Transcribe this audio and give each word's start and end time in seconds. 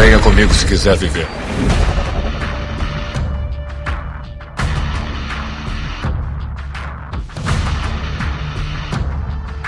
Venha 0.00 0.18
comigo 0.20 0.54
se 0.54 0.64
quiser 0.64 0.96
viver. 0.96 1.26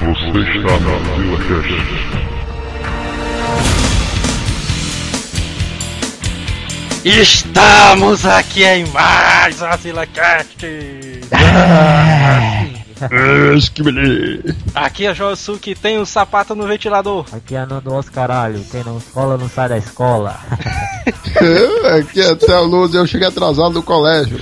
Você 0.01 0.41
está 0.41 0.79
na 0.81 0.97
Zilla 1.17 1.37
Cast. 1.37 1.83
Estamos 7.05 8.25
aqui 8.25 8.65
em 8.65 8.87
mais 8.87 9.61
uma 9.61 9.77
SilaCast! 9.77 10.67
Aqui 14.75 15.07
é 15.07 15.13
o 15.13 15.59
que 15.59 15.75
tem 15.75 15.99
um 15.99 16.05
sapato 16.05 16.55
no 16.55 16.67
ventilador. 16.67 17.27
Aqui 17.33 17.55
é 17.55 17.67
Nando 17.67 17.95
Os 17.95 18.09
caralho, 18.09 18.65
quem 18.71 18.85
não 18.85 18.99
escola 18.99 19.37
não 19.37 19.49
sai 19.49 19.69
da 19.69 19.79
escola. 19.79 20.39
Aqui 21.99 22.21
é 22.21 22.35
Theo 22.35 22.65
Luz 22.65 22.95
e 22.95 22.97
eu 22.97 23.07
cheguei 23.07 23.29
atrasado 23.29 23.75
do 23.75 23.83
colégio. 23.83 24.41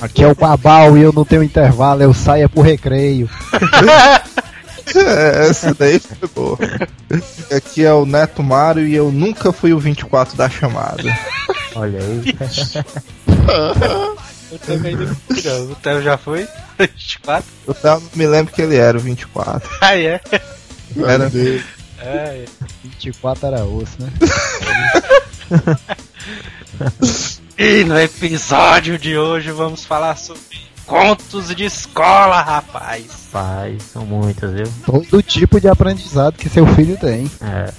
Aqui 0.00 0.24
é 0.24 0.28
o 0.28 0.34
Babal 0.34 0.96
e 0.96 1.02
eu 1.02 1.12
não 1.12 1.24
tenho 1.24 1.42
intervalo, 1.42 2.02
eu 2.02 2.12
saio 2.12 2.44
é 2.44 2.48
pro 2.48 2.62
recreio. 2.62 3.28
É, 4.94 5.48
essa 5.48 5.72
daí 5.72 5.98
foi 5.98 6.28
boa. 6.34 6.58
Aqui 7.54 7.84
é 7.84 7.92
o 7.92 8.04
Neto 8.04 8.42
Mário 8.42 8.86
e 8.86 8.94
eu 8.94 9.10
nunca 9.10 9.52
fui 9.52 9.72
o 9.72 9.78
24 9.78 10.36
da 10.36 10.50
chamada. 10.50 11.04
Olha 11.74 11.98
aí. 11.98 12.22
Eu 14.52 14.58
também 14.58 14.94
não. 14.94 15.06
O 15.70 15.74
Theo 15.76 16.02
já 16.02 16.16
foi? 16.18 16.46
24? 16.78 17.44
Eu 17.66 17.74
tava, 17.74 18.02
me 18.14 18.26
lembro 18.26 18.52
que 18.52 18.60
ele 18.62 18.76
era 18.76 18.96
o 18.96 19.00
24. 19.00 19.68
Ah, 19.80 19.96
é? 19.96 20.20
Era 20.96 21.30
É, 21.98 22.44
24 22.84 23.46
era 23.46 23.64
osso, 23.64 23.96
né? 23.98 24.12
E 27.58 27.84
no 27.84 27.98
episódio 27.98 28.98
de 28.98 29.16
hoje 29.16 29.50
vamos 29.52 29.84
falar 29.84 30.16
sobre 30.16 30.42
contos 30.86 31.54
de 31.54 31.64
escola, 31.64 32.40
rapaz. 32.42 33.28
Pai, 33.30 33.78
são 33.92 34.04
muitas, 34.04 34.52
viu? 34.52 34.66
Todo 34.84 35.22
tipo 35.22 35.60
de 35.60 35.68
aprendizado 35.68 36.36
que 36.36 36.48
seu 36.48 36.66
filho 36.74 36.96
tem. 36.98 37.30
É. 37.40 37.72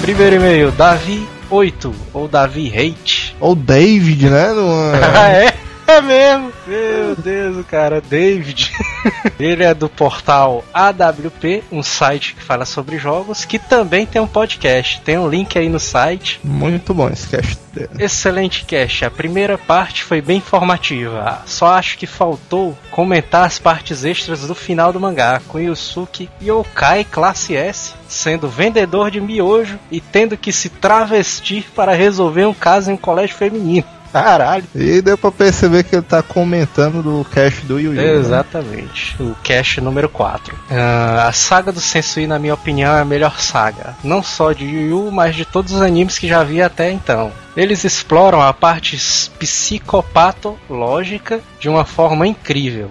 Primeiro 0.00 0.36
e-mail, 0.36 0.72
Davi 0.72 1.28
8 1.50 1.94
ou 2.12 2.28
Davi 2.28 2.68
Hate. 2.68 3.36
Ou 3.38 3.54
David, 3.54 4.30
né? 4.30 4.46
Ah, 5.14 5.28
é? 5.28 5.55
É? 5.96 6.02
Mesmo? 6.02 6.52
Meu 6.66 7.16
Deus, 7.16 7.66
cara, 7.66 8.00
David. 8.00 8.72
Ele 9.38 9.64
é 9.64 9.72
do 9.74 9.88
portal 9.88 10.64
AWP, 10.72 11.64
um 11.70 11.82
site 11.82 12.34
que 12.34 12.42
fala 12.42 12.64
sobre 12.64 12.98
jogos, 12.98 13.44
que 13.44 13.58
também 13.58 14.06
tem 14.06 14.20
um 14.20 14.26
podcast. 14.26 15.00
Tem 15.02 15.18
um 15.18 15.28
link 15.28 15.58
aí 15.58 15.68
no 15.68 15.80
site. 15.80 16.40
Muito 16.42 16.92
bom 16.92 17.08
esse 17.08 17.28
cast. 17.28 17.58
Excelente 17.98 18.64
cast. 18.64 19.04
A 19.04 19.10
primeira 19.10 19.58
parte 19.58 20.02
foi 20.02 20.20
bem 20.20 20.38
informativa. 20.38 21.42
Só 21.46 21.68
acho 21.68 21.98
que 21.98 22.06
faltou 22.06 22.76
comentar 22.90 23.44
as 23.44 23.58
partes 23.58 24.04
extras 24.04 24.40
do 24.40 24.54
final 24.54 24.92
do 24.92 25.00
mangá, 25.00 25.40
com 25.46 25.60
Yusuke 25.60 26.30
Yokai 26.42 27.04
classe 27.04 27.54
S 27.54 27.94
sendo 28.08 28.48
vendedor 28.48 29.10
de 29.10 29.20
miojo 29.20 29.78
e 29.90 30.00
tendo 30.00 30.36
que 30.36 30.52
se 30.52 30.68
travestir 30.68 31.66
para 31.74 31.92
resolver 31.92 32.46
um 32.46 32.54
caso 32.54 32.90
em 32.90 32.94
um 32.94 32.96
colégio 32.96 33.36
feminino. 33.36 33.95
Caralho. 34.22 34.64
E 34.74 35.00
deu 35.00 35.16
pra 35.18 35.30
perceber 35.30 35.84
que 35.84 35.94
ele 35.96 36.02
tá 36.02 36.22
comentando 36.22 37.02
do 37.02 37.24
cast 37.26 37.64
do 37.66 37.78
Yu 37.78 37.94
Yu. 37.94 38.00
né? 38.00 38.12
Exatamente. 38.14 39.16
O 39.20 39.34
cast 39.42 39.80
número 39.80 40.08
4. 40.08 40.56
Ah, 40.70 41.26
a 41.28 41.32
saga 41.32 41.72
do 41.72 41.80
Sensui, 41.80 42.26
na 42.26 42.38
minha 42.38 42.54
opinião, 42.54 42.94
é 42.94 43.00
a 43.00 43.04
melhor 43.04 43.38
saga. 43.40 43.94
Não 44.02 44.22
só 44.22 44.52
de 44.52 44.64
Yu 44.64 44.90
Yu, 44.90 45.10
mas 45.12 45.36
de 45.36 45.44
todos 45.44 45.72
os 45.72 45.82
animes 45.82 46.18
que 46.18 46.28
já 46.28 46.42
vi 46.42 46.62
até 46.62 46.90
então. 46.90 47.30
Eles 47.56 47.84
exploram 47.84 48.42
a 48.42 48.52
parte 48.52 48.96
psicopatológica 49.38 51.40
de 51.58 51.68
uma 51.68 51.84
forma 51.84 52.26
incrível. 52.26 52.90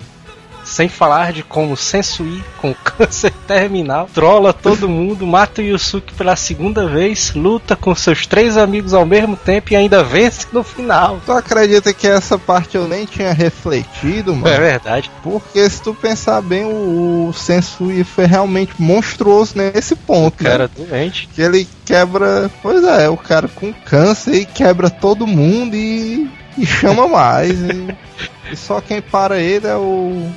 Sem 0.66 0.90
falar 0.90 1.32
de 1.32 1.44
como 1.44 1.78
Sensui, 1.78 2.44
com 2.60 2.74
câncer 2.84 3.32
terminal, 3.48 4.10
trola 4.14 4.52
todo 4.52 4.90
mundo, 4.90 5.26
mata 5.28 5.62
o 5.62 5.64
Yusuke 5.64 6.14
pela 6.16 6.36
segunda 6.36 6.88
vez, 6.88 7.34
luta 7.36 7.76
com 7.76 7.94
seus 7.94 8.26
três 8.26 8.58
amigos 8.58 8.94
ao 8.94 9.06
mesmo 9.06 9.38
tempo 9.38 9.72
e 9.72 9.76
ainda 9.76 10.04
vence 10.04 10.48
no 10.52 10.64
final. 10.64 11.22
Tu 11.26 11.32
acredita 11.32 11.94
que 11.94 12.08
essa 12.08 12.38
parte 12.38 12.76
eu 12.76 12.88
nem 12.88 13.06
tinha 13.06 13.32
refletido, 13.32 14.36
mano? 14.36 14.48
É 14.48 14.60
verdade. 14.60 15.12
Porque 15.22 15.70
se 15.70 15.82
tu 15.82 15.94
pensar 15.94 16.42
bem, 16.42 16.66
o, 16.66 17.28
o 17.30 17.34
Sensui 17.34 18.04
foi 18.04 18.26
realmente 18.26 18.74
monstruoso 18.80 19.54
nesse 19.58 19.96
ponto, 19.96 20.44
né? 20.44 20.50
Cara 20.50 20.68
doente. 20.68 21.30
Que 21.34 21.42
ele 21.42 21.68
quebra. 21.86 22.50
Pois 22.62 22.84
é, 22.84 23.08
o 23.08 23.18
cara 23.18 23.48
com 23.48 23.72
câncer 23.72 24.36
e 24.36 24.46
quebra 24.46 24.90
todo 24.90 25.28
mundo 25.28 25.76
e, 25.76 26.30
e 26.58 26.66
chama 26.66 27.08
mais. 27.08 27.52
e, 27.52 27.96
e 28.52 28.56
só 28.56 28.82
quem 28.82 29.02
para 29.02 29.40
ele 29.40 29.68
é 29.68 29.76
o 29.76 30.30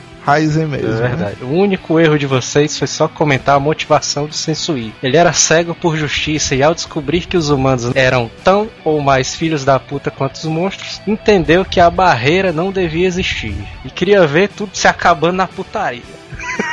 Mesmo. 0.66 0.88
É 0.88 1.00
né? 1.00 1.08
verdade. 1.08 1.36
O 1.42 1.50
único 1.50 1.98
erro 1.98 2.18
de 2.18 2.26
vocês 2.26 2.78
foi 2.78 2.86
só 2.86 3.08
comentar 3.08 3.56
a 3.56 3.60
motivação 3.60 4.26
do 4.26 4.34
Sensui. 4.34 4.92
Ele 5.02 5.16
era 5.16 5.32
cego 5.32 5.74
por 5.74 5.96
justiça 5.96 6.54
e 6.54 6.62
ao 6.62 6.74
descobrir 6.74 7.26
que 7.26 7.36
os 7.36 7.50
humanos 7.50 7.90
eram 7.94 8.30
tão 8.44 8.68
ou 8.84 9.00
mais 9.00 9.34
filhos 9.34 9.64
da 9.64 9.78
puta 9.78 10.10
quanto 10.10 10.36
os 10.36 10.44
monstros, 10.44 11.00
entendeu 11.06 11.64
que 11.64 11.80
a 11.80 11.90
barreira 11.90 12.52
não 12.52 12.70
devia 12.70 13.06
existir. 13.06 13.54
E 13.84 13.90
queria 13.90 14.26
ver 14.26 14.48
tudo 14.48 14.70
se 14.74 14.86
acabando 14.86 15.36
na 15.36 15.46
putaria. 15.46 16.02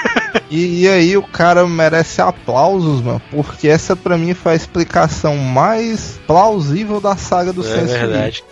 E, 0.50 0.84
e 0.84 0.88
aí 0.88 1.18
o 1.18 1.24
cara 1.24 1.66
merece 1.68 2.22
aplausos, 2.22 3.02
mano, 3.02 3.22
porque 3.32 3.68
essa 3.68 3.96
pra 3.96 4.18
mim 4.18 4.34
foi 4.34 4.54
a 4.54 4.56
explicação 4.56 5.38
mais 5.38 6.20
plausível 6.28 7.00
da 7.00 7.16
saga 7.16 7.52
do 7.54 7.62
é 7.62 7.64
Sensui. 7.64 7.98
verdade. 7.98 8.44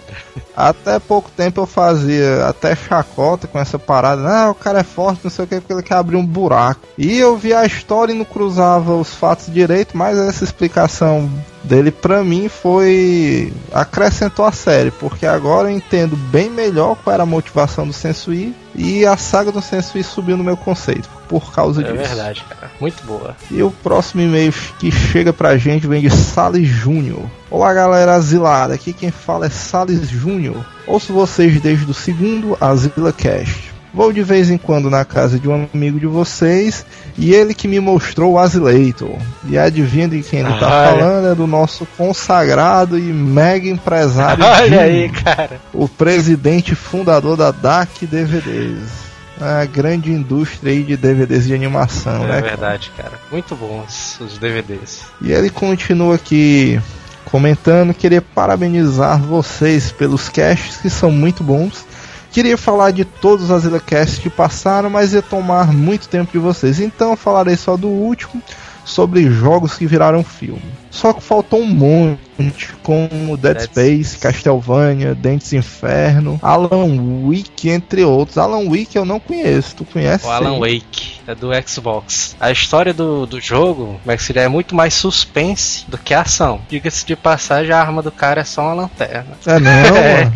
Até 0.55 0.99
pouco 0.99 1.31
tempo 1.31 1.61
eu 1.61 1.65
fazia 1.65 2.45
até 2.45 2.75
chacota 2.75 3.47
com 3.47 3.59
essa 3.59 3.79
parada. 3.79 4.27
Ah, 4.27 4.51
o 4.51 4.55
cara 4.55 4.79
é 4.79 4.83
forte, 4.83 5.21
não 5.23 5.31
sei 5.31 5.45
o 5.45 5.47
que, 5.47 5.59
porque 5.59 5.73
ele 5.73 5.83
quer 5.83 5.95
abrir 5.95 6.15
um 6.15 6.25
buraco. 6.25 6.81
E 6.97 7.17
eu 7.17 7.35
vi 7.35 7.53
a 7.53 7.65
história 7.65 8.13
e 8.13 8.17
não 8.17 8.25
cruzava 8.25 8.95
os 8.95 9.13
fatos 9.13 9.51
direito, 9.51 9.97
mas 9.97 10.17
essa 10.17 10.43
explicação 10.43 11.29
dele 11.63 11.91
pra 11.91 12.23
mim 12.23 12.47
foi. 12.49 13.51
acrescentou 13.71 14.45
a 14.45 14.51
série, 14.51 14.91
porque 14.91 15.25
agora 15.25 15.71
eu 15.71 15.75
entendo 15.75 16.15
bem 16.15 16.49
melhor 16.49 16.95
qual 17.03 17.13
era 17.13 17.23
a 17.23 17.27
motivação 17.27 17.87
do 17.87 17.93
Sensui 17.93 18.53
e 18.75 19.05
a 19.05 19.15
saga 19.17 19.51
do 19.51 19.61
Sensui 19.61 20.03
subiu 20.03 20.37
no 20.37 20.43
meu 20.43 20.55
conceito 20.57 21.09
por 21.27 21.51
causa 21.51 21.81
É 21.81 21.83
disso. 21.91 21.95
verdade, 21.97 22.45
cara. 22.49 22.71
Muito 22.79 23.03
boa. 23.05 23.35
E 23.49 23.61
o 23.63 23.71
próximo 23.71 24.21
e-mail 24.21 24.53
que 24.79 24.91
chega 24.91 25.33
pra 25.33 25.57
gente 25.57 25.87
vem 25.87 26.01
de 26.01 26.09
Salles 26.09 26.67
Júnior. 26.67 27.23
Olá 27.49 27.73
galera 27.73 28.15
asilada, 28.15 28.73
aqui 28.73 28.93
quem 28.93 29.11
fala 29.11 29.45
é 29.47 29.49
Salles 29.49 30.07
Júnior. 30.09 30.63
Ouço 30.87 31.13
vocês 31.13 31.59
desde 31.61 31.89
o 31.89 31.93
segundo 31.93 32.57
Asila 32.61 33.11
Cast. 33.13 33.72
Vou 33.93 34.11
de 34.11 34.23
vez 34.23 34.49
em 34.49 34.57
quando 34.57 34.89
na 34.89 35.05
casa 35.05 35.37
de 35.39 35.47
um 35.47 35.67
amigo 35.71 35.99
de 35.99 36.07
vocês 36.07 36.83
e 37.15 37.33
ele 37.33 37.53
que 37.53 37.67
me 37.67 37.79
mostrou 37.79 38.33
o 38.33 38.39
Azileitor. 38.39 39.15
E 39.47 39.55
adivinha 39.57 40.07
de 40.07 40.21
quem 40.23 40.39
ele 40.39 40.49
tá 40.59 40.67
Olha. 40.67 40.89
falando? 40.99 41.27
É 41.31 41.35
do 41.35 41.45
nosso 41.45 41.85
consagrado 41.95 42.97
e 42.97 43.01
mega 43.13 43.69
empresário 43.69 44.43
Olha 44.43 44.67
Jim, 44.67 44.75
aí, 44.75 45.09
cara. 45.09 45.61
o 45.71 45.87
presidente 45.87 46.73
fundador 46.73 47.37
da 47.37 47.51
DAC 47.51 48.07
DVDs. 48.07 49.03
A 49.39 49.65
grande 49.65 50.11
indústria 50.11 50.71
aí 50.71 50.83
de 50.83 50.95
DVDs 50.97 51.45
de 51.45 51.53
animação, 51.53 52.23
É 52.23 52.27
né? 52.27 52.41
verdade, 52.41 52.91
cara. 52.97 53.13
Muito 53.31 53.55
bons 53.55 54.17
os 54.19 54.37
DVDs. 54.37 55.01
E 55.21 55.31
ele 55.31 55.49
continua 55.49 56.15
aqui 56.15 56.79
comentando, 57.25 57.93
queria 57.93 58.21
parabenizar 58.21 59.19
vocês 59.21 59.91
pelos 59.91 60.29
casts 60.29 60.77
que 60.77 60.89
são 60.89 61.11
muito 61.11 61.43
bons. 61.43 61.85
Queria 62.33 62.57
falar 62.57 62.89
de 62.89 63.05
todos 63.05 63.45
os 63.45 63.51
AsilaCasts 63.51 64.17
que 64.17 64.27
passaram, 64.27 64.89
mas 64.89 65.13
ia 65.13 65.21
tomar 65.21 65.71
muito 65.71 66.09
tempo 66.09 66.31
de 66.31 66.39
vocês. 66.39 66.79
Então 66.79 67.11
eu 67.11 67.15
falarei 67.15 67.55
só 67.55 67.77
do 67.77 67.87
último, 67.87 68.41
sobre 68.83 69.29
jogos 69.29 69.77
que 69.77 69.85
viraram 69.85 70.23
filme. 70.23 70.63
Só 70.89 71.13
que 71.13 71.21
faltou 71.21 71.61
um 71.61 71.67
monte, 71.67 72.73
como 72.81 73.37
Dead, 73.37 73.57
Dead 73.57 73.63
Space, 73.65 74.03
Space. 74.03 74.17
Castlevania, 74.17 75.13
Dentes 75.13 75.53
Inferno, 75.53 76.39
Alan 76.41 77.21
Wake, 77.27 77.69
entre 77.69 78.03
outros. 78.03 78.39
Alan 78.39 78.67
Wake 78.67 78.95
eu 78.95 79.05
não 79.05 79.19
conheço, 79.19 79.75
tu 79.75 79.85
conhece? 79.85 80.25
O 80.25 80.31
Alan 80.31 80.59
Wake, 80.59 81.21
é 81.27 81.35
do 81.35 81.49
Xbox. 81.67 82.35
A 82.39 82.51
história 82.51 82.95
do, 82.95 83.27
do 83.27 83.39
jogo, 83.39 83.99
como 84.01 84.11
é 84.11 84.17
que 84.17 84.23
seria? 84.23 84.41
É 84.41 84.47
muito 84.47 84.73
mais 84.73 84.95
suspense 84.95 85.85
do 85.87 85.99
que 85.99 86.15
ação. 86.15 86.61
Diga-se 86.67 87.05
de 87.05 87.15
passagem, 87.15 87.71
a 87.71 87.79
arma 87.79 88.01
do 88.01 88.11
cara 88.11 88.41
é 88.41 88.43
só 88.43 88.63
uma 88.63 88.73
lanterna. 88.73 89.37
É 89.45 89.59
não, 89.59 89.71
É, 90.03 90.25
mano. 90.25 90.33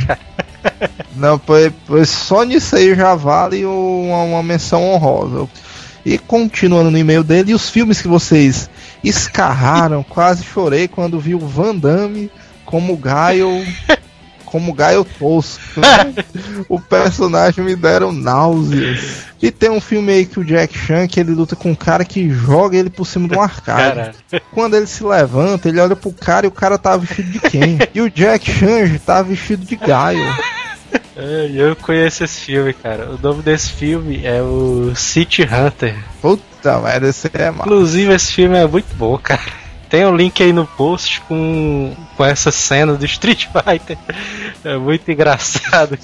Não, 1.15 1.39
pois, 1.39 1.71
pois 1.85 2.09
só 2.09 2.43
nisso 2.43 2.75
aí 2.75 2.95
já 2.95 3.15
vale 3.15 3.65
uma, 3.65 4.23
uma 4.23 4.43
menção 4.43 4.83
honrosa. 4.83 5.47
E 6.05 6.17
continuando 6.17 6.89
no 6.89 6.97
e-mail 6.97 7.23
dele, 7.23 7.51
e 7.51 7.55
os 7.55 7.69
filmes 7.69 8.01
que 8.01 8.07
vocês 8.07 8.69
escarraram, 9.03 10.03
quase 10.07 10.43
chorei 10.43 10.87
quando 10.87 11.19
vi 11.19 11.35
o 11.35 11.39
Van 11.39 11.75
Damme 11.75 12.31
como 12.65 12.95
Gaio. 12.97 13.49
Como 14.45 14.73
Gaio 14.73 15.03
Tosco. 15.03 15.81
o 16.69 16.79
personagem 16.79 17.65
me 17.65 17.75
deram 17.75 18.13
náuseas. 18.13 19.25
E 19.41 19.51
tem 19.51 19.69
um 19.69 19.81
filme 19.81 20.13
aí 20.13 20.25
que 20.25 20.39
o 20.39 20.45
Jack 20.45 20.75
Chan, 20.77 21.05
que 21.05 21.19
ele 21.19 21.31
luta 21.31 21.53
com 21.53 21.71
um 21.71 21.75
cara 21.75 22.05
que 22.05 22.29
joga 22.29 22.77
ele 22.77 22.89
por 22.89 23.05
cima 23.05 23.27
de 23.27 23.35
um 23.35 23.41
arcade. 23.41 24.15
Cara, 24.29 24.41
Quando 24.53 24.77
ele 24.77 24.87
se 24.87 25.03
levanta, 25.03 25.67
ele 25.67 25.81
olha 25.81 25.97
pro 25.97 26.13
cara 26.13 26.45
e 26.45 26.47
o 26.47 26.51
cara 26.51 26.77
tá 26.77 26.95
vestido 26.95 27.29
de 27.29 27.41
quem? 27.41 27.77
e 27.93 27.99
o 27.99 28.09
Jack 28.09 28.49
Chan 28.49 28.97
tá 29.05 29.21
vestido 29.21 29.65
de 29.65 29.75
Gaio. 29.75 30.33
Eu 31.17 31.75
conheço 31.75 32.23
esse 32.23 32.41
filme, 32.41 32.73
cara. 32.73 33.09
O 33.09 33.19
nome 33.21 33.41
desse 33.41 33.71
filme 33.71 34.25
é 34.25 34.41
o 34.41 34.93
City 34.95 35.43
Hunter. 35.43 35.95
Puta 36.21 36.79
merda, 36.79 37.07
esse 37.07 37.29
é 37.33 37.49
mal. 37.49 37.65
Inclusive, 37.65 38.13
esse 38.13 38.33
filme 38.33 38.57
é 38.57 38.67
muito 38.67 38.93
bom, 38.95 39.17
cara. 39.17 39.41
Tem 39.89 40.05
um 40.05 40.15
link 40.15 40.43
aí 40.43 40.51
no 40.51 40.67
post 40.67 41.21
com, 41.21 41.95
com 42.17 42.25
essa 42.25 42.51
cena 42.51 42.95
do 42.95 43.05
Street 43.05 43.45
Fighter. 43.45 43.97
É 44.63 44.77
muito 44.77 45.09
engraçado. 45.09 45.97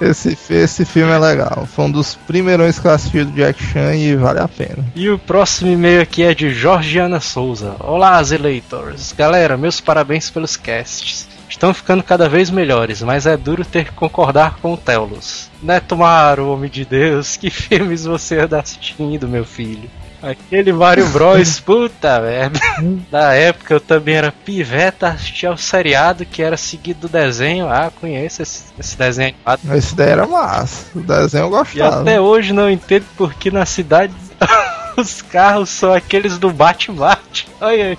Esse, 0.00 0.36
esse 0.50 0.84
filme 0.84 1.12
é 1.12 1.18
legal. 1.18 1.68
Foi 1.72 1.84
um 1.84 1.90
dos 1.90 2.16
primeirões 2.16 2.80
que 2.80 2.86
eu 2.86 2.90
assisti 2.90 3.22
do 3.24 3.30
Jack 3.30 3.62
Chan 3.62 3.94
e 3.94 4.16
vale 4.16 4.40
a 4.40 4.48
pena. 4.48 4.84
E 4.96 5.08
o 5.08 5.18
próximo 5.18 5.70
e-mail 5.70 6.02
aqui 6.02 6.24
é 6.24 6.34
de 6.34 6.52
Georgiana 6.52 7.20
Souza. 7.20 7.76
Olá, 7.78 8.16
Azileitors. 8.16 9.12
Galera, 9.12 9.56
meus 9.56 9.80
parabéns 9.80 10.28
pelos 10.28 10.56
casts. 10.56 11.28
Estão 11.52 11.74
ficando 11.74 12.02
cada 12.02 12.30
vez 12.30 12.50
melhores, 12.50 13.02
mas 13.02 13.26
é 13.26 13.36
duro 13.36 13.62
ter 13.62 13.84
que 13.84 13.92
concordar 13.92 14.56
com 14.62 14.72
o 14.72 14.76
Telos. 14.76 15.50
Neto 15.62 15.94
Maro, 15.98 16.48
homem 16.48 16.70
de 16.70 16.82
Deus, 16.82 17.36
que 17.36 17.50
filmes 17.52 18.04
você 18.06 18.38
anda 18.38 18.58
assistindo, 18.58 19.28
meu 19.28 19.44
filho? 19.44 19.88
Aquele 20.22 20.72
Mario 20.72 21.06
Bros, 21.10 21.60
puta 21.60 22.20
merda. 22.20 22.58
Na 23.10 23.34
época 23.34 23.74
eu 23.74 23.80
também 23.80 24.14
era 24.14 24.32
piveta, 24.32 25.08
assistia 25.08 25.50
ao 25.50 25.58
seriado 25.58 26.24
que 26.24 26.42
era 26.42 26.56
seguido 26.56 27.00
do 27.00 27.08
desenho. 27.08 27.68
Ah, 27.68 27.92
conheço 28.00 28.40
esse, 28.40 28.62
esse 28.78 28.96
desenho 28.96 29.34
animado. 29.44 29.76
Esse 29.76 29.94
daí 29.94 30.08
era 30.08 30.26
massa. 30.26 30.86
O 30.94 31.00
desenho 31.00 31.44
eu 31.44 31.48
E 31.48 31.50
gostava. 31.50 32.00
até 32.00 32.18
hoje 32.18 32.54
não 32.54 32.70
entendo 32.70 33.04
porque 33.16 33.50
na 33.50 33.66
cidade 33.66 34.14
os 34.96 35.20
carros 35.20 35.68
são 35.68 35.92
aqueles 35.92 36.38
do 36.38 36.50
bate-bate. 36.50 37.46
Olha 37.60 37.88
aí. 37.88 37.98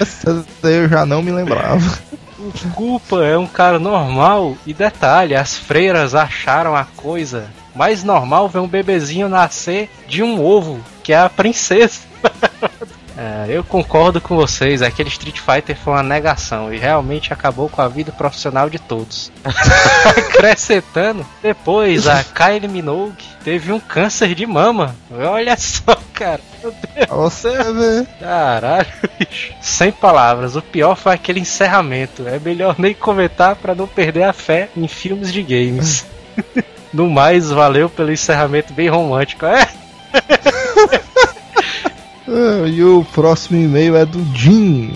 Essa 0.00 0.42
daí 0.62 0.76
eu 0.76 0.88
já 0.88 1.04
não 1.04 1.22
me 1.22 1.32
lembrava. 1.32 1.98
O 2.44 2.70
Culpa 2.74 3.24
é 3.24 3.38
um 3.38 3.46
cara 3.46 3.78
normal. 3.78 4.56
E 4.66 4.74
detalhe, 4.74 5.34
as 5.34 5.56
freiras 5.56 6.14
acharam 6.14 6.76
a 6.76 6.84
coisa 6.84 7.50
mais 7.74 8.04
normal 8.04 8.48
ver 8.48 8.58
um 8.58 8.68
bebezinho 8.68 9.28
nascer 9.28 9.90
de 10.06 10.22
um 10.22 10.44
ovo, 10.44 10.78
que 11.02 11.12
é 11.12 11.18
a 11.18 11.28
princesa. 11.28 12.00
É, 13.16 13.46
eu 13.48 13.62
concordo 13.62 14.20
com 14.20 14.34
vocês, 14.34 14.82
aquele 14.82 15.08
Street 15.08 15.38
Fighter 15.38 15.76
foi 15.76 15.92
uma 15.92 16.02
negação 16.02 16.72
e 16.74 16.78
realmente 16.78 17.32
acabou 17.32 17.68
com 17.68 17.80
a 17.80 17.88
vida 17.88 18.10
profissional 18.10 18.68
de 18.68 18.78
todos. 18.78 19.30
Acrescentando, 20.04 21.24
depois 21.40 22.08
a 22.08 22.24
Kylie 22.24 22.68
Minogue 22.68 23.24
teve 23.44 23.70
um 23.72 23.78
câncer 23.78 24.34
de 24.34 24.44
mama. 24.46 24.96
Olha 25.12 25.56
só, 25.56 25.96
cara. 26.12 26.40
Meu 26.60 26.72
Deus. 26.72 27.08
Você 27.08 27.50
ver. 27.72 28.06
Caralho, 28.18 28.86
bicho. 29.18 29.54
Sem 29.60 29.92
palavras. 29.92 30.56
O 30.56 30.62
pior 30.62 30.96
foi 30.96 31.12
aquele 31.12 31.40
encerramento. 31.40 32.26
É 32.26 32.38
melhor 32.38 32.74
nem 32.78 32.94
comentar 32.94 33.54
pra 33.54 33.74
não 33.74 33.86
perder 33.86 34.24
a 34.24 34.32
fé 34.32 34.68
em 34.76 34.88
filmes 34.88 35.32
de 35.32 35.42
games. 35.42 36.04
No 36.94 37.10
mais, 37.10 37.50
valeu 37.50 37.90
pelo 37.90 38.12
encerramento 38.12 38.72
bem 38.72 38.88
romântico. 38.88 39.44
É, 39.44 39.68
E 42.66 42.82
o 42.82 43.04
próximo 43.14 43.60
e-mail 43.60 43.94
é 43.94 44.04
do 44.04 44.24
Jim. 44.34 44.92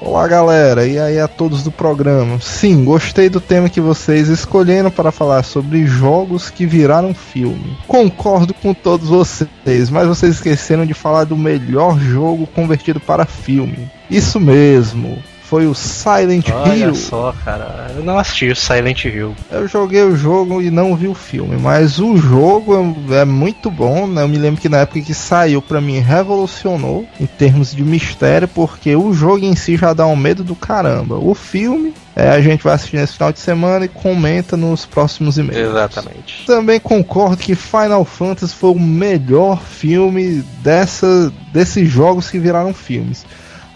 Olá 0.00 0.28
galera, 0.28 0.86
e 0.86 0.98
aí 0.98 1.18
a 1.18 1.26
todos 1.26 1.64
do 1.64 1.70
programa. 1.70 2.40
Sim, 2.40 2.84
gostei 2.84 3.28
do 3.28 3.40
tema 3.40 3.68
que 3.68 3.80
vocês 3.80 4.28
escolheram 4.28 4.90
para 4.90 5.10
falar 5.10 5.42
sobre 5.42 5.84
jogos 5.84 6.48
que 6.48 6.64
viraram 6.64 7.12
filme. 7.12 7.76
Concordo 7.88 8.54
com 8.54 8.72
todos 8.72 9.08
vocês, 9.08 9.90
mas 9.90 10.06
vocês 10.06 10.36
esqueceram 10.36 10.86
de 10.86 10.94
falar 10.94 11.24
do 11.24 11.36
melhor 11.36 11.98
jogo 11.98 12.46
convertido 12.46 13.00
para 13.00 13.26
filme. 13.26 13.90
Isso 14.08 14.38
mesmo, 14.38 15.18
foi 15.50 15.66
o 15.66 15.74
Silent 15.74 16.48
olha 16.48 16.76
Hill. 16.76 16.94
só, 16.94 17.34
cara. 17.44 17.90
Eu 17.96 18.04
não 18.04 18.16
assisti 18.16 18.50
o 18.50 18.54
Silent 18.54 19.04
Hill. 19.04 19.34
Eu 19.50 19.66
joguei 19.66 20.04
o 20.04 20.16
jogo 20.16 20.62
e 20.62 20.70
não 20.70 20.94
vi 20.94 21.08
o 21.08 21.14
filme, 21.14 21.56
mas 21.56 21.98
o 21.98 22.16
jogo 22.16 22.76
é 23.12 23.24
muito 23.24 23.68
bom, 23.68 24.06
né? 24.06 24.22
Eu 24.22 24.28
me 24.28 24.38
lembro 24.38 24.60
que 24.60 24.68
na 24.68 24.78
época 24.78 25.00
que 25.00 25.12
saiu, 25.12 25.60
pra 25.60 25.80
mim, 25.80 25.98
revolucionou 25.98 27.04
em 27.18 27.26
termos 27.26 27.74
de 27.74 27.82
mistério, 27.82 28.46
porque 28.46 28.94
o 28.94 29.12
jogo 29.12 29.44
em 29.44 29.56
si 29.56 29.76
já 29.76 29.92
dá 29.92 30.06
um 30.06 30.14
medo 30.14 30.44
do 30.44 30.54
caramba. 30.54 31.16
O 31.16 31.34
filme, 31.34 31.92
é, 32.14 32.30
a 32.30 32.40
gente 32.40 32.62
vai 32.62 32.74
assistir 32.74 32.98
nesse 32.98 33.14
final 33.14 33.32
de 33.32 33.40
semana 33.40 33.86
e 33.86 33.88
comenta 33.88 34.56
nos 34.56 34.86
próximos 34.86 35.36
e-mails. 35.36 35.68
Exatamente. 35.68 36.46
Também 36.46 36.78
concordo 36.78 37.36
que 37.36 37.56
Final 37.56 38.04
Fantasy 38.04 38.54
foi 38.54 38.70
o 38.70 38.78
melhor 38.78 39.60
filme 39.60 40.44
dessa, 40.62 41.32
desses 41.52 41.90
jogos 41.90 42.30
que 42.30 42.38
viraram 42.38 42.72
filmes. 42.72 43.26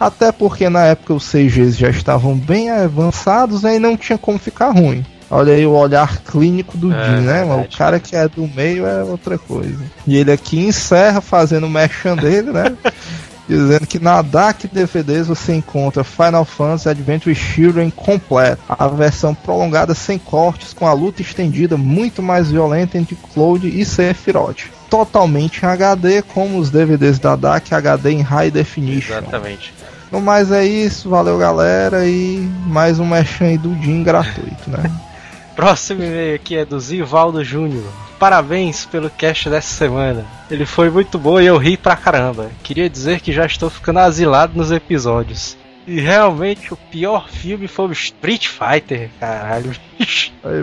Até 0.04 0.30
porque 0.30 0.68
na 0.68 0.84
época 0.84 1.14
os 1.14 1.26
CGs 1.26 1.78
já 1.78 1.88
estavam 1.88 2.36
bem 2.36 2.70
avançados 2.70 3.62
né, 3.62 3.76
e 3.76 3.78
não 3.78 3.96
tinha 3.96 4.18
como 4.18 4.38
ficar 4.38 4.70
ruim. 4.70 5.02
Olha 5.30 5.54
aí 5.54 5.64
o 5.64 5.72
olhar 5.72 6.18
clínico 6.18 6.76
do 6.76 6.92
É, 6.92 7.04
Jim, 7.04 7.22
né? 7.24 7.44
verdade. 7.44 7.68
O 7.74 7.78
cara 7.78 7.98
que 7.98 8.14
é 8.14 8.28
do 8.28 8.46
meio 8.46 8.86
é 8.86 9.02
outra 9.02 9.38
coisa. 9.38 9.82
E 10.06 10.16
ele 10.18 10.30
aqui 10.30 10.58
encerra 10.58 11.22
fazendo 11.22 11.66
o 11.66 11.70
merchan 11.70 12.16
dele, 12.16 12.52
né? 12.52 12.76
Dizendo 13.48 13.86
que 13.86 13.98
na 13.98 14.20
DAC 14.22 14.68
DVDs 14.68 15.26
você 15.28 15.54
encontra 15.54 16.04
Final 16.04 16.44
Fantasy 16.44 16.88
Adventure 16.88 17.34
Children 17.34 17.90
completo, 17.90 18.62
a 18.68 18.88
versão 18.88 19.34
prolongada 19.34 19.94
sem 19.94 20.18
cortes, 20.18 20.72
com 20.74 20.86
a 20.86 20.92
luta 20.92 21.22
estendida 21.22 21.76
muito 21.76 22.22
mais 22.22 22.50
violenta 22.50 22.96
entre 22.98 23.16
Cloud 23.34 23.66
e 23.66 23.84
Sephiroth. 23.84 24.64
Totalmente 24.88 25.62
em 25.62 25.66
HD, 25.66 26.22
como 26.22 26.58
os 26.58 26.70
DVDs 26.70 27.18
da 27.18 27.36
DAC 27.36 27.74
HD 27.74 28.12
em 28.12 28.22
High 28.22 28.50
Definition. 28.50 29.18
Exatamente. 29.18 29.74
No 30.14 30.20
mais 30.20 30.52
é 30.52 30.64
isso, 30.64 31.10
valeu 31.10 31.36
galera 31.36 32.06
e 32.06 32.38
mais 32.68 33.00
um 33.00 33.04
merchan 33.04 33.46
aí 33.46 33.58
do 33.58 33.74
Jim 33.82 34.04
gratuito, 34.04 34.70
né? 34.70 34.88
Próximo 35.56 36.04
e-mail 36.04 36.36
aqui 36.36 36.56
é 36.56 36.64
do 36.64 36.78
Zivaldo 36.78 37.42
Júnior. 37.42 37.82
Parabéns 38.16 38.86
pelo 38.86 39.10
cast 39.10 39.50
dessa 39.50 39.74
semana. 39.74 40.24
Ele 40.48 40.64
foi 40.64 40.88
muito 40.88 41.18
bom 41.18 41.40
e 41.40 41.46
eu 41.46 41.56
ri 41.56 41.76
pra 41.76 41.96
caramba. 41.96 42.48
Queria 42.62 42.88
dizer 42.88 43.18
que 43.20 43.32
já 43.32 43.44
estou 43.44 43.68
ficando 43.68 43.98
asilado 43.98 44.56
nos 44.56 44.70
episódios. 44.70 45.56
E 45.84 45.98
realmente 45.98 46.72
o 46.72 46.76
pior 46.76 47.28
filme 47.28 47.66
foi 47.66 47.88
o 47.88 47.92
Street 47.92 48.46
Fighter, 48.46 49.10
caralho. 49.18 49.72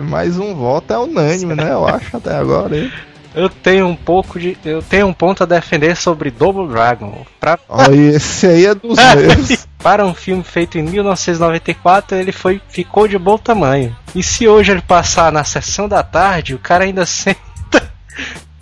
mais 0.08 0.38
um 0.38 0.54
voto 0.54 0.94
é 0.94 0.98
unânime, 0.98 1.54
né? 1.54 1.72
Eu 1.72 1.86
acho 1.86 2.16
até 2.16 2.34
agora. 2.34 2.74
Hein? 2.74 2.90
Eu 3.34 3.48
tenho 3.48 3.86
um 3.86 3.96
pouco 3.96 4.38
de. 4.38 4.56
Eu 4.64 4.82
tenho 4.82 5.06
um 5.06 5.12
ponto 5.12 5.42
a 5.42 5.46
defender 5.46 5.96
sobre 5.96 6.30
Double 6.30 6.68
Dragon. 6.68 7.24
Pra, 7.40 7.58
Olha, 7.68 7.94
esse 7.94 8.46
aí 8.46 8.66
é 8.66 8.74
dos 8.74 8.98
meus. 9.14 9.66
para 9.78 10.04
um 10.04 10.14
filme 10.14 10.42
feito 10.44 10.78
em 10.78 10.82
1994, 10.82 12.18
ele 12.18 12.32
foi, 12.32 12.60
ficou 12.68 13.08
de 13.08 13.18
bom 13.18 13.38
tamanho. 13.38 13.96
E 14.14 14.22
se 14.22 14.46
hoje 14.46 14.72
ele 14.72 14.82
passar 14.82 15.32
na 15.32 15.44
sessão 15.44 15.88
da 15.88 16.02
tarde, 16.02 16.54
o 16.54 16.58
cara 16.58 16.84
ainda 16.84 17.04
senta 17.06 17.42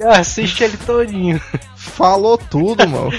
Assiste 0.01 0.65
ele 0.65 0.79
todinho. 0.79 1.41
Falou 1.77 2.39
tudo, 2.39 2.89
mano. 2.89 3.13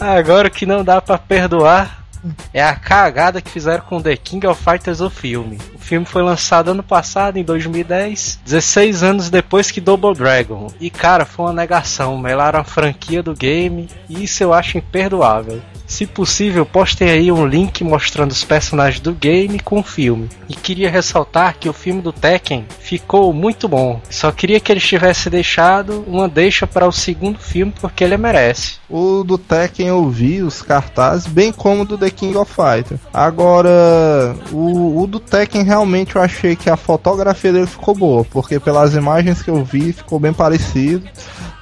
Agora 0.00 0.48
o 0.48 0.50
que 0.50 0.64
não 0.64 0.82
dá 0.82 1.00
pra 1.00 1.18
perdoar 1.18 2.03
é 2.52 2.62
a 2.62 2.74
cagada 2.74 3.40
que 3.40 3.50
fizeram 3.50 3.84
com 3.84 4.00
The 4.00 4.16
King 4.16 4.46
of 4.46 4.62
Fighters 4.62 5.00
o 5.00 5.10
filme. 5.10 5.58
O 5.74 5.78
filme 5.78 6.06
foi 6.06 6.22
lançado 6.22 6.70
ano 6.70 6.82
passado, 6.82 7.36
em 7.36 7.44
2010, 7.44 8.40
16 8.44 9.02
anos 9.02 9.30
depois 9.30 9.70
que 9.70 9.80
Double 9.80 10.14
Dragon. 10.14 10.68
E 10.80 10.90
cara, 10.90 11.24
foi 11.24 11.46
uma 11.46 11.52
negação. 11.52 12.18
Melaram 12.18 12.60
a 12.60 12.64
franquia 12.64 13.22
do 13.22 13.34
game 13.34 13.88
e 14.08 14.24
isso 14.24 14.42
eu 14.42 14.52
acho 14.52 14.78
imperdoável. 14.78 15.60
Se 15.86 16.06
possível, 16.06 16.64
postem 16.64 17.10
aí 17.10 17.30
um 17.30 17.46
link 17.46 17.84
mostrando 17.84 18.30
os 18.30 18.42
personagens 18.42 19.00
do 19.00 19.12
game 19.12 19.60
com 19.60 19.80
o 19.80 19.82
filme. 19.82 20.28
E 20.48 20.54
queria 20.54 20.90
ressaltar 20.90 21.56
que 21.58 21.68
o 21.68 21.74
filme 21.74 22.00
do 22.00 22.12
Tekken 22.12 22.66
ficou 22.80 23.32
muito 23.32 23.68
bom. 23.68 24.00
Só 24.08 24.32
queria 24.32 24.58
que 24.58 24.72
eles 24.72 24.82
tivessem 24.82 25.30
deixado 25.30 26.02
uma 26.06 26.28
deixa 26.28 26.66
para 26.66 26.88
o 26.88 26.92
segundo 26.92 27.38
filme 27.38 27.72
porque 27.80 28.02
ele 28.02 28.16
merece. 28.16 28.76
O 28.88 29.22
do 29.22 29.36
Tekken 29.36 29.88
eu 29.88 30.08
vi 30.08 30.42
os 30.42 30.62
cartazes, 30.62 31.26
bem 31.26 31.52
como 31.52 31.84
do 31.84 31.98
The 31.98 32.10
King 32.14 32.36
of 32.36 32.50
Fighters. 32.52 33.00
Agora, 33.12 34.34
o, 34.52 35.02
o 35.02 35.06
do 35.06 35.20
Tekken 35.20 35.62
realmente 35.64 36.16
eu 36.16 36.22
achei 36.22 36.56
que 36.56 36.70
a 36.70 36.76
fotografia 36.76 37.52
dele 37.52 37.66
ficou 37.66 37.94
boa, 37.94 38.24
porque 38.24 38.58
pelas 38.58 38.94
imagens 38.94 39.42
que 39.42 39.50
eu 39.50 39.64
vi 39.64 39.92
ficou 39.92 40.18
bem 40.18 40.32
parecido. 40.32 41.06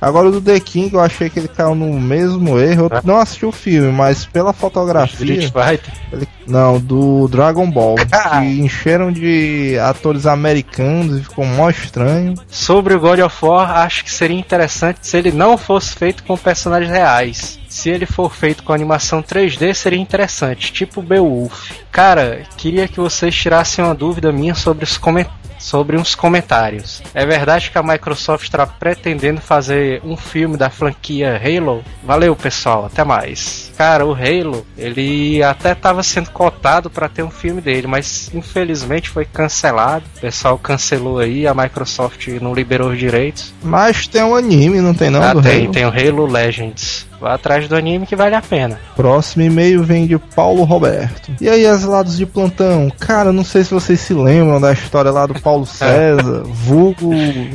Agora 0.00 0.28
o 0.28 0.32
do 0.32 0.40
The 0.40 0.58
King 0.58 0.92
eu 0.94 1.00
achei 1.00 1.30
que 1.30 1.38
ele 1.38 1.46
caiu 1.46 1.76
no 1.76 1.92
mesmo 2.00 2.58
erro. 2.58 2.88
Eu 2.90 3.00
não 3.04 3.18
assisti 3.18 3.46
o 3.46 3.52
filme, 3.52 3.92
mas 3.92 4.24
pela 4.26 4.52
fotografia. 4.52 5.36
Street 5.38 5.52
Fighter. 5.52 5.94
ele- 6.12 6.28
não, 6.44 6.80
do 6.80 7.28
Dragon 7.28 7.70
Ball. 7.70 7.94
que 8.40 8.60
encheram 8.60 9.12
de 9.12 9.78
atores 9.78 10.26
americanos 10.26 11.20
e 11.20 11.22
ficou 11.22 11.44
mó 11.46 11.70
estranho. 11.70 12.34
Sobre 12.48 12.94
o 12.94 13.00
God 13.00 13.20
of 13.20 13.44
War, 13.44 13.78
acho 13.78 14.02
que 14.04 14.10
seria 14.10 14.36
interessante 14.36 14.98
se 15.02 15.16
ele 15.16 15.30
não 15.30 15.56
fosse 15.56 15.94
feito 15.94 16.24
com 16.24 16.36
personagens 16.36 16.90
reais. 16.90 17.61
Se 17.72 17.88
ele 17.88 18.04
for 18.04 18.30
feito 18.30 18.62
com 18.62 18.72
animação 18.74 19.22
3D, 19.22 19.72
seria 19.72 19.98
interessante, 19.98 20.70
tipo 20.70 21.00
Beowulf. 21.00 21.70
Cara, 21.90 22.42
queria 22.58 22.86
que 22.86 23.00
vocês 23.00 23.34
tirassem 23.34 23.82
uma 23.82 23.94
dúvida 23.94 24.30
minha 24.30 24.54
sobre 24.54 24.84
os 24.84 24.98
comentários. 24.98 25.42
Sobre 25.58 25.96
uns 25.96 26.14
comentários. 26.16 27.00
É 27.14 27.24
verdade 27.24 27.70
que 27.70 27.78
a 27.78 27.82
Microsoft 27.84 28.44
está 28.44 28.66
pretendendo 28.66 29.40
fazer 29.40 30.02
um 30.04 30.16
filme 30.16 30.56
da 30.56 30.68
franquia 30.68 31.40
Halo? 31.40 31.84
Valeu, 32.02 32.34
pessoal, 32.34 32.84
até 32.84 33.04
mais. 33.04 33.72
Cara, 33.78 34.04
o 34.04 34.12
Halo, 34.12 34.66
ele 34.76 35.40
até 35.42 35.70
estava 35.70 36.02
sendo 36.02 36.30
cotado 36.30 36.90
para 36.90 37.08
ter 37.08 37.22
um 37.22 37.30
filme 37.30 37.60
dele, 37.60 37.86
mas 37.86 38.28
infelizmente 38.34 39.08
foi 39.08 39.24
cancelado. 39.24 40.04
O 40.16 40.20
pessoal 40.20 40.58
cancelou 40.58 41.20
aí, 41.20 41.46
a 41.46 41.54
Microsoft 41.54 42.26
não 42.40 42.52
liberou 42.52 42.90
os 42.90 42.98
direitos. 42.98 43.54
Mas 43.62 44.08
tem 44.08 44.22
um 44.22 44.34
anime, 44.34 44.80
não 44.80 44.92
tem 44.92 45.10
não? 45.10 45.22
ah, 45.22 45.32
do 45.32 45.42
tem, 45.42 45.62
Halo? 45.62 45.72
tem 45.72 45.86
o 45.86 45.88
Halo 45.88 46.26
Legends. 46.26 47.06
Vá 47.22 47.34
atrás 47.34 47.68
do 47.68 47.76
anime 47.76 48.04
que 48.04 48.16
vale 48.16 48.34
a 48.34 48.42
pena. 48.42 48.80
Próximo 48.96 49.44
e-mail 49.44 49.84
vem 49.84 50.08
de 50.08 50.18
Paulo 50.18 50.64
Roberto. 50.64 51.30
E 51.40 51.48
aí, 51.48 51.64
asilados 51.64 52.16
de 52.16 52.26
plantão? 52.26 52.90
Cara, 52.98 53.32
não 53.32 53.44
sei 53.44 53.62
se 53.62 53.72
vocês 53.72 54.00
se 54.00 54.12
lembram 54.12 54.60
da 54.60 54.72
história 54.72 55.12
lá 55.12 55.24
do 55.24 55.40
Paulo 55.40 55.64
César, 55.70 56.42
vulgo 56.44 57.10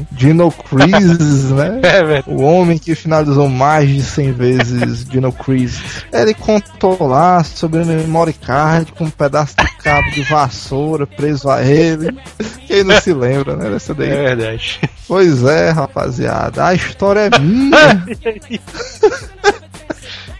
Dino 0.10 0.50
Crisis, 0.52 1.52
né? 1.52 1.82
É, 1.84 2.02
velho. 2.02 2.24
O 2.28 2.42
homem 2.44 2.78
que 2.78 2.96
finalizou 2.96 3.50
mais 3.50 3.90
de 3.90 4.02
100 4.04 4.32
vezes 4.32 5.04
Dino 5.10 5.34
Crisis. 5.34 6.06
Ele 6.14 6.34
contou 6.34 7.06
lá 7.06 7.44
sobre 7.44 7.82
a 7.82 7.86
memory 7.86 8.32
card 8.34 8.94
com 8.94 9.04
um 9.04 9.10
pedaço 9.10 9.54
de 9.58 9.70
cabo 9.84 10.10
de 10.12 10.24
vassoura 10.24 11.06
preso 11.06 11.50
a 11.50 11.62
ele. 11.62 12.18
Quem 12.68 12.86
não 12.86 13.02
se 13.02 13.12
lembra, 13.14 13.58
né, 13.58 13.70
dessa 13.70 13.92
É 13.92 13.96
daí? 13.96 14.10
verdade. 14.10 14.80
Pois 15.08 15.44
é, 15.44 15.72
rapaziada. 15.72 16.66
A 16.68 16.74
história 16.74 17.30
é 17.34 17.40
minha. 17.40 18.06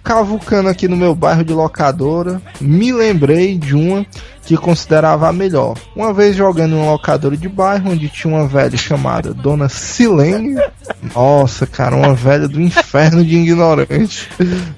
Cavucando 0.08 0.70
aqui 0.70 0.88
no 0.88 0.96
meu 0.96 1.14
bairro 1.14 1.44
de 1.44 1.52
locadora, 1.52 2.42
me 2.62 2.94
lembrei 2.94 3.58
de 3.58 3.76
uma 3.76 4.06
que 4.46 4.56
considerava 4.56 5.28
a 5.28 5.34
melhor. 5.34 5.78
Uma 5.94 6.14
vez 6.14 6.34
jogando 6.34 6.78
em 6.78 6.80
uma 6.80 6.94
locadora 6.94 7.36
de 7.36 7.50
bairro 7.50 7.92
onde 7.92 8.08
tinha 8.08 8.34
uma 8.34 8.48
velha 8.48 8.78
chamada 8.78 9.34
Dona 9.34 9.68
Silene. 9.68 10.56
Nossa, 11.14 11.68
cara, 11.68 11.94
uma 11.98 12.14
velha 12.14 12.48
do 12.48 12.62
inferno 12.62 13.22
de 13.22 13.36
ignorante. 13.36 14.30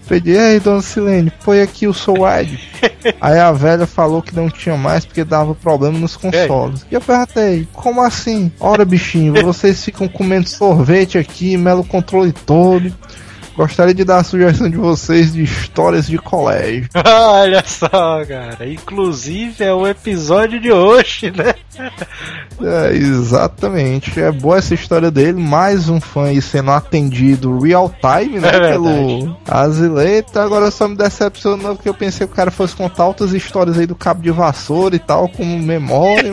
Pedi, 0.07 0.31
ei, 0.31 0.59
Dona 0.59 0.81
Silene, 0.81 1.31
põe 1.45 1.61
aqui 1.61 1.85
o 1.85 1.93
Soul 1.93 2.23
Wide. 2.23 2.59
Aí 3.21 3.37
a 3.37 3.51
velha 3.51 3.85
falou 3.85 4.23
que 4.23 4.35
não 4.35 4.49
tinha 4.49 4.75
mais 4.75 5.05
porque 5.05 5.23
dava 5.23 5.53
problema 5.53 5.99
nos 5.99 6.17
consoles. 6.17 6.87
E 6.89 6.95
eu 6.95 7.01
perguntei, 7.01 7.67
como 7.71 8.01
assim? 8.01 8.51
Ora, 8.59 8.83
bichinho, 8.83 9.35
vocês 9.43 9.85
ficam 9.85 10.07
comendo 10.07 10.49
sorvete 10.49 11.19
aqui, 11.19 11.55
melo 11.55 11.81
o 11.81 11.85
controle 11.85 12.31
todo. 12.31 12.91
Gostaria 13.59 13.93
de 13.93 14.05
dar 14.05 14.19
a 14.19 14.23
sugestão 14.23 14.69
de 14.69 14.77
vocês 14.77 15.33
de 15.33 15.43
histórias 15.43 16.07
de 16.07 16.17
colégio. 16.17 16.87
Olha 17.05 17.61
só, 17.65 18.23
cara. 18.25 18.65
Inclusive 18.65 19.61
é 19.61 19.73
o 19.73 19.85
episódio 19.85 20.61
de 20.61 20.71
hoje, 20.71 21.29
né? 21.29 21.53
É, 22.63 22.95
exatamente. 22.95 24.17
É 24.17 24.31
boa 24.31 24.59
essa 24.59 24.73
história 24.73 25.11
dele. 25.11 25.43
Mais 25.43 25.89
um 25.89 25.99
fã 25.99 26.27
aí 26.27 26.41
sendo 26.41 26.71
atendido 26.71 27.59
real 27.59 27.93
time, 27.99 28.39
né? 28.39 28.47
É 28.47 28.59
pelo 28.71 29.37
Azileta. 29.45 30.41
Agora 30.41 30.71
só 30.71 30.87
me 30.87 30.95
decepcionou 30.95 31.75
porque 31.75 31.89
eu 31.89 31.93
pensei 31.93 32.25
que 32.25 32.31
o 32.31 32.35
cara 32.37 32.51
fosse 32.51 32.73
contar 32.73 33.07
outras 33.07 33.33
histórias 33.33 33.77
aí 33.77 33.85
do 33.85 33.93
cabo 33.93 34.21
de 34.21 34.31
vassoura 34.31 34.95
e 34.95 34.99
tal, 34.99 35.27
como 35.27 35.59
memória. 35.59 36.31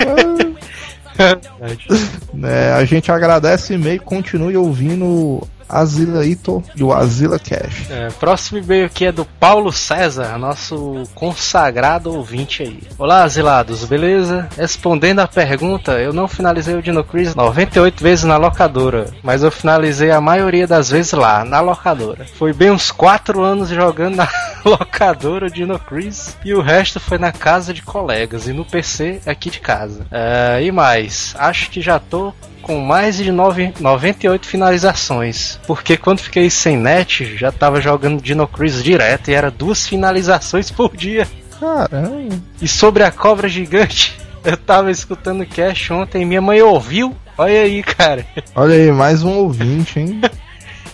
mas, 1.58 1.76
né, 2.32 2.72
a 2.72 2.84
gente 2.84 3.10
agradece 3.10 3.72
o 3.72 3.74
e-mail. 3.74 4.00
Continue 4.00 4.56
ouvindo 4.56 5.42
Azila 5.68 6.24
Ito 6.24 6.62
e 6.74 6.82
o 6.82 6.92
Azila 6.92 7.38
Cash. 7.38 7.90
É, 7.90 8.08
próximo 8.08 8.58
e-mail 8.58 8.86
aqui 8.86 9.06
é 9.06 9.12
do 9.12 9.24
Paulo 9.24 9.72
César, 9.72 10.38
nosso 10.38 11.04
consagrado 11.14 12.12
ouvinte 12.12 12.62
aí. 12.62 12.82
Olá, 12.98 13.22
asilados, 13.22 13.84
beleza? 13.84 14.48
Respondendo 14.56 15.20
à 15.20 15.26
pergunta, 15.26 15.92
eu 15.92 16.12
não 16.12 16.28
finalizei 16.28 16.74
o 16.74 16.82
Dino 16.82 17.04
Crisis 17.04 17.34
98 17.34 18.02
vezes 18.02 18.24
na 18.24 18.36
locadora, 18.36 19.06
mas 19.22 19.42
eu 19.42 19.50
finalizei 19.50 20.10
a 20.10 20.20
maioria 20.20 20.66
das 20.66 20.90
vezes 20.90 21.12
lá, 21.12 21.44
na 21.44 21.60
locadora. 21.60 22.26
Foi 22.34 22.52
bem 22.52 22.70
uns 22.70 22.90
4 22.90 23.42
anos 23.42 23.68
jogando 23.68 24.16
na 24.16 24.28
locadora 24.64 25.46
o 25.46 25.50
Dino 25.50 25.78
Crisis 25.78 26.36
e 26.44 26.54
o 26.54 26.60
resto 26.60 27.00
foi 27.00 27.18
na 27.18 27.32
casa 27.32 27.72
de 27.72 27.82
colegas 27.82 28.46
e 28.46 28.52
no 28.52 28.64
PC 28.64 29.20
aqui 29.26 29.50
de 29.50 29.60
casa. 29.60 30.06
É, 30.10 30.62
e 30.62 30.70
mais, 30.70 31.34
acho 31.38 31.70
que 31.70 31.80
já 31.80 31.98
tô 31.98 32.32
com 32.66 32.80
mais 32.80 33.16
de 33.16 33.30
nove- 33.30 33.72
98 33.78 34.44
finalizações. 34.44 35.60
Porque 35.68 35.96
quando 35.96 36.18
fiquei 36.20 36.50
sem 36.50 36.76
net, 36.76 37.36
já 37.36 37.52
tava 37.52 37.80
jogando 37.80 38.20
Dino 38.20 38.46
Crisis 38.48 38.82
direto 38.82 39.30
e 39.30 39.34
era 39.34 39.52
duas 39.52 39.86
finalizações 39.86 40.68
por 40.68 40.96
dia. 40.96 41.28
Caramba. 41.60 42.34
E 42.60 42.66
sobre 42.66 43.04
a 43.04 43.10
cobra 43.12 43.48
gigante, 43.48 44.18
eu 44.44 44.56
tava 44.56 44.90
escutando 44.90 45.42
o 45.42 45.46
cast 45.46 45.92
ontem 45.92 46.24
minha 46.24 46.42
mãe 46.42 46.60
ouviu. 46.60 47.14
Olha 47.38 47.60
aí, 47.62 47.82
cara. 47.84 48.26
Olha 48.54 48.74
aí, 48.74 48.90
mais 48.90 49.22
um 49.22 49.30
ouvinte, 49.38 50.00
hein? 50.00 50.20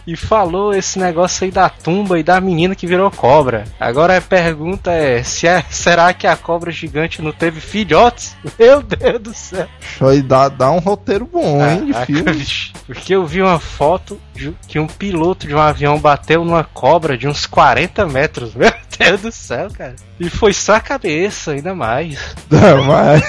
E 0.07 0.17
falou 0.17 0.75
esse 0.75 0.99
negócio 0.99 1.45
aí 1.45 1.51
da 1.51 1.69
tumba 1.69 2.19
e 2.19 2.23
da 2.23 2.41
menina 2.41 2.75
que 2.75 2.87
virou 2.87 3.11
cobra. 3.11 3.65
Agora 3.79 4.17
a 4.17 4.21
pergunta 4.21 4.91
é: 4.91 5.23
se 5.23 5.47
é- 5.47 5.65
será 5.71 6.13
que 6.13 6.27
a 6.27 6.37
cobra 6.37 6.71
gigante 6.73 7.23
não 7.23 7.33
teve 7.33 7.61
filhotes? 7.61 8.37
Meu 8.59 8.83
Deus 8.83 9.21
do 9.21 9.35
céu. 9.35 9.69
Isso 9.81 10.05
aí 10.07 10.23
dá, 10.23 10.49
dá 10.49 10.71
um 10.71 10.79
roteiro 10.79 11.25
bom, 11.27 11.65
hein, 11.65 11.87
de 11.87 11.93
Caraca, 11.93 12.07
filme. 12.13 12.47
Porque 12.87 13.15
eu 13.15 13.25
vi 13.25 13.41
uma 13.41 13.59
foto 13.61 14.19
que 14.67 14.79
um 14.79 14.87
piloto 14.87 15.47
de 15.47 15.55
um 15.55 15.59
avião 15.61 15.99
bateu 15.99 16.45
numa 16.45 16.65
cobra 16.65 17.17
de 17.17 17.29
uns 17.29 17.47
40 17.47 18.07
metros. 18.07 18.55
Meu 18.57 18.73
Deus 18.99 19.21
do 19.21 19.33
céu, 19.33 19.69
cara. 19.77 19.97
E 20.19 20.29
foi 20.31 20.53
só 20.53 20.75
a 20.77 20.81
cabeça, 20.81 21.53
ainda 21.53 21.75
mais. 21.75 22.19
Não, 22.51 22.85
mas... 22.85 23.23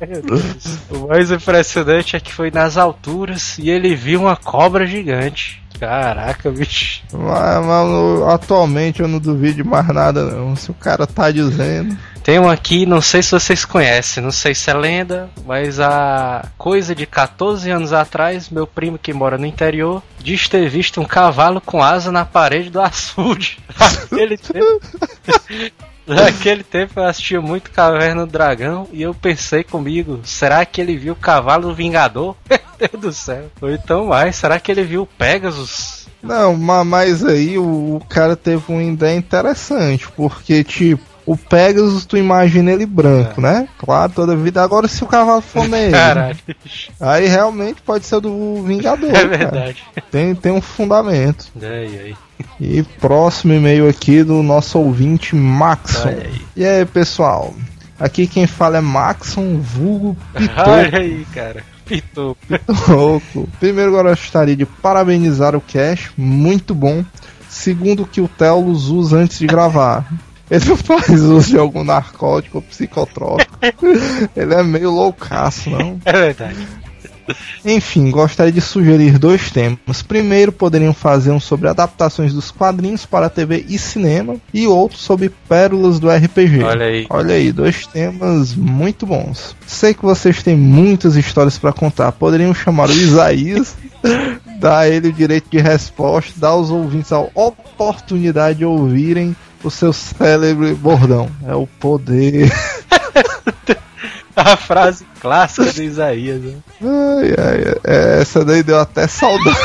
Meu 0.00 0.22
Deus. 0.22 0.78
O 0.90 1.08
mais 1.08 1.30
impressionante 1.30 2.16
é 2.16 2.20
que 2.20 2.32
foi 2.32 2.50
nas 2.50 2.76
alturas 2.76 3.58
e 3.58 3.68
ele 3.70 3.94
viu 3.94 4.20
uma 4.22 4.36
cobra 4.36 4.86
gigante. 4.86 5.62
Caraca, 5.78 6.50
bicho. 6.50 7.02
Mas, 7.12 7.64
eu- 7.66 8.28
atualmente 8.28 9.00
eu 9.00 9.06
não 9.08 9.18
duvido 9.20 9.64
mais 9.64 9.86
nada 9.88 10.24
não. 10.24 10.56
Se 10.56 10.70
o 10.70 10.74
cara 10.74 11.06
tá 11.06 11.30
dizendo. 11.30 11.96
Tem 12.28 12.38
um 12.38 12.46
aqui, 12.50 12.84
não 12.84 13.00
sei 13.00 13.22
se 13.22 13.30
vocês 13.30 13.64
conhecem, 13.64 14.22
não 14.22 14.30
sei 14.30 14.54
se 14.54 14.68
é 14.68 14.74
lenda, 14.74 15.30
mas 15.46 15.80
há 15.80 16.44
coisa 16.58 16.94
de 16.94 17.06
14 17.06 17.70
anos 17.70 17.90
atrás, 17.94 18.50
meu 18.50 18.66
primo 18.66 18.98
que 18.98 19.14
mora 19.14 19.38
no 19.38 19.46
interior 19.46 20.02
diz 20.18 20.46
ter 20.46 20.68
visto 20.68 21.00
um 21.00 21.06
cavalo 21.06 21.58
com 21.58 21.82
asa 21.82 22.12
na 22.12 22.26
parede 22.26 22.68
do 22.68 22.82
açude. 22.82 23.58
Naquele 23.80 24.36
tempo, 24.36 24.80
naquele 26.06 26.62
tempo 26.62 27.00
eu 27.00 27.04
assistia 27.06 27.40
muito 27.40 27.70
Caverna 27.70 28.26
do 28.26 28.30
Dragão 28.32 28.86
e 28.92 29.00
eu 29.00 29.14
pensei 29.14 29.64
comigo, 29.64 30.20
será 30.22 30.66
que 30.66 30.82
ele 30.82 30.98
viu 30.98 31.14
o 31.14 31.16
cavalo 31.16 31.68
do 31.68 31.74
Vingador? 31.74 32.36
Meu 32.78 32.90
Deus 32.90 33.02
do 33.02 33.12
céu. 33.14 33.50
Ou 33.62 33.70
então 33.72 34.04
mais, 34.04 34.36
será 34.36 34.60
que 34.60 34.70
ele 34.70 34.82
viu 34.84 35.04
o 35.04 35.06
Pegasus? 35.06 36.06
Não, 36.22 36.54
ma- 36.54 36.84
mas 36.84 37.24
aí 37.24 37.56
o 37.56 38.02
cara 38.06 38.36
teve 38.36 38.62
uma 38.68 38.82
ideia 38.82 39.16
interessante, 39.16 40.06
porque 40.14 40.62
tipo, 40.62 41.07
O 41.28 41.36
Pegasus, 41.36 42.06
tu 42.06 42.16
imagina 42.16 42.72
ele 42.72 42.86
branco, 42.86 43.38
né? 43.38 43.68
Claro, 43.76 44.10
toda 44.14 44.34
vida. 44.34 44.62
Agora, 44.62 44.88
se 44.88 45.04
o 45.04 45.06
cavalo 45.06 45.42
for 45.42 45.68
negro, 45.68 45.92
Caralho. 45.92 46.38
aí 46.98 47.26
realmente 47.26 47.82
pode 47.82 48.06
ser 48.06 48.18
do 48.18 48.62
Vingador. 48.62 49.10
É 49.12 49.12
cara. 49.12 49.28
verdade. 49.28 49.84
Tem, 50.10 50.34
tem 50.34 50.52
um 50.52 50.62
fundamento. 50.62 51.48
Aí, 51.60 51.98
aí. 51.98 52.16
E 52.58 52.82
próximo 52.82 53.52
e-mail 53.52 53.86
aqui 53.86 54.24
do 54.24 54.42
nosso 54.42 54.78
ouvinte 54.78 55.36
Maxon. 55.36 56.14
E 56.56 56.64
aí, 56.64 56.86
pessoal? 56.86 57.54
Aqui 58.00 58.26
quem 58.26 58.46
fala 58.46 58.78
é 58.78 58.80
Maxon, 58.80 59.58
vulgo 59.58 60.16
Pitoco. 60.34 60.70
Olha 60.70 60.98
aí, 60.98 61.26
cara. 61.34 61.62
Pitou. 61.84 62.38
Pitoco. 62.48 63.46
Primeiro, 63.60 63.94
eu 63.94 64.02
gostaria 64.02 64.56
de 64.56 64.64
parabenizar 64.64 65.54
o 65.54 65.60
Cash, 65.60 66.10
muito 66.16 66.74
bom. 66.74 67.04
Segundo, 67.50 68.04
o 68.04 68.06
que 68.06 68.20
o 68.20 68.28
Telos 68.28 68.88
usa 68.88 69.18
antes 69.18 69.38
de 69.38 69.46
gravar. 69.46 70.06
Ele 70.50 70.64
não 70.64 70.76
faz 70.76 71.20
uso 71.20 71.50
de 71.50 71.58
algum 71.58 71.84
narcótico 71.84 72.58
ou 72.58 72.62
psicotrópico. 72.62 73.58
Ele 74.36 74.54
é 74.54 74.62
meio 74.62 74.90
loucaço, 74.90 75.68
não? 75.70 76.00
É 76.04 76.12
verdade. 76.12 76.66
Enfim, 77.64 78.10
gostaria 78.10 78.52
de 78.52 78.60
sugerir 78.60 79.18
dois 79.18 79.50
temas. 79.50 80.02
Primeiro, 80.02 80.50
poderiam 80.50 80.94
fazer 80.94 81.30
um 81.30 81.40
sobre 81.40 81.68
adaptações 81.68 82.32
dos 82.32 82.50
quadrinhos 82.50 83.04
para 83.04 83.28
TV 83.28 83.64
e 83.68 83.78
cinema, 83.78 84.36
e 84.52 84.66
outro 84.66 84.96
sobre 84.96 85.30
pérolas 85.48 85.98
do 85.98 86.10
RPG. 86.10 86.62
Olha 86.62 86.86
aí. 86.86 87.06
Olha 87.10 87.34
aí, 87.34 87.52
dois 87.52 87.86
temas 87.86 88.54
muito 88.54 89.06
bons. 89.06 89.56
Sei 89.66 89.92
que 89.92 90.02
vocês 90.02 90.42
têm 90.42 90.56
muitas 90.56 91.16
histórias 91.16 91.58
para 91.58 91.72
contar. 91.72 92.12
Poderiam 92.12 92.54
chamar 92.54 92.88
o 92.88 92.92
Isaías, 92.92 93.76
dar 94.58 94.78
a 94.78 94.88
ele 94.88 95.08
o 95.08 95.12
direito 95.12 95.50
de 95.50 95.58
resposta, 95.58 96.32
dar 96.36 96.48
aos 96.48 96.70
ouvintes 96.70 97.12
a 97.12 97.20
oportunidade 97.34 98.58
de 98.58 98.64
ouvirem 98.64 99.36
o 99.62 99.70
seu 99.70 99.92
célebre 99.92 100.74
bordão. 100.74 101.30
É 101.46 101.54
o 101.54 101.66
poder. 101.66 102.50
A 104.36 104.56
frase 104.56 105.04
clássica 105.20 105.72
do 105.72 105.82
Isaías. 105.82 106.40
Né? 106.40 106.54
Ai, 106.80 107.34
ai, 107.36 107.74
ai, 107.84 108.20
essa 108.20 108.44
daí 108.44 108.62
deu 108.62 108.78
até 108.78 109.08
saudade. 109.08 109.58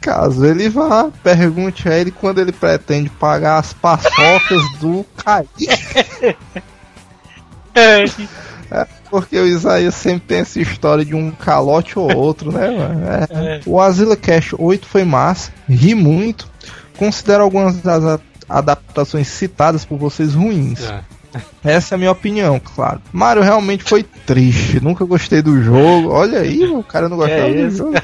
Caso 0.00 0.46
ele 0.46 0.68
vá, 0.68 1.10
pergunte 1.20 1.88
a 1.88 1.98
ele 1.98 2.12
quando 2.12 2.38
ele 2.38 2.52
pretende 2.52 3.10
pagar 3.10 3.58
as 3.58 3.72
paçocas 3.72 4.62
do 4.80 5.04
Kaique. 5.16 5.66
É, 8.70 8.86
porque 9.08 9.38
o 9.38 9.46
Isaías 9.46 9.94
sempre 9.94 10.26
tem 10.26 10.38
essa 10.38 10.60
história 10.60 11.04
de 11.04 11.14
um 11.14 11.30
calote 11.30 11.98
ou 11.98 12.12
outro, 12.14 12.50
né, 12.50 12.70
mano? 12.70 13.04
É. 13.06 13.56
É. 13.56 13.60
O 13.64 13.80
Asila 13.80 14.16
Cash 14.16 14.54
8 14.58 14.86
foi 14.86 15.04
massa, 15.04 15.52
ri 15.68 15.94
muito. 15.94 16.50
Considero 16.98 17.44
algumas 17.44 17.76
das 17.76 18.20
adaptações 18.48 19.28
citadas 19.28 19.84
por 19.84 19.98
vocês 19.98 20.34
ruins. 20.34 20.82
É. 20.82 21.02
Essa 21.62 21.94
é 21.94 21.96
a 21.96 21.98
minha 21.98 22.10
opinião, 22.10 22.58
claro. 22.58 23.00
Mario 23.12 23.42
realmente 23.42 23.84
foi 23.84 24.02
triste. 24.02 24.80
Nunca 24.80 25.04
gostei 25.04 25.42
do 25.42 25.62
jogo. 25.62 26.10
Olha 26.10 26.40
aí, 26.40 26.64
o 26.64 26.82
cara 26.82 27.08
não 27.08 27.16
gostava 27.16 27.48
Que 27.48 27.66
do 27.66 27.70
jogo. 27.70 27.94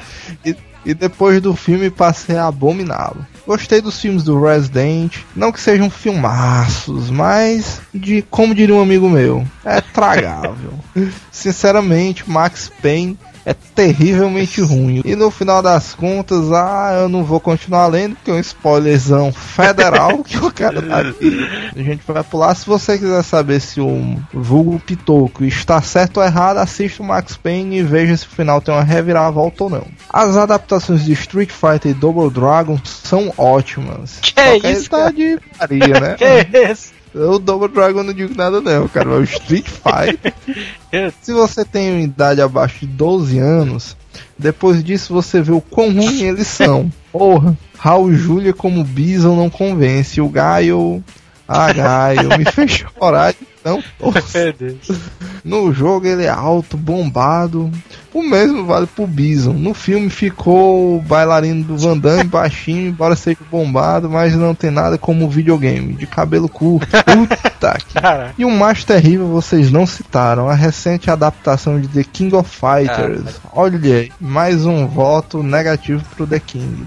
E, 0.45 0.55
e 0.85 0.93
depois 0.93 1.41
do 1.41 1.55
filme 1.55 1.89
passei 1.89 2.37
a 2.37 2.47
abominá-lo. 2.47 3.25
Gostei 3.47 3.81
dos 3.81 3.99
filmes 3.99 4.23
do 4.23 4.39
Resident. 4.39 5.17
Não 5.35 5.51
que 5.51 5.59
sejam 5.59 5.89
filmaços, 5.89 7.09
mas 7.09 7.81
de 7.93 8.21
como 8.29 8.53
diria 8.53 8.75
um 8.75 8.81
amigo 8.81 9.09
meu, 9.09 9.45
é 9.63 9.81
tragável. 9.81 10.73
Sinceramente, 11.31 12.29
Max 12.29 12.71
Payne 12.81 13.17
é 13.45 13.53
terrivelmente 13.53 14.59
ruim. 14.61 15.01
E 15.05 15.15
no 15.15 15.29
final 15.29 15.61
das 15.61 15.93
contas, 15.93 16.51
ah, 16.51 16.97
eu 17.01 17.09
não 17.09 17.23
vou 17.23 17.39
continuar 17.39 17.87
lendo, 17.87 18.15
porque 18.15 18.31
é 18.31 18.33
um 18.33 18.39
spoilerzão 18.39 19.31
federal 19.31 20.23
que 20.25 20.37
o 20.37 20.51
cara 20.51 20.81
tá 20.81 21.01
aqui. 21.01 21.47
A 21.75 21.81
gente 21.81 22.01
vai 22.07 22.23
pular. 22.23 22.55
Se 22.55 22.65
você 22.65 22.97
quiser 22.97 23.23
saber 23.23 23.59
se 23.59 23.79
o 23.79 24.17
vulgo 24.33 24.79
Pitoco 24.79 25.43
está 25.45 25.81
certo 25.81 26.17
ou 26.17 26.23
errado, 26.23 26.57
assista 26.57 27.03
o 27.03 27.05
Max 27.05 27.37
Payne 27.37 27.77
e 27.79 27.83
veja 27.83 28.17
se 28.17 28.25
o 28.25 28.29
final 28.29 28.59
tem 28.59 28.73
uma 28.73 28.83
reviravolta 28.83 29.65
ou 29.65 29.69
não. 29.69 29.87
As 30.09 30.35
adaptações 30.35 31.05
de 31.05 31.13
Street 31.13 31.51
Fighter 31.51 31.91
e 31.91 31.93
Double 31.93 32.29
Dragon 32.29 32.79
são 32.83 33.31
ótimas. 33.37 34.19
Que 34.21 34.29
Só 34.29 34.59
que 34.59 34.67
aí 34.67 34.73
isso, 34.73 34.89
tá 34.89 34.97
cara? 34.97 35.13
de 35.13 35.39
paria, 35.57 35.99
né? 35.99 36.15
Que 36.51 36.71
isso? 36.71 36.94
O 37.15 37.39
Double 37.39 37.69
Dragon 37.69 37.99
eu 37.99 38.03
não 38.03 38.13
digo 38.13 38.35
nada 38.35 38.59
não, 38.59 38.87
cara. 38.89 39.07
mas 39.07 39.19
O 39.19 39.23
Street 39.23 39.65
Fighter. 39.65 40.33
Se 41.21 41.31
você 41.31 41.63
tem 41.63 42.03
idade 42.03 42.41
abaixo 42.41 42.81
de 42.81 42.87
12 42.87 43.39
anos, 43.39 43.95
depois 44.37 44.83
disso 44.83 45.13
você 45.13 45.41
vê 45.41 45.53
o 45.53 45.61
quão 45.61 45.93
ruim 45.93 46.23
eles 46.23 46.47
são. 46.47 46.91
Porra, 47.11 47.57
Raul 47.77 48.13
Júlia 48.13 48.53
como 48.53 48.83
Bison 48.83 49.35
não 49.35 49.49
convence. 49.49 50.19
O 50.19 50.27
Gaio. 50.27 51.03
Ah, 51.47 51.71
Gaio, 51.71 52.37
me 52.37 52.43
fez 52.45 52.71
chorar 52.71 53.31
de 53.33 53.54
tão 53.65 53.83
torto. 53.97 54.23
Meu 54.37 54.53
Deus. 54.53 54.99
No 55.43 55.73
jogo 55.73 56.05
ele 56.05 56.25
é 56.25 56.29
alto, 56.29 56.77
bombado. 56.77 57.71
O 58.13 58.21
mesmo 58.21 58.63
vale 58.63 58.85
pro 58.85 59.07
Bison. 59.07 59.53
No 59.53 59.73
filme 59.73 60.09
ficou 60.09 60.97
o 60.97 61.01
bailarino 61.01 61.63
do 61.63 61.77
Van 61.77 61.97
Damme 61.97 62.23
baixinho, 62.23 62.89
embora 62.89 63.15
seja 63.15 63.39
bombado, 63.51 64.09
mas 64.09 64.35
não 64.35 64.53
tem 64.53 64.69
nada 64.69 64.97
como 64.97 65.25
o 65.25 65.29
videogame, 65.29 65.93
de 65.93 66.05
cabelo 66.05 66.47
curto. 66.47 66.87
Puta 67.03 67.77
que 67.79 67.99
Cara, 67.99 68.33
e 68.37 68.45
o 68.45 68.51
mais 68.51 68.83
terrível 68.83 69.27
vocês 69.27 69.71
não 69.71 69.85
citaram, 69.85 70.47
a 70.47 70.53
recente 70.53 71.09
adaptação 71.09 71.81
de 71.81 71.87
The 71.87 72.03
King 72.03 72.35
of 72.35 72.49
Fighters. 72.49 73.41
Olha 73.51 73.79
aí, 73.83 74.11
mais 74.21 74.65
um 74.65 74.85
voto 74.85 75.41
negativo 75.41 76.03
pro 76.15 76.27
The 76.27 76.39
King. 76.39 76.85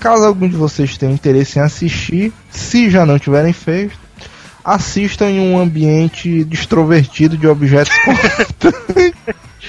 Caso 0.00 0.24
algum 0.24 0.48
de 0.48 0.56
vocês 0.56 0.98
tenha 0.98 1.12
interesse 1.12 1.58
em 1.58 1.62
assistir, 1.62 2.32
se 2.50 2.90
já 2.90 3.06
não 3.06 3.18
tiverem 3.18 3.54
feito, 3.54 4.03
assistam 4.64 5.28
em 5.28 5.40
um 5.40 5.58
ambiente 5.58 6.46
extrovertido 6.50 7.36
de 7.36 7.46
objetos 7.46 7.92
cortantes 7.98 9.14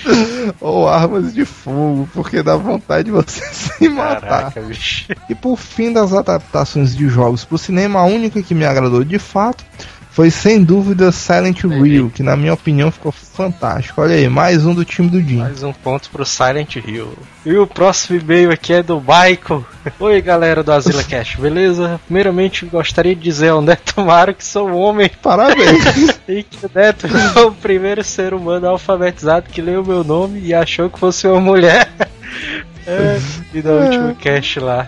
ou 0.61 0.87
armas 0.87 1.33
de 1.33 1.45
fogo, 1.45 2.07
porque 2.13 2.41
dá 2.43 2.55
vontade 2.55 3.05
de 3.05 3.11
você 3.11 3.41
se 3.51 3.89
matar. 3.89 4.21
caraca, 4.21 4.61
bicho. 4.61 5.07
E 5.29 5.35
por 5.35 5.57
fim 5.57 5.91
das 5.91 6.13
adaptações 6.13 6.95
de 6.95 7.07
jogos 7.07 7.43
pro 7.43 7.57
cinema, 7.57 7.99
a 7.99 8.05
única 8.05 8.41
que 8.41 8.55
me 8.55 8.65
agradou 8.65 9.03
de 9.03 9.19
fato 9.19 9.63
foi 10.15 10.31
sem 10.31 10.63
dúvida 10.63 11.11
Silent 11.11 11.65
Hill, 11.65 12.09
que 12.09 12.23
na 12.23 12.37
minha 12.37 12.53
opinião 12.53 12.89
ficou 12.89 13.11
fantástico. 13.11 14.01
Olha 14.01 14.15
aí, 14.15 14.29
mais 14.29 14.65
um 14.65 14.73
do 14.73 14.85
time 14.85 15.09
do 15.09 15.21
Jim. 15.21 15.39
Mais 15.39 15.61
um 15.61 15.73
ponto 15.73 16.09
pro 16.09 16.25
Silent 16.25 16.77
Hill. 16.77 17.11
E 17.45 17.57
o 17.57 17.67
próximo 17.67 18.21
e-mail 18.21 18.49
aqui 18.49 18.71
é 18.71 18.81
do 18.81 19.01
Michael. 19.01 19.65
Oi, 19.99 20.21
galera 20.21 20.63
do 20.63 20.71
Asila 20.71 21.03
Cash, 21.03 21.35
beleza? 21.35 21.99
Primeiramente, 22.05 22.65
gostaria 22.65 23.13
de 23.13 23.21
dizer 23.21 23.49
ao 23.49 23.61
Neto 23.61 24.05
Maro 24.05 24.33
que 24.33 24.45
sou 24.45 24.69
um 24.69 24.77
homem 24.77 25.11
Parabéns. 25.21 25.83
e 26.29 26.43
que 26.43 26.65
o 26.65 26.71
Neto 26.73 27.07
é 27.07 27.41
o 27.41 27.51
primeiro 27.51 28.01
ser 28.01 28.33
humano 28.33 28.69
alfabetizado 28.69 29.49
que 29.49 29.61
leu 29.61 29.83
meu 29.83 30.01
nome 30.01 30.39
e 30.39 30.53
achou 30.53 30.89
que 30.89 30.97
fosse 30.97 31.27
uma 31.27 31.41
mulher. 31.41 31.89
É, 32.87 33.19
e 33.51 33.63
no 33.63 33.79
último 33.79 34.15
cast 34.15 34.59
lá. 34.59 34.87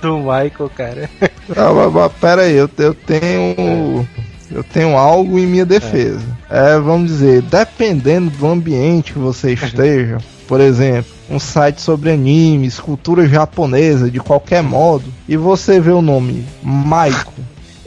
Do 0.00 0.18
Michael, 0.18 0.70
cara. 0.76 1.10
ah, 1.56 1.72
mas, 1.72 1.92
mas, 1.92 2.12
pera 2.20 2.42
aí, 2.42 2.54
eu, 2.54 2.70
eu 2.78 2.94
tenho. 2.94 4.06
Eu 4.50 4.64
tenho 4.64 4.96
algo 4.96 5.38
em 5.38 5.46
minha 5.46 5.64
defesa. 5.64 6.22
É, 6.48 6.78
vamos 6.78 7.10
dizer, 7.10 7.42
dependendo 7.42 8.30
do 8.30 8.46
ambiente 8.46 9.12
que 9.12 9.18
você 9.18 9.52
esteja, 9.52 10.18
por 10.48 10.60
exemplo, 10.60 11.12
um 11.30 11.38
site 11.38 11.80
sobre 11.80 12.10
animes, 12.10 12.80
cultura 12.80 13.28
japonesa, 13.28 14.10
de 14.10 14.18
qualquer 14.18 14.62
modo, 14.62 15.04
e 15.28 15.36
você 15.36 15.78
vê 15.80 15.92
o 15.92 16.02
nome 16.02 16.44
Maiko, 16.62 17.32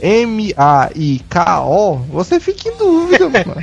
M-A-I-K-O, 0.00 1.96
você 2.10 2.40
fica 2.40 2.70
em 2.70 2.76
dúvida, 2.76 3.28
mano. 3.46 3.62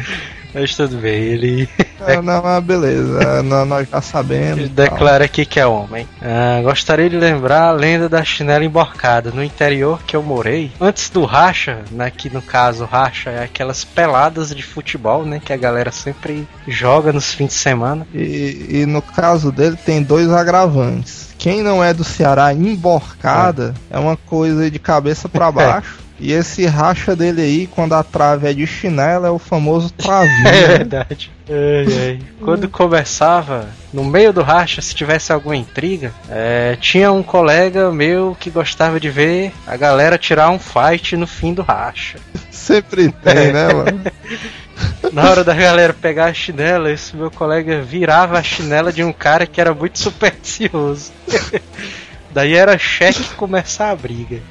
Mas 0.53 0.75
tudo 0.75 0.97
bem, 0.97 1.13
ele 1.23 1.69
Ah, 1.99 2.19
não, 2.21 2.41
mas 2.41 2.63
beleza, 2.63 3.43
nó- 3.43 3.65
nós 3.65 3.87
já 3.89 4.01
sabemos. 4.01 4.57
Ele 4.59 4.69
declara 4.69 5.25
aqui 5.25 5.45
que 5.45 5.59
é 5.59 5.65
homem. 5.65 6.07
Ah, 6.21 6.59
gostaria 6.63 7.09
de 7.09 7.15
lembrar 7.17 7.69
a 7.69 7.71
lenda 7.71 8.09
da 8.09 8.23
chinela 8.23 8.63
emborcada. 8.65 9.31
No 9.31 9.43
interior 9.43 10.01
que 10.03 10.15
eu 10.15 10.23
morei, 10.23 10.71
antes 10.79 11.09
do 11.09 11.23
racha, 11.25 11.79
né, 11.91 12.09
que 12.11 12.29
no 12.29 12.41
caso 12.41 12.85
racha 12.85 13.29
é 13.29 13.43
aquelas 13.43 13.83
peladas 13.83 14.53
de 14.53 14.63
futebol, 14.63 15.25
né, 15.25 15.39
que 15.43 15.53
a 15.53 15.57
galera 15.57 15.91
sempre 15.91 16.47
joga 16.67 17.13
nos 17.13 17.33
fins 17.33 17.47
de 17.49 17.53
semana. 17.53 18.05
E, 18.13 18.81
e 18.81 18.85
no 18.85 19.01
caso 19.01 19.51
dele 19.51 19.77
tem 19.85 20.01
dois 20.03 20.29
agravantes. 20.31 21.29
Quem 21.37 21.63
não 21.63 21.83
é 21.83 21.93
do 21.93 22.03
Ceará 22.03 22.53
emborcada 22.53 23.73
é, 23.89 23.97
uma 23.97 24.15
coisa 24.17 24.69
de 24.69 24.77
cabeça 24.79 25.27
pra 25.29 25.51
baixo. 25.51 25.99
E 26.21 26.33
esse 26.33 26.67
racha 26.67 27.15
dele 27.15 27.41
aí, 27.41 27.67
quando 27.67 27.93
a 27.93 28.03
trave 28.03 28.47
é 28.47 28.53
de 28.53 28.67
chinela, 28.67 29.27
é 29.27 29.31
o 29.31 29.39
famoso 29.39 29.89
travinho. 29.97 30.47
É 30.47 30.67
verdade. 30.67 31.31
Ai, 31.49 31.85
ai. 31.99 32.19
Quando 32.39 32.69
começava, 32.69 33.67
no 33.91 34.03
meio 34.03 34.31
do 34.31 34.43
racha, 34.43 34.83
se 34.83 34.93
tivesse 34.93 35.33
alguma 35.33 35.55
intriga, 35.55 36.13
é, 36.29 36.77
tinha 36.79 37.11
um 37.11 37.23
colega 37.23 37.91
meu 37.91 38.37
que 38.39 38.51
gostava 38.51 38.99
de 38.99 39.09
ver 39.09 39.51
a 39.65 39.75
galera 39.75 40.15
tirar 40.15 40.51
um 40.51 40.59
fight 40.59 41.17
no 41.17 41.25
fim 41.25 41.55
do 41.55 41.63
racha. 41.63 42.19
Sempre 42.51 43.11
tem, 43.11 43.51
né, 43.51 43.73
mano? 43.73 44.01
Na 45.11 45.29
hora 45.29 45.43
da 45.43 45.55
galera 45.55 45.93
pegar 45.93 46.25
a 46.25 46.33
chinela, 46.33 46.91
esse 46.91 47.15
meu 47.15 47.31
colega 47.31 47.81
virava 47.81 48.37
a 48.37 48.43
chinela 48.43 48.93
de 48.93 49.03
um 49.03 49.11
cara 49.11 49.47
que 49.47 49.59
era 49.59 49.73
muito 49.73 49.97
supersticioso. 49.97 51.11
Daí 52.33 52.55
era 52.55 52.77
cheque 52.77 53.23
começar 53.35 53.91
a 53.91 53.95
briga. 53.95 54.41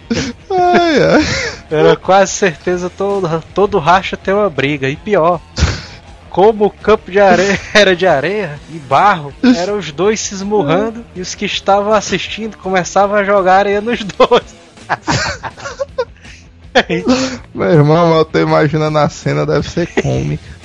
Ai, 0.50 1.02
ai. 1.02 1.26
Era 1.70 1.96
quase 1.96 2.32
certeza 2.32 2.90
todo, 2.90 3.42
todo 3.54 3.78
racha 3.78 4.16
tem 4.16 4.34
uma 4.34 4.50
briga. 4.50 4.88
E 4.88 4.96
pior, 4.96 5.40
como 6.28 6.66
o 6.66 6.70
campo 6.70 7.10
de 7.10 7.18
areia 7.18 7.58
era 7.74 7.96
de 7.96 8.06
areia 8.06 8.58
e 8.70 8.78
barro, 8.78 9.32
eram 9.56 9.78
os 9.78 9.90
dois 9.90 10.20
se 10.20 10.34
esmurrando 10.34 11.04
e 11.14 11.20
os 11.20 11.34
que 11.34 11.44
estavam 11.44 11.92
assistindo 11.92 12.56
começavam 12.58 13.16
a 13.16 13.24
jogar 13.24 13.58
areia 13.58 13.80
nos 13.80 14.04
dois. 14.04 14.60
Meu 17.54 17.70
irmão, 17.70 18.16
eu 18.16 18.24
tô 18.24 18.38
imaginando 18.38 18.98
a 18.98 19.08
cena, 19.08 19.44
deve 19.44 19.68
ser 19.68 19.86
cômica. 19.86 20.60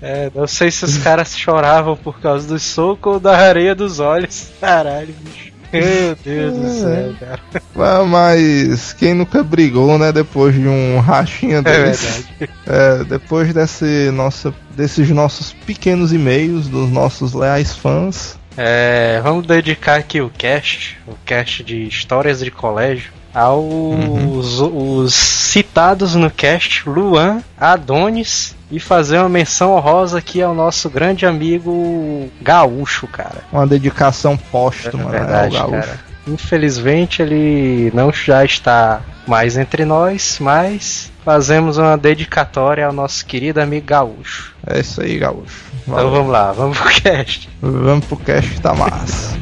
É, 0.00 0.30
não 0.32 0.46
sei 0.46 0.70
se 0.70 0.84
os 0.84 0.98
caras 0.98 1.36
choravam 1.36 1.96
por 1.96 2.20
causa 2.20 2.46
do 2.46 2.58
soco 2.58 3.10
ou 3.10 3.20
da 3.20 3.36
areia 3.36 3.74
dos 3.74 3.98
olhos. 3.98 4.48
Caralho, 4.60 5.12
bicho. 5.20 5.47
Meu 5.72 6.16
Deus 6.24 6.54
do 6.56 6.80
céu, 6.80 7.14
cara. 7.20 7.40
Ah, 7.76 8.04
Mas 8.04 8.92
quem 8.92 9.14
nunca 9.14 9.42
brigou, 9.42 9.98
né? 9.98 10.10
Depois 10.12 10.54
de 10.54 10.66
um 10.66 10.98
rachinha 11.00 11.58
É 11.58 11.62
desse. 11.62 12.06
verdade. 12.38 12.50
É, 12.66 13.04
depois 13.04 13.52
desse 13.52 14.10
nossa, 14.12 14.52
desses 14.70 15.08
nossos 15.10 15.52
pequenos 15.66 16.12
e-mails 16.12 16.68
dos 16.68 16.90
nossos 16.90 17.34
leais 17.34 17.74
fãs. 17.74 18.38
É, 18.56 19.20
vamos 19.22 19.46
dedicar 19.46 19.96
aqui 19.98 20.20
o 20.20 20.30
cast, 20.30 20.98
o 21.06 21.12
cast 21.24 21.62
de 21.62 21.86
histórias 21.86 22.40
de 22.40 22.50
colégio, 22.50 23.12
aos 23.32 24.60
os 24.60 25.14
citados 25.14 26.14
no 26.16 26.28
cast 26.30 26.88
Luan, 26.88 27.40
Adonis 27.56 28.56
e 28.70 28.78
fazer 28.78 29.18
uma 29.18 29.28
menção 29.28 29.72
honrosa 29.74 30.18
aqui 30.18 30.42
ao 30.42 30.54
nosso 30.54 30.90
grande 30.90 31.24
amigo 31.26 32.30
Gaúcho, 32.40 33.06
cara. 33.06 33.42
Uma 33.52 33.66
dedicação 33.66 34.36
póstuma, 34.36 35.04
É 35.04 35.06
né? 35.06 35.18
verdade, 35.18 35.56
ao 35.56 35.70
gaúcho. 35.70 35.88
cara. 35.88 36.00
Infelizmente 36.26 37.22
ele 37.22 37.90
não 37.94 38.12
já 38.12 38.44
está 38.44 39.00
mais 39.26 39.56
entre 39.56 39.84
nós, 39.86 40.36
mas 40.40 41.10
fazemos 41.24 41.78
uma 41.78 41.96
dedicatória 41.96 42.86
ao 42.86 42.92
nosso 42.92 43.24
querido 43.24 43.60
amigo 43.60 43.86
Gaúcho. 43.86 44.54
É 44.66 44.80
isso 44.80 45.00
aí, 45.00 45.18
gaúcho. 45.18 45.64
Então 45.82 45.94
Valeu. 45.94 46.10
vamos 46.10 46.30
lá, 46.32 46.52
vamos 46.52 46.76
pro 46.78 46.90
cast. 47.00 47.48
Vamos 47.62 48.04
pro 48.04 48.16
cast 48.18 48.60
tá 48.60 48.74
massa. 48.74 49.34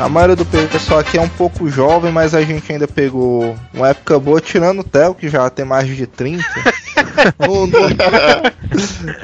A 0.00 0.08
maioria 0.08 0.36
do 0.36 0.44
pessoal 0.46 1.00
aqui 1.00 1.18
é 1.18 1.20
um 1.20 1.28
pouco 1.28 1.68
jovem, 1.68 2.12
mas 2.12 2.32
a 2.34 2.40
gente 2.42 2.70
ainda 2.72 2.86
pegou 2.86 3.56
uma 3.74 3.88
época 3.88 4.18
boa, 4.18 4.40
tirando 4.40 4.80
o 4.80 4.84
Theo, 4.84 5.12
que 5.14 5.28
já 5.28 5.50
tem 5.50 5.64
mais 5.64 5.86
de 5.88 6.06
30. 6.06 6.42
No, 7.48 7.66
no- 7.66 7.78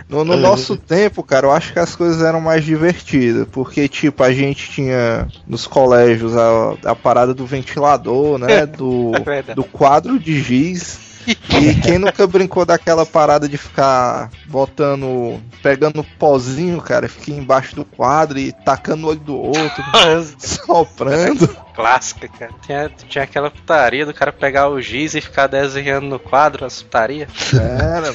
no- 0.09 0.25
no 0.25 0.37
nosso 0.37 0.77
tempo, 0.77 1.23
cara, 1.23 1.47
eu 1.47 1.53
acho 1.53 1.73
que 1.73 1.79
as 1.79 1.95
coisas 1.95 2.23
eram 2.23 2.41
mais 2.41 2.65
divertidas. 2.65 3.47
Porque, 3.53 3.87
tipo, 3.89 4.23
a 4.25 4.33
gente 4.33 4.69
tinha 4.71 5.29
nos 5.47 5.65
colégios 5.67 6.37
a, 6.37 6.75
a 6.87 6.95
parada 6.97 7.33
do 7.33 7.47
ventilador, 7.47 8.37
né? 8.39 8.67
Do, 8.67 9.13
É 9.15 9.21
verdade. 9.21 9.55
do 9.55 9.63
quadro 9.63 10.19
de 10.19 10.41
giz. 10.43 10.99
E 11.27 11.75
quem 11.81 11.99
nunca 11.99 12.27
brincou 12.27 12.65
daquela 12.65 13.07
parada 13.07 13.49
de 13.49 13.57
ficar 13.57 14.31
botando, 14.47 15.41
pegando 15.63 16.05
pozinho, 16.19 16.81
cara, 16.81 17.09
fica 17.09 17.31
embaixo 17.31 17.75
do 17.75 17.85
quadro 17.85 18.39
e 18.39 18.53
tacando 18.53 19.03
no 19.03 19.09
olho 19.09 19.21
do 19.21 19.37
outro, 19.37 19.85
soprando. 20.39 21.49
Clássica, 21.75 22.29
cara. 22.29 22.53
Tinha, 22.65 22.91
tinha 23.09 23.25
aquela 23.25 23.51
putaria 23.51 24.07
do 24.07 24.15
cara 24.15 24.33
pegar 24.33 24.69
o 24.69 24.81
giz 24.81 25.15
e 25.15 25.21
ficar 25.21 25.49
desenhando 25.49 26.07
no 26.07 26.19
quadro 26.19 26.65
as 26.65 26.83
putaria. 26.83 27.27
Era, 27.53 28.15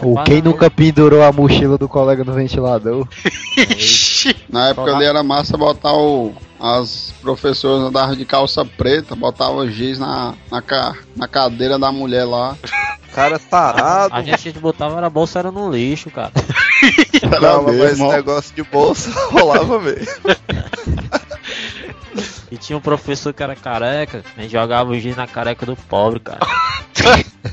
Ou 0.00 0.22
quem 0.24 0.40
nunca 0.40 0.70
pendurou 0.70 1.22
a 1.22 1.30
mochila 1.30 1.76
do 1.76 1.88
colega 1.88 2.24
no 2.24 2.32
ventilador? 2.32 3.06
Na 4.48 4.68
época 4.68 4.94
ali 4.94 5.04
era 5.04 5.22
massa 5.22 5.56
botar 5.56 5.92
o. 5.92 6.32
As 6.64 7.12
professoras 7.20 7.82
andavam 7.82 8.16
de 8.16 8.24
calça 8.24 8.64
preta, 8.64 9.14
botavam 9.14 9.68
giz 9.70 9.98
na, 9.98 10.32
na, 10.50 10.62
ca, 10.62 10.96
na 11.14 11.28
cadeira 11.28 11.78
da 11.78 11.92
mulher 11.92 12.24
lá. 12.24 12.56
cara 13.12 13.38
tarado. 13.38 14.14
A 14.14 14.22
gente 14.22 14.50
botava 14.58 15.04
a 15.04 15.10
bolsa 15.10 15.40
era 15.40 15.52
no 15.52 15.70
lixo, 15.70 16.10
cara. 16.10 16.32
Não, 17.38 17.64
mas 17.64 17.76
esse 17.78 18.02
negócio 18.02 18.54
de 18.54 18.62
bolsa 18.62 19.10
rolava 19.28 19.78
mesmo. 19.78 20.08
E 22.50 22.56
tinha 22.56 22.78
um 22.78 22.80
professor 22.80 23.34
que 23.34 23.42
era 23.42 23.54
careca, 23.54 24.24
a 24.34 24.40
gente 24.40 24.52
jogava 24.52 24.90
o 24.90 24.98
giz 24.98 25.14
na 25.14 25.26
careca 25.26 25.66
do 25.66 25.76
pobre, 25.76 26.20
cara. 26.20 26.40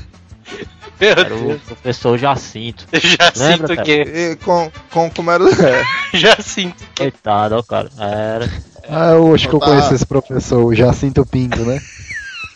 Meu 0.98 1.10
Era 1.10 1.34
o 1.34 1.58
professor 1.58 2.16
Jacinto. 2.16 2.86
Já 2.94 3.32
Lembra, 3.36 3.66
sinto 3.68 3.76
cara? 3.76 3.82
que. 3.82 3.92
E 3.92 4.36
com, 4.36 4.72
com 4.90 5.10
como 5.10 5.30
era. 5.32 5.44
É, 5.44 5.84
Já 6.16 6.36
sinto 6.36 6.82
que. 6.94 7.02
Coitado, 7.10 7.56
ó, 7.56 7.62
cara. 7.62 7.90
Era. 7.98 8.71
Ah, 8.94 9.12
eu 9.12 9.34
acho 9.34 9.48
que 9.48 9.54
eu 9.54 9.58
Tá. 9.60 9.66
conheço 9.66 9.94
esse 9.94 10.06
professor, 10.06 10.64
o 10.64 10.74
Jacinto 10.74 11.24
Pinto, 11.24 11.60
né? 11.64 11.80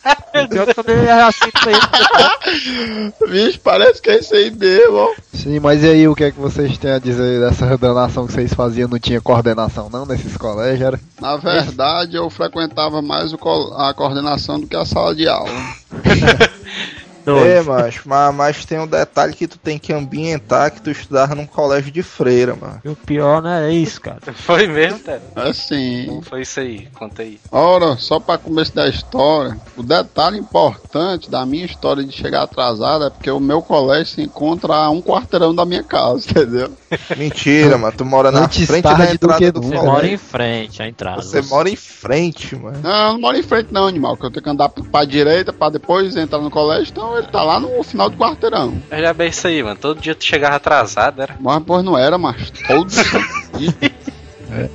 Quando 0.74 0.90
ele 0.90 1.06
era 1.06 1.30
Jacinto 1.32 1.68
aí. 1.68 3.12
Vixe, 3.28 3.58
parece 3.58 4.00
que 4.02 4.10
é 4.10 4.18
isso 4.20 4.34
aí 4.34 4.50
mesmo, 4.50 4.96
ó. 4.96 5.08
Sim, 5.32 5.58
mas 5.60 5.82
e 5.82 5.88
aí, 5.88 6.06
o 6.06 6.14
que 6.14 6.24
é 6.24 6.30
que 6.30 6.38
vocês 6.38 6.76
têm 6.78 6.90
a 6.92 6.98
dizer 6.98 7.40
dessa 7.40 7.76
danação 7.78 8.26
que 8.26 8.32
vocês 8.34 8.52
faziam? 8.54 8.88
Não 8.88 8.98
tinha 8.98 9.20
coordenação 9.20 9.88
não 9.90 10.04
nesses 10.06 10.36
colégios, 10.36 10.80
era? 10.82 11.00
Na 11.20 11.36
verdade, 11.36 12.16
eu 12.16 12.28
frequentava 12.30 13.00
mais 13.02 13.32
o 13.32 13.38
co- 13.38 13.74
a 13.76 13.92
coordenação 13.94 14.60
do 14.60 14.66
que 14.66 14.76
a 14.76 14.84
sala 14.84 15.14
de 15.14 15.26
aula. 15.26 15.50
é 17.26 17.62
macho, 17.62 18.02
mas, 18.04 18.34
mas 18.34 18.64
tem 18.64 18.78
um 18.78 18.86
detalhe 18.86 19.34
que 19.34 19.46
tu 19.46 19.58
tem 19.58 19.78
que 19.78 19.92
ambientar 19.92 20.70
que 20.70 20.80
tu 20.80 20.90
estudava 20.90 21.34
num 21.34 21.46
colégio 21.46 21.90
de 21.90 22.02
freira, 22.02 22.54
mano. 22.54 22.80
E 22.84 22.88
o 22.88 22.96
pior 22.96 23.42
não 23.42 23.50
é 23.50 23.72
isso, 23.72 24.00
cara. 24.00 24.20
Foi 24.34 24.66
mesmo, 24.66 24.98
cara? 25.00 25.22
Assim, 25.34 26.20
foi 26.28 26.42
isso 26.42 26.60
aí? 26.60 26.86
Conta 26.94 27.22
aí. 27.22 27.38
ora, 27.50 27.96
só 27.96 28.20
para 28.20 28.38
começo 28.38 28.74
da 28.74 28.88
história, 28.88 29.56
o 29.76 29.82
detalhe 29.82 30.38
importante 30.38 31.30
da 31.30 31.44
minha 31.46 31.64
história 31.64 32.04
de 32.04 32.12
chegar 32.12 32.42
atrasado 32.42 33.04
é 33.04 33.10
porque 33.10 33.30
o 33.30 33.40
meu 33.40 33.62
colégio 33.62 34.06
se 34.06 34.22
encontra 34.22 34.74
a 34.74 34.90
um 34.90 35.00
quarteirão 35.02 35.54
da 35.54 35.64
minha 35.64 35.82
casa, 35.82 36.26
entendeu? 36.30 36.70
Mentira, 37.16 37.78
mano. 37.78 37.96
Tu 37.96 38.04
mora 38.04 38.30
na 38.30 38.44
Antes 38.44 38.66
frente 38.66 38.84
da 38.84 38.94
do 38.94 39.02
entrada 39.02 39.38
que 39.38 39.50
do 39.50 39.60
nunca, 39.60 39.76
Você 39.76 39.76
colégio. 39.76 39.92
mora 39.92 40.06
em 40.08 40.16
frente, 40.16 40.82
a 40.82 40.88
entrada. 40.88 41.22
Você 41.22 41.42
mora 41.42 41.68
em 41.68 41.76
frente, 41.76 42.56
mano. 42.56 42.78
Não, 42.82 43.06
eu 43.08 43.12
não 43.14 43.20
moro 43.20 43.36
em 43.36 43.42
frente 43.42 43.72
não, 43.72 43.86
animal, 43.86 44.16
que 44.16 44.24
eu 44.26 44.30
tenho 44.30 44.42
que 44.42 44.50
andar 44.50 44.68
pra 44.68 45.04
direita 45.04 45.52
pra 45.52 45.70
depois 45.70 46.16
entrar 46.16 46.38
no 46.38 46.50
colégio, 46.50 46.90
então 46.92 47.15
ele 47.18 47.26
tá 47.28 47.42
lá 47.42 47.58
no 47.60 47.82
final 47.82 48.08
do 48.10 48.16
quarteirão. 48.16 48.80
Já 48.90 49.12
bem 49.12 49.28
isso 49.28 49.46
aí, 49.46 49.62
mano. 49.62 49.76
Todo 49.76 50.00
dia 50.00 50.14
tu 50.14 50.24
chegava 50.24 50.56
atrasado, 50.56 51.22
era. 51.22 51.36
Mas 51.40 51.62
pois 51.66 51.84
não 51.84 51.96
era, 51.96 52.18
mas 52.18 52.50
todo 52.66 52.88
dia. 52.88 53.74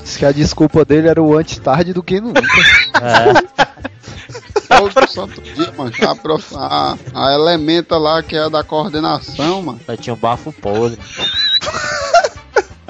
Diz 0.04 0.18
que 0.18 0.26
a 0.26 0.32
desculpa 0.32 0.86
dele 0.86 1.08
era 1.08 1.22
o 1.22 1.36
antes 1.36 1.58
tarde 1.58 1.94
do 1.94 2.04
que 2.04 2.20
nunca. 2.20 2.42
É, 3.02 4.78
Todo 4.78 5.10
santo 5.10 5.42
dia, 5.42 5.72
mano. 5.78 5.92
A, 6.08 6.16
prof... 6.16 6.56
a, 6.56 6.98
a 7.14 7.34
elementa 7.34 7.98
lá 7.98 8.24
que 8.24 8.36
é 8.36 8.50
da 8.50 8.64
coordenação, 8.64 9.62
mano. 9.62 9.80
só 9.86 9.96
tinha 9.98 10.14
um 10.14 10.18
bafo 10.18 10.52
podre. 10.54 11.00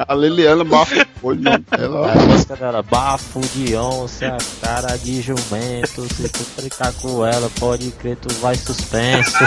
A 0.07 0.15
Liliana 0.15 0.63
bafa 0.63 1.07
o 1.21 1.27
olho 1.27 1.41
não 1.41 1.59
dela. 1.77 2.11
A 2.11 2.15
música 2.15 2.55
dela, 2.55 2.81
bafo 2.81 3.39
de 3.39 3.75
onça, 3.75 4.37
cara 4.61 4.97
de 4.97 5.21
jumento. 5.21 6.07
Se 6.13 6.29
tu 6.29 6.45
brincar 6.61 6.93
com 6.93 7.25
ela, 7.25 7.49
pode 7.59 7.91
crer, 7.91 8.15
tu 8.17 8.33
vai 8.35 8.55
suspenso. 8.55 9.37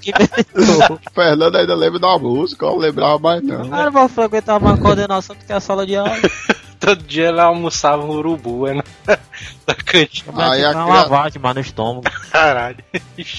Que 0.00 0.10
inventou. 0.10 0.98
Fernando 1.12 1.56
ainda 1.56 1.74
lembra 1.74 1.98
da 1.98 2.18
música, 2.18 2.64
eu 2.66 2.70
não 2.70 2.78
lembrava 2.78 3.18
mais 3.18 3.42
não. 3.42 3.68
Cara, 3.68 3.90
vou 3.90 4.08
frequentar 4.08 4.56
uma 4.58 4.76
coordenação 4.76 5.34
do 5.36 5.44
que 5.44 5.52
a 5.52 5.60
sala 5.60 5.86
de 5.86 5.96
aula. 5.96 6.12
Todo 6.78 7.02
dia 7.02 7.26
ela 7.26 7.44
almoçava 7.44 8.04
um 8.04 8.10
urubu, 8.10 8.68
é, 8.68 8.74
na, 9.06 9.18
na 9.66 9.74
cantina. 9.74 10.32
Aí 10.36 10.64
a 10.64 10.70
uma 10.70 10.84
criança- 10.84 11.02
lavagem, 11.02 11.42
no 11.42 11.60
estômago. 11.60 12.04
Caralho. 12.30 12.76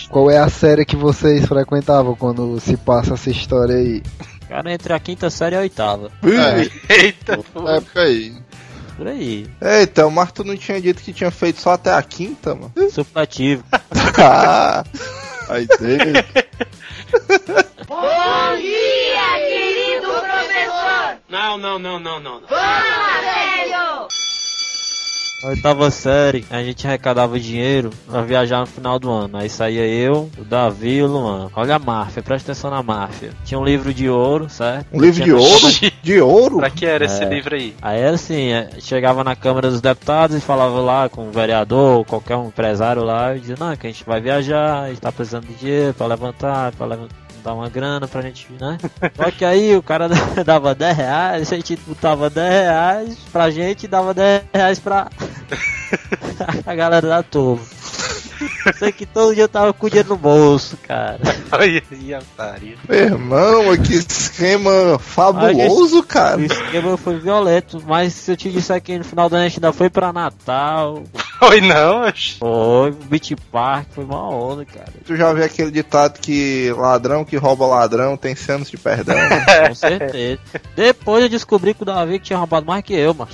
Qual 0.10 0.30
é 0.30 0.38
a 0.38 0.50
série 0.50 0.84
que 0.86 0.98
vocês 0.98 1.45
frequentavam 1.45 2.15
quando 2.15 2.60
se 2.60 2.76
passa 2.76 3.13
essa 3.13 3.30
história 3.30 3.76
aí? 3.76 4.04
Cara, 4.49 4.73
entre 4.73 4.91
a 4.93 4.99
quinta 4.99 5.29
série 5.29 5.55
e 5.55 5.57
a 5.57 5.62
oitava. 5.62 6.12
É, 6.23 6.69
Eita, 7.05 7.38
pô. 7.53 7.62
aí. 7.99 8.35
Por 8.97 9.07
aí. 9.07 9.47
Eita, 9.62 10.05
o 10.07 10.12
Marto 10.12 10.43
não 10.43 10.57
tinha 10.57 10.81
dito 10.81 11.01
que 11.03 11.13
tinha 11.13 11.29
feito 11.31 11.62
só 11.62 11.73
até 11.73 11.93
a 11.93 12.01
quinta, 12.01 12.55
mano. 12.55 12.73
Supletivo. 12.91 13.63
Ah, 14.21 14.83
Aí 15.47 15.65
dele. 15.79 16.12
Bom 17.88 18.55
dia, 18.57 19.39
querido 19.47 20.07
professor! 20.12 21.17
Não, 21.29 21.57
não, 21.57 21.79
não, 21.79 21.99
não, 21.99 22.19
não. 22.19 22.41
Fala, 22.41 23.21
velho! 23.21 24.07
Na 25.41 25.49
oitava 25.49 25.89
série, 25.89 26.43
a 26.49 26.62
gente 26.62 26.86
arrecadava 26.86 27.39
dinheiro 27.39 27.91
pra 28.10 28.21
viajar 28.23 28.60
no 28.60 28.65
final 28.65 28.99
do 28.99 29.10
ano. 29.10 29.38
Aí 29.38 29.49
saía 29.49 29.86
eu, 29.88 30.30
o 30.38 30.43
Davi 30.43 30.95
e 30.97 31.04
o 31.04 31.08
Luan. 31.08 31.49
Olha 31.56 31.75
a 31.75 31.80
máfia, 31.80 32.21
presta 32.21 32.52
atenção 32.52 32.69
na 32.69 32.84
máfia. 32.84 33.32
Tinha 33.45 33.58
um 33.58 33.63
livro 33.63 33.93
de 33.93 34.10
ouro, 34.10 34.49
certo? 34.49 34.88
Um 34.93 34.99
livro 34.99 35.23
de 35.23 35.32
ouro? 35.32 35.67
De 36.04 36.19
ouro? 36.21 36.58
Pra 36.58 36.69
que 36.69 36.86
era 36.86 37.06
esse 37.06 37.23
É. 37.23 37.30
livro 37.30 37.56
aí? 37.56 37.73
Aí 37.82 37.99
era 37.99 38.15
assim, 38.15 38.52
é, 38.52 38.69
chegava 38.80 39.23
na 39.23 39.36
Câmara 39.36 39.69
dos 39.69 39.80
Deputados 39.82 40.36
e 40.36 40.39
falava 40.41 40.80
lá 40.82 41.08
com 41.10 41.28
o 41.28 41.32
vereador, 41.32 42.04
qualquer 42.06 42.36
um 42.36 42.47
empresário 42.47 43.04
lá, 43.04 43.36
e 43.36 43.39
dizia, 43.39 43.56
não, 43.60 43.75
que 43.75 43.88
a 43.88 43.89
gente 43.91 44.04
vai 44.06 44.19
viajar, 44.19 44.84
a 44.84 44.89
gente 44.89 44.99
tá 45.02 45.12
precisando 45.12 45.45
de 45.47 45.54
dinheiro 45.56 45.93
pra 45.93 46.08
levantar, 46.08 46.71
pra 46.73 46.86
levantar. 46.86 47.15
Dar 47.43 47.54
uma 47.54 47.69
grana 47.69 48.08
pra 48.08 48.21
gente, 48.21 48.47
né? 48.60 48.78
Só 49.15 49.32
que 49.32 49.45
aí 49.45 49.75
o 49.75 49.82
cara 49.82 50.10
dava 50.45 50.75
10 50.75 50.97
reais, 50.97 51.54
a 51.54 51.56
gente 51.56 51.75
botava 51.88 52.30
10 52.30 52.49
reais 52.49 53.17
pra 53.32 53.49
gente 53.49 53.84
e 53.84 53.88
dava 53.88 54.13
10 54.13 54.43
reais 54.54 54.80
pra 54.80 55.10
a 56.65 56.75
galera 56.75 57.08
da 57.08 57.23
turma. 57.23 57.79
Sei 58.78 58.91
que 58.91 59.06
todo 59.06 59.34
dia 59.34 59.43
eu 59.43 59.49
tava 59.49 59.73
com 59.73 59.88
o 59.88 59.89
dinheiro 59.89 60.10
no 60.10 60.17
bolso, 60.17 60.78
cara. 60.78 61.19
Olha 61.52 61.84
aí, 61.91 62.15
otário. 62.15 62.78
Meu 62.88 62.99
irmão, 62.99 63.78
que 63.78 63.95
esquema 63.95 64.97
fabuloso, 64.99 66.04
cara. 66.04 66.38
O 66.38 66.45
esquema 66.45 66.97
foi 66.97 67.19
violento, 67.19 67.82
mas 67.86 68.13
se 68.13 68.32
eu 68.32 68.38
te 68.38 68.49
disser 68.49 68.82
que 68.82 68.97
no 68.97 69.04
final 69.04 69.30
do 69.30 69.36
ano 69.36 69.45
a 69.45 69.47
gente 69.47 69.58
ainda 69.58 69.73
foi 69.73 69.89
pra 69.89 70.13
Natal, 70.13 71.04
Oi, 71.41 71.62
não, 71.62 72.02
oxe. 72.02 72.38
foi, 72.38 72.91
Beach 72.91 73.36
Park, 73.52 73.88
foi 73.91 74.04
uma 74.04 74.30
onda, 74.30 74.65
cara. 74.65 74.91
Tu 75.06 75.15
já 75.15 75.32
viu 75.34 75.43
aquele 75.43 75.71
ditado 75.71 76.19
que 76.19 76.71
ladrão 76.78 77.23
que 77.23 77.38
rouba 77.38 77.65
ladrão 77.65 78.17
tem 78.17 78.36
cem 78.36 78.56
anos 78.56 78.69
de 78.69 78.78
perdão? 78.78 79.15
Com 79.67 79.75
certeza. 79.75 80.39
Depois 80.75 81.23
eu 81.23 81.30
descobri 81.30 81.73
que 81.73 81.84
o 81.84 81.86
Davi 81.86 82.19
tinha 82.19 82.38
roubado 82.38 82.65
mais 82.65 82.84
que 82.84 82.93
eu, 82.93 83.13
mano. 83.13 83.32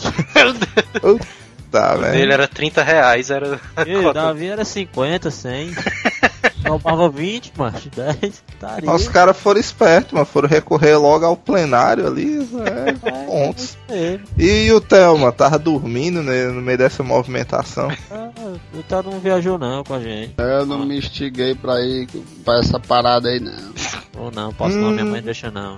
Tá, 1.81 1.95
dele 1.95 2.17
velho. 2.19 2.33
era 2.33 2.47
30 2.47 2.83
reais, 2.83 3.29
era. 3.29 3.59
E 3.85 3.95
o 3.95 4.13
Davi 4.13 4.47
era 4.47 4.63
50, 4.65 5.29
100. 5.31 5.71
Roubava 6.67 7.09
20, 7.09 7.53
mano. 7.55 7.77
10, 7.95 8.43
estaria. 8.49 8.91
Os 8.91 9.07
caras 9.07 9.37
foram 9.37 9.59
espertos, 9.59 10.13
mas 10.13 10.27
foram 10.27 10.49
recorrer 10.49 10.95
logo 10.97 11.23
ao 11.25 11.37
plenário 11.37 12.07
ali, 12.07 12.39
é, 12.65 12.93
pontos. 13.27 13.77
É, 13.87 14.19
E 14.37 14.71
o 14.71 14.81
Thelma, 14.81 15.31
tava 15.31 15.59
dormindo 15.59 16.23
né, 16.23 16.47
no 16.47 16.61
meio 16.61 16.77
dessa 16.77 17.03
movimentação. 17.03 17.89
ah, 18.11 18.29
o 18.73 18.81
Tá 18.83 19.03
não 19.03 19.19
viajou 19.19 19.57
não 19.59 19.83
com 19.83 19.93
a 19.93 19.99
gente. 19.99 20.33
Eu 20.37 20.65
não 20.65 20.85
me 20.85 20.97
instiguei 20.97 21.53
pra 21.53 21.79
ir 21.81 22.07
pra 22.43 22.59
essa 22.59 22.79
parada 22.79 23.29
aí, 23.29 23.39
não. 23.39 23.53
Ou 24.17 24.31
não, 24.31 24.51
posso 24.53 24.75
não, 24.75 24.91
minha 24.91 25.05
Hum. 25.05 25.11
mãe 25.11 25.21
deixa 25.21 25.51
não. 25.51 25.77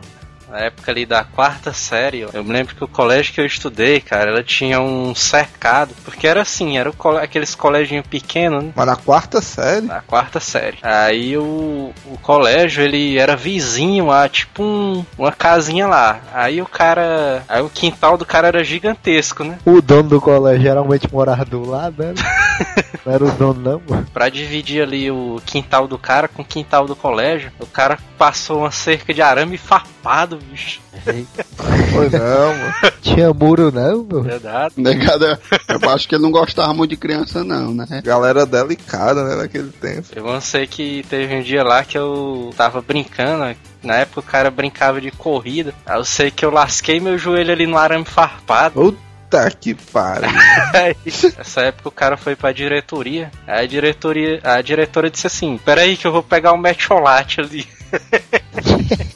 Na 0.50 0.60
época 0.60 0.92
ali 0.92 1.06
da 1.06 1.24
quarta 1.24 1.74
série, 1.74 2.24
ó, 2.26 2.30
eu 2.34 2.44
me 2.44 2.54
lembro 2.54 2.76
que 2.76 2.84
o 2.84 2.88
colégio 2.88 3.34
que 3.34 3.42
eu 3.42 3.46
estudei, 3.46 4.00
cara, 4.00 4.32
ela 4.32 4.44
tinha 4.44 4.80
um 4.80 5.14
cercado. 5.14 5.94
Porque 6.06 6.26
era 6.28 6.42
assim, 6.42 6.78
era 6.78 6.92
cole- 6.94 7.20
aqueles 7.20 7.54
coleginho 7.54 8.04
pequeno, 8.04 8.62
né? 8.62 8.72
Mas 8.76 8.86
na 8.86 8.96
quarta 8.96 9.42
série, 9.42 9.86
Na 9.86 10.02
quarta 10.02 10.40
série. 10.40 10.78
Aí 10.82 11.38
o, 11.38 11.92
o 12.06 12.18
colégio, 12.22 12.84
ele 12.84 13.18
era 13.18 13.36
vizinho 13.36 14.10
a 14.12 14.30
tipo 14.30 14.64
um, 14.64 15.06
uma 15.18 15.32
casinha 15.32 15.88
lá. 15.88 16.20
Aí 16.34 16.62
o 16.62 16.66
cara. 16.66 17.44
Aí 17.48 17.62
o 17.62 17.70
quintal 17.70 18.18
do 18.18 18.26
cara 18.26 18.48
era 18.48 18.64
gigantesco, 18.64 19.44
né? 19.44 19.58
O 19.66 19.82
dono 19.82 20.10
do 20.10 20.22
colégio 20.22 20.62
geralmente 20.64 21.12
morava 21.12 21.44
do 21.44 21.68
lado, 21.70 22.04
né? 22.04 22.14
Não 23.06 23.14
era 23.14 23.24
o 23.24 23.32
dono, 23.32 23.62
não, 23.62 23.82
mano. 23.88 24.06
Pra 24.14 24.28
dividir 24.30 24.82
ali 24.82 25.10
o 25.12 25.40
quintal 25.46 25.88
do 25.88 25.98
cara 25.98 26.28
com 26.28 26.42
o 26.42 26.46
quintal 26.46 26.86
do 26.86 26.96
colégio, 26.96 27.52
o 27.60 27.66
cara 27.66 27.98
passou 28.18 28.60
uma 28.60 28.72
cerca 28.72 29.14
de 29.14 29.22
arame 29.22 29.58
farpado, 29.58 29.88
bicho. 30.50 30.80
foi 31.92 32.10
não, 32.10 32.56
mano. 32.56 32.74
Tinha 33.02 33.34
muro, 33.34 33.72
não, 33.72 34.04
meu. 34.04 34.24
Verdade. 34.24 34.76
Negada, 34.78 35.40
eu 35.68 35.90
acho 35.90 36.08
que 36.08 36.16
ele 36.16 36.24
não 36.24 36.32
gostava 36.32 36.74
muito 36.74 36.92
de 36.92 36.98
criança, 36.98 37.44
não, 37.44 37.74
né? 37.74 38.02
Galera 38.04 38.46
delicada, 38.46 39.24
né, 39.24 39.36
naquele 39.36 39.70
tempo. 39.70 40.08
Eu 40.16 40.24
não 40.24 40.42
sei 40.42 40.68
que 40.68 41.06
teve 41.10 41.36
um 41.36 41.42
dia 41.42 41.64
lá 41.64 41.84
que 41.84 41.98
eu 41.98 42.54
tava 42.56 42.82
brincando. 42.82 43.56
Na 43.84 43.96
época 43.96 44.20
o 44.20 44.24
cara 44.24 44.50
brincava 44.52 45.00
de 45.00 45.12
corrida. 45.12 45.74
Aí 45.86 45.98
eu 45.98 46.06
sei 46.06 46.32
que 46.32 46.44
eu 46.44 46.52
lasquei 46.52 47.00
meu 47.00 47.18
joelho 47.18 47.52
ali 47.52 47.68
no 47.68 47.78
arame 47.78 48.06
farpado. 48.06 48.74
Puta 48.74 49.52
que 49.52 49.74
pariu. 49.74 50.30
Aí, 50.74 50.96
Nessa 51.38 51.62
época 51.62 51.90
o 51.90 51.92
cara 51.92 52.18
foi 52.18 52.36
pra 52.36 52.52
diretoria. 52.52 53.32
Aí 53.46 53.66
a 53.66 53.68
diretoria, 53.68 54.40
a 54.44 54.62
diretora 54.62 55.10
disse 55.10 55.28
assim: 55.28 55.58
Peraí, 55.58 55.96
que 55.98 56.08
eu 56.08 56.12
vou 56.12 56.24
pegar 56.24 56.54
um 56.54 56.58
metiolate 56.58 57.42
ali. 57.42 57.68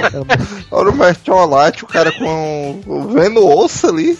Olha 0.70 0.90
o 0.90 0.96
mertiolate, 0.96 1.84
o 1.84 1.86
cara 1.86 2.12
com. 2.12 2.80
vendo 3.12 3.46
osso 3.46 3.88
ali. 3.88 4.18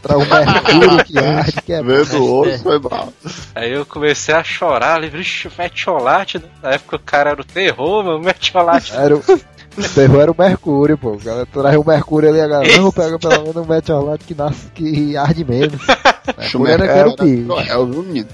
Pra 0.00 0.16
o 0.16 0.20
mercúrio 0.20 1.04
que 1.04 1.18
arde, 1.18 1.62
que 1.62 1.72
é 1.72 1.82
Vendo 1.82 2.24
osso 2.24 2.62
foi 2.62 2.78
mal. 2.78 3.12
Aí 3.54 3.72
eu 3.72 3.86
comecei 3.86 4.34
a 4.34 4.42
chorar, 4.44 4.96
ali, 4.96 5.08
vixe, 5.08 5.50
metiolate. 5.58 6.38
né? 6.38 6.44
Na 6.62 6.70
época 6.72 6.96
o 6.96 7.00
cara 7.00 7.30
era 7.30 7.40
o 7.40 7.44
terror, 7.44 8.04
meu 8.04 8.18
metiolate. 8.20 8.92
Era 8.96 9.16
o... 9.16 9.18
o 9.18 9.88
terror 9.94 10.20
era 10.20 10.30
o 10.32 10.36
mercúrio, 10.38 10.98
pô. 10.98 11.12
O 11.12 11.18
galera 11.18 11.46
traz 11.46 11.76
o 11.76 11.84
mercúrio 11.84 12.28
ali, 12.28 12.40
a 12.40 12.46
galera 12.46 12.76
não 12.78 12.92
pega 12.92 13.18
pelo 13.18 13.42
menos 13.42 13.56
um 13.56 13.64
meteorolate 13.64 14.24
que 14.24 14.34
nasce, 14.34 14.66
que 14.74 15.16
arde 15.16 15.44
menos. 15.44 15.80
Mercúrio 16.38 16.72
era 16.72 16.86
era 16.86 17.08
o 17.08 17.16
pico. 17.16 17.60
É 17.60 17.76
o 17.76 17.86
menino. 17.86 18.28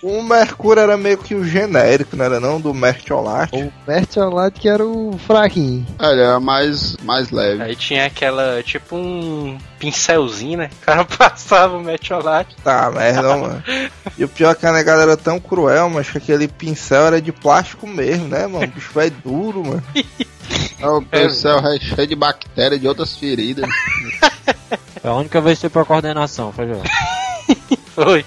O 0.00 0.22
Mercúrio 0.22 0.80
era 0.82 0.96
meio 0.96 1.18
que 1.18 1.34
o 1.34 1.44
genérico, 1.44 2.16
não 2.16 2.24
era 2.24 2.38
não? 2.38 2.60
Do 2.60 2.72
mertiolate. 2.72 3.56
O 3.56 3.72
meteorolate 3.86 4.60
que 4.60 4.68
era 4.68 4.84
o 4.86 5.18
fraquinho. 5.26 5.84
É, 5.98 6.12
Ele 6.12 6.20
era 6.20 6.38
mais, 6.38 6.96
mais 7.02 7.30
leve. 7.30 7.62
Aí 7.62 7.74
tinha 7.74 8.06
aquela, 8.06 8.62
tipo 8.62 8.94
um 8.96 9.58
pincelzinho, 9.78 10.58
né? 10.58 10.70
O 10.82 10.84
cara 10.86 11.04
passava 11.18 11.76
o 11.76 11.80
metiolate. 11.82 12.54
Tá, 12.62 12.90
merda, 12.90 13.36
mano. 13.36 13.62
E 14.16 14.24
o 14.24 14.28
pior 14.28 14.52
é 14.52 14.54
que 14.54 14.66
a 14.66 14.72
negada 14.72 15.02
era 15.02 15.16
tão 15.16 15.40
cruel, 15.40 15.90
mas 15.90 16.08
que 16.08 16.18
aquele 16.18 16.46
pincel 16.46 17.06
era 17.06 17.20
de 17.20 17.32
plástico 17.32 17.86
mesmo, 17.86 18.28
né, 18.28 18.46
mano? 18.46 18.64
O 18.66 18.68
bicho 18.68 19.00
é 19.00 19.10
duro, 19.10 19.66
mano. 19.66 19.82
É 20.78 20.86
o 20.86 21.02
pincel 21.02 21.60
cheio 21.80 22.06
de 22.06 22.14
bactérias 22.14 22.80
de 22.80 22.86
outras 22.86 23.16
feridas. 23.16 23.68
Foi 25.00 25.10
a 25.10 25.14
única 25.14 25.40
vez 25.40 25.58
que 25.58 25.62
foi 25.62 25.70
pra 25.70 25.84
coordenação, 25.84 26.52
foi 26.52 26.68
João. 26.68 26.82
Foi. 27.98 28.24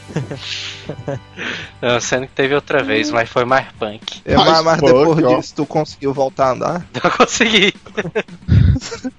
Não, 1.81 1.99
sendo 2.01 2.27
que 2.27 2.33
teve 2.33 2.53
outra 2.53 2.83
vez, 2.83 3.09
mas 3.09 3.29
foi 3.29 3.45
mais 3.45 3.67
punk. 3.79 4.21
É, 4.25 4.35
Mas 4.35 4.63
mas, 4.63 4.79
pô, 4.79 4.87
depois 4.87 5.23
ó. 5.25 5.35
disso 5.37 5.53
tu 5.55 5.65
conseguiu 5.65 6.13
voltar 6.13 6.47
a 6.47 6.51
andar? 6.51 6.85
Não 7.01 7.09
consegui. 7.11 7.73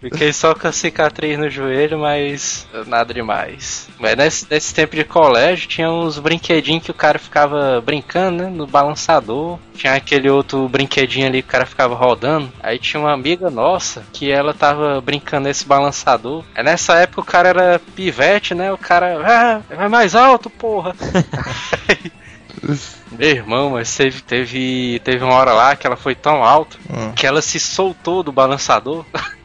Fiquei 0.01 0.33
só 0.33 0.55
com 0.55 0.69
a 0.69 0.73
cicatriz 0.73 1.39
no 1.39 1.49
joelho, 1.49 1.99
mas 1.99 2.67
nada 2.87 3.15
demais. 3.15 3.89
Mas 3.99 4.17
nesse, 4.17 4.47
nesse 4.51 4.75
tempo 4.75 4.95
de 4.95 5.05
colégio 5.05 5.69
tinha 5.69 5.91
uns 5.91 6.19
brinquedinhos 6.19 6.85
que 6.85 6.91
o 6.91 6.95
cara 6.95 7.19
ficava 7.19 7.81
brincando, 7.81 8.45
né? 8.45 8.51
No 8.51 8.67
balançador. 8.67 9.59
Tinha 9.75 9.95
aquele 9.95 10.29
outro 10.29 10.69
brinquedinho 10.69 11.27
ali 11.27 11.43
que 11.43 11.49
o 11.49 11.53
cara 11.53 11.67
ficava 11.67 11.95
rodando. 11.95 12.53
Aí 12.63 12.79
tinha 12.79 13.01
uma 13.01 13.13
amiga 13.13 13.51
nossa 13.51 14.05
que 14.13 14.31
ela 14.31 14.53
tava 14.53 15.01
brincando 15.01 15.49
nesse 15.49 15.67
balançador. 15.67 16.45
Aí 16.55 16.63
nessa 16.63 16.95
época 16.99 17.21
o 17.21 17.25
cara 17.25 17.49
era 17.49 17.81
pivete, 17.97 18.55
né? 18.55 18.71
O 18.73 18.79
cara. 18.79 19.21
Ah, 19.25 19.75
vai 19.75 19.89
mais 19.89 20.15
alto, 20.15 20.42
porra! 20.51 20.95
Meu 23.11 23.29
irmão, 23.29 23.71
mas 23.71 23.95
teve, 23.95 24.21
teve, 24.23 25.01
teve 25.05 25.25
uma 25.25 25.35
hora 25.35 25.53
lá 25.53 25.75
que 25.75 25.87
ela 25.87 25.97
foi 25.97 26.15
tão 26.15 26.45
alta 26.45 26.77
Hum. 26.89 27.13
que 27.13 27.27
ela 27.27 27.43
se 27.43 27.59
soltou 27.59 28.23
do 28.23 28.31
balançador. 28.33 29.05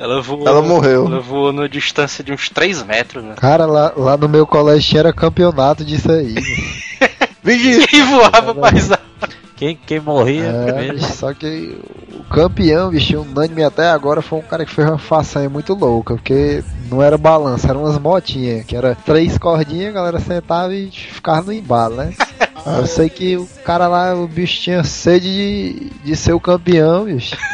Ela 0.00 0.22
voou. 0.22 0.46
ela 0.46 0.62
morreu. 0.62 1.06
Ela 1.06 1.18
voou 1.18 1.52
numa 1.52 1.68
distância 1.68 2.22
de 2.22 2.32
uns 2.32 2.48
3 2.48 2.84
metros, 2.84 3.24
né? 3.24 3.34
Cara, 3.36 3.66
lá, 3.66 3.92
lá 3.96 4.16
no 4.16 4.28
meu 4.28 4.46
colégio 4.46 4.96
era 4.96 5.12
campeonato 5.12 5.84
disso 5.84 6.12
aí. 6.12 6.36
Vigi! 7.42 7.84
E 7.92 8.02
voava 8.02 8.54
mais 8.54 8.92
alto. 8.92 8.97
Quem, 9.58 9.76
quem 9.86 9.98
morria 10.00 10.44
É, 10.50 10.64
primeiro. 10.72 11.00
só 11.04 11.34
que 11.34 11.76
o 12.14 12.22
campeão, 12.32 12.90
bicho, 12.90 13.20
unânime 13.20 13.64
até 13.64 13.90
agora, 13.90 14.22
foi 14.22 14.38
um 14.38 14.42
cara 14.42 14.64
que 14.64 14.72
fez 14.72 14.88
uma 14.88 14.98
façanha 14.98 15.48
muito 15.50 15.74
louca, 15.74 16.14
porque 16.14 16.62
não 16.90 17.02
era 17.02 17.18
balanço, 17.18 17.66
eram 17.68 17.82
umas 17.84 17.98
motinhas, 17.98 18.64
que 18.64 18.76
era 18.76 18.94
três 18.94 19.36
cordinhas, 19.36 19.88
a 19.90 19.92
galera 19.92 20.20
sentava 20.20 20.72
e 20.74 20.90
ficava 20.90 21.42
no 21.42 21.52
embalo, 21.52 21.96
né? 21.96 22.14
Eu 22.78 22.86
sei 22.86 23.08
que 23.08 23.36
o 23.36 23.48
cara 23.64 23.88
lá, 23.88 24.14
o 24.14 24.26
bicho 24.28 24.60
tinha 24.60 24.84
sede 24.84 25.28
de, 25.28 25.90
de 26.04 26.16
ser 26.16 26.32
o 26.34 26.40
campeão, 26.40 27.04
bicho. 27.04 27.36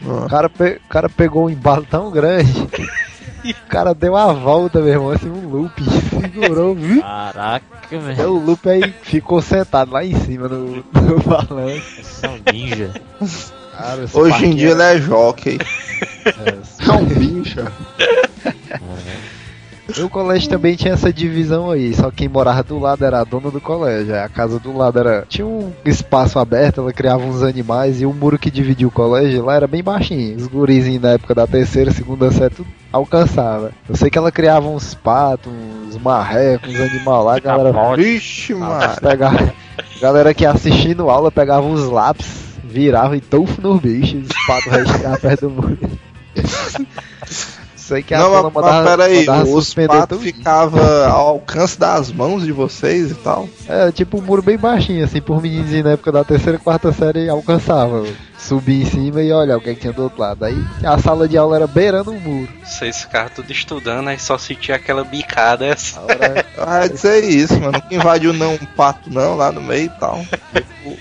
O 0.00 0.28
cara, 0.28 0.48
pe- 0.48 0.80
o 0.84 0.88
cara 0.88 1.08
pegou 1.08 1.46
um 1.46 1.50
embalo 1.50 1.84
tão 1.90 2.10
grande. 2.10 2.52
O 3.52 3.68
cara 3.68 3.94
deu 3.94 4.16
a 4.16 4.32
volta, 4.32 4.80
meu 4.80 4.88
irmão, 4.88 5.10
assim, 5.10 5.28
um 5.28 5.48
loop. 5.48 5.82
Segurou, 6.20 6.74
viu? 6.74 7.00
Caraca, 7.02 7.64
velho. 7.98 8.16
Deu 8.16 8.34
o 8.36 8.44
loop 8.44 8.68
aí 8.68 8.94
ficou 9.02 9.40
sentado 9.42 9.92
lá 9.92 10.04
em 10.04 10.14
cima 10.20 10.48
no, 10.48 10.76
no 10.76 11.20
balanço. 11.24 12.02
São 12.02 12.38
ninja. 12.52 12.90
Cara, 13.76 14.04
esse 14.04 14.16
Hoje 14.18 14.46
em 14.46 14.54
dia 14.54 14.70
ele 14.70 14.82
é 14.82 14.98
jockey. 14.98 15.58
é- 16.26 16.86
É 16.88 16.92
um 16.92 17.04
bicho. 17.04 17.60
O 20.02 20.08
colégio 20.08 20.48
também 20.48 20.74
tinha 20.76 20.94
essa 20.94 21.12
divisão 21.12 21.70
aí, 21.70 21.94
só 21.94 22.10
quem 22.10 22.28
morava 22.28 22.62
do 22.62 22.78
lado 22.78 23.04
era 23.04 23.20
a 23.20 23.24
dona 23.24 23.50
do 23.50 23.60
colégio. 23.60 24.14
aí 24.14 24.20
A 24.20 24.28
casa 24.28 24.58
do 24.58 24.76
lado 24.76 24.98
era. 24.98 25.24
Tinha 25.28 25.46
um 25.46 25.72
espaço 25.84 26.38
aberto, 26.38 26.80
ela 26.80 26.92
criava 26.92 27.24
uns 27.24 27.42
animais 27.42 28.00
e 28.00 28.06
o 28.06 28.12
muro 28.12 28.38
que 28.38 28.50
dividia 28.50 28.86
o 28.86 28.90
colégio 28.90 29.44
lá 29.44 29.54
era 29.54 29.66
bem 29.66 29.82
baixinho. 29.82 30.36
Os 30.36 30.46
gurizinhos 30.46 31.02
na 31.02 31.10
época 31.12 31.34
da 31.34 31.46
terceira, 31.46 31.90
segunda 31.90 32.30
série, 32.30 32.54
tudo 32.54 32.68
alcançava. 32.92 33.72
Eu 33.88 33.96
sei 33.96 34.10
que 34.10 34.18
ela 34.18 34.32
criava 34.32 34.68
uns 34.68 34.94
patos, 34.94 35.52
uns 35.52 35.96
marrecos, 35.98 36.74
uns 36.74 36.80
animais 36.80 37.24
lá, 37.24 37.36
a 37.36 37.40
galera. 37.40 37.96
Vixe, 37.96 38.54
mano. 38.54 38.96
Pegava, 39.00 39.54
galera 40.00 40.34
que 40.34 40.44
ia 40.44 40.50
assistindo 40.50 41.08
aula 41.08 41.30
pegava 41.30 41.66
uns 41.66 41.84
lápis, 41.88 42.26
virava 42.64 43.16
e 43.16 43.20
tufo 43.20 43.60
nos 43.60 43.80
bichos, 43.80 44.24
os 44.24 44.46
patos 44.46 44.72
recheavam 44.72 45.20
perto 45.20 45.48
do 45.48 45.50
muro. 45.50 45.78
Sei 47.86 48.02
que 48.02 48.12
a 48.12 48.18
Não, 48.18 48.50
mas, 48.50 48.84
peraí, 48.84 49.24
mandava 49.24 49.48
os 49.48 49.72
patos 49.72 50.20
ficavam 50.20 50.82
ao 51.08 51.28
alcance 51.28 51.78
das 51.78 52.10
mãos 52.10 52.42
de 52.42 52.50
vocês 52.50 53.12
e 53.12 53.14
tal. 53.14 53.48
É, 53.68 53.92
tipo 53.92 54.18
um 54.18 54.22
muro 54.22 54.42
bem 54.42 54.58
baixinho, 54.58 55.04
assim, 55.04 55.20
por 55.20 55.40
menininho 55.40 55.84
na 55.84 55.90
época 55.92 56.10
da 56.10 56.24
terceira 56.24 56.58
e 56.58 56.60
quarta 56.60 56.92
série 56.92 57.28
alcançava. 57.28 58.04
Subia 58.36 58.82
em 58.82 58.86
cima 58.86 59.22
e 59.22 59.30
olha 59.30 59.56
o 59.56 59.60
que, 59.60 59.70
é 59.70 59.74
que 59.74 59.82
tinha 59.82 59.92
do 59.92 60.02
outro 60.02 60.20
lado. 60.20 60.44
Aí 60.44 60.56
a 60.84 60.98
sala 60.98 61.28
de 61.28 61.38
aula 61.38 61.54
era 61.54 61.66
beirando 61.68 62.10
o 62.10 62.20
muro. 62.20 62.48
Vocês 62.64 63.02
ficaram 63.02 63.30
tudo 63.32 63.52
estudando, 63.52 64.08
aí 64.08 64.18
só 64.18 64.36
sentia 64.36 64.74
aquela 64.74 65.04
bicada 65.04 65.72
assim. 65.72 65.96
A 65.96 66.02
hora- 66.02 66.46
Ah, 66.58 66.88
dizer 66.88 67.22
isso, 67.22 67.54
mano. 67.60 67.80
Não 67.88 67.96
invadiu 67.98 68.32
não 68.32 68.54
um 68.54 68.66
pato 68.76 69.08
não 69.12 69.36
lá 69.36 69.52
no 69.52 69.62
meio 69.62 69.86
e 69.86 70.00
tal. 70.00 70.20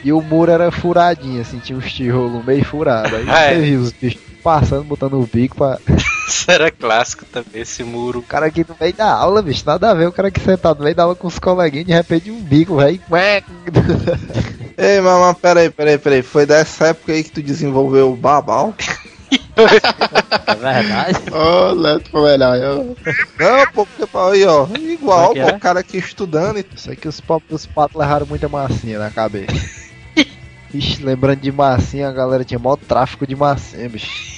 e 0.04 0.14
o 0.14 0.22
muro 0.22 0.52
era 0.52 0.72
furadinho, 0.72 1.42
assim, 1.42 1.58
tinha 1.58 1.78
uns 1.78 1.92
tijolos 1.92 2.46
meio 2.46 2.64
furados. 2.64 3.12
Aí 3.12 3.28
é. 3.28 3.56
você 3.56 3.62
viu 3.62 3.80
os 3.82 3.92
bichos 3.92 4.22
passando, 4.44 4.84
botando 4.84 5.20
o 5.20 5.28
bico 5.32 5.56
pra. 5.56 5.80
Isso 6.28 6.50
era 6.50 6.72
clássico 6.72 7.26
também, 7.26 7.62
esse 7.62 7.84
muro. 7.84 8.20
O 8.20 8.24
cara 8.24 8.48
aqui 8.48 8.66
no 8.68 8.76
meio 8.80 8.94
da 8.94 9.12
aula, 9.12 9.42
bicho, 9.42 9.64
nada 9.66 9.92
a 9.92 9.94
ver. 9.94 10.08
O 10.08 10.12
cara 10.12 10.30
aqui 10.30 10.40
sentado 10.40 10.78
no 10.78 10.84
meio 10.84 10.96
da 10.96 11.04
aula 11.04 11.16
com 11.16 11.28
os 11.28 11.38
coleguinhas, 11.38 11.86
de 11.86 11.94
repente 11.94 12.32
um 12.32 12.42
bico, 12.42 12.78
velho. 12.78 13.00
Ei, 14.78 15.00
mas 15.00 15.38
peraí, 15.38 15.70
peraí, 15.70 15.98
peraí. 15.98 16.22
Foi 16.22 16.46
dessa 16.46 16.88
época 16.88 17.14
aí 17.14 17.24
que 17.24 17.32
tu 17.32 17.42
desenvolveu 17.42 18.12
o 18.12 18.16
babau? 18.16 18.74
É 19.56 20.56
verdade. 20.56 21.20
Ô, 21.32 21.72
Leto, 21.72 22.10
foi 22.10 22.32
melhor. 22.32 22.58
Eu... 22.58 22.98
Não, 23.40 23.68
pô, 23.74 23.86
porque 23.86 24.18
aí, 24.18 24.46
ó. 24.46 24.68
Igual, 24.78 25.32
é 25.32 25.34
que 25.34 25.42
pô, 25.42 25.50
é? 25.50 25.54
o 25.54 25.60
cara 25.60 25.80
aqui 25.80 25.98
estudando 25.98 26.60
e 26.60 26.66
Sei 26.76 26.96
que 26.96 27.08
os 27.08 27.22
próprios 27.22 27.66
patos 27.66 27.98
levaram 27.98 28.26
muita 28.26 28.50
massinha 28.50 29.00
na 29.00 29.10
cabeça. 29.10 29.54
Ixi, 30.74 31.04
lembrando 31.04 31.40
de 31.40 31.52
massinha, 31.52 32.10
a 32.10 32.12
galera 32.12 32.44
tinha 32.44 32.60
maior 32.60 32.76
tráfico 32.76 33.26
de 33.26 33.36
massinha, 33.36 33.88
bicho. 33.88 34.35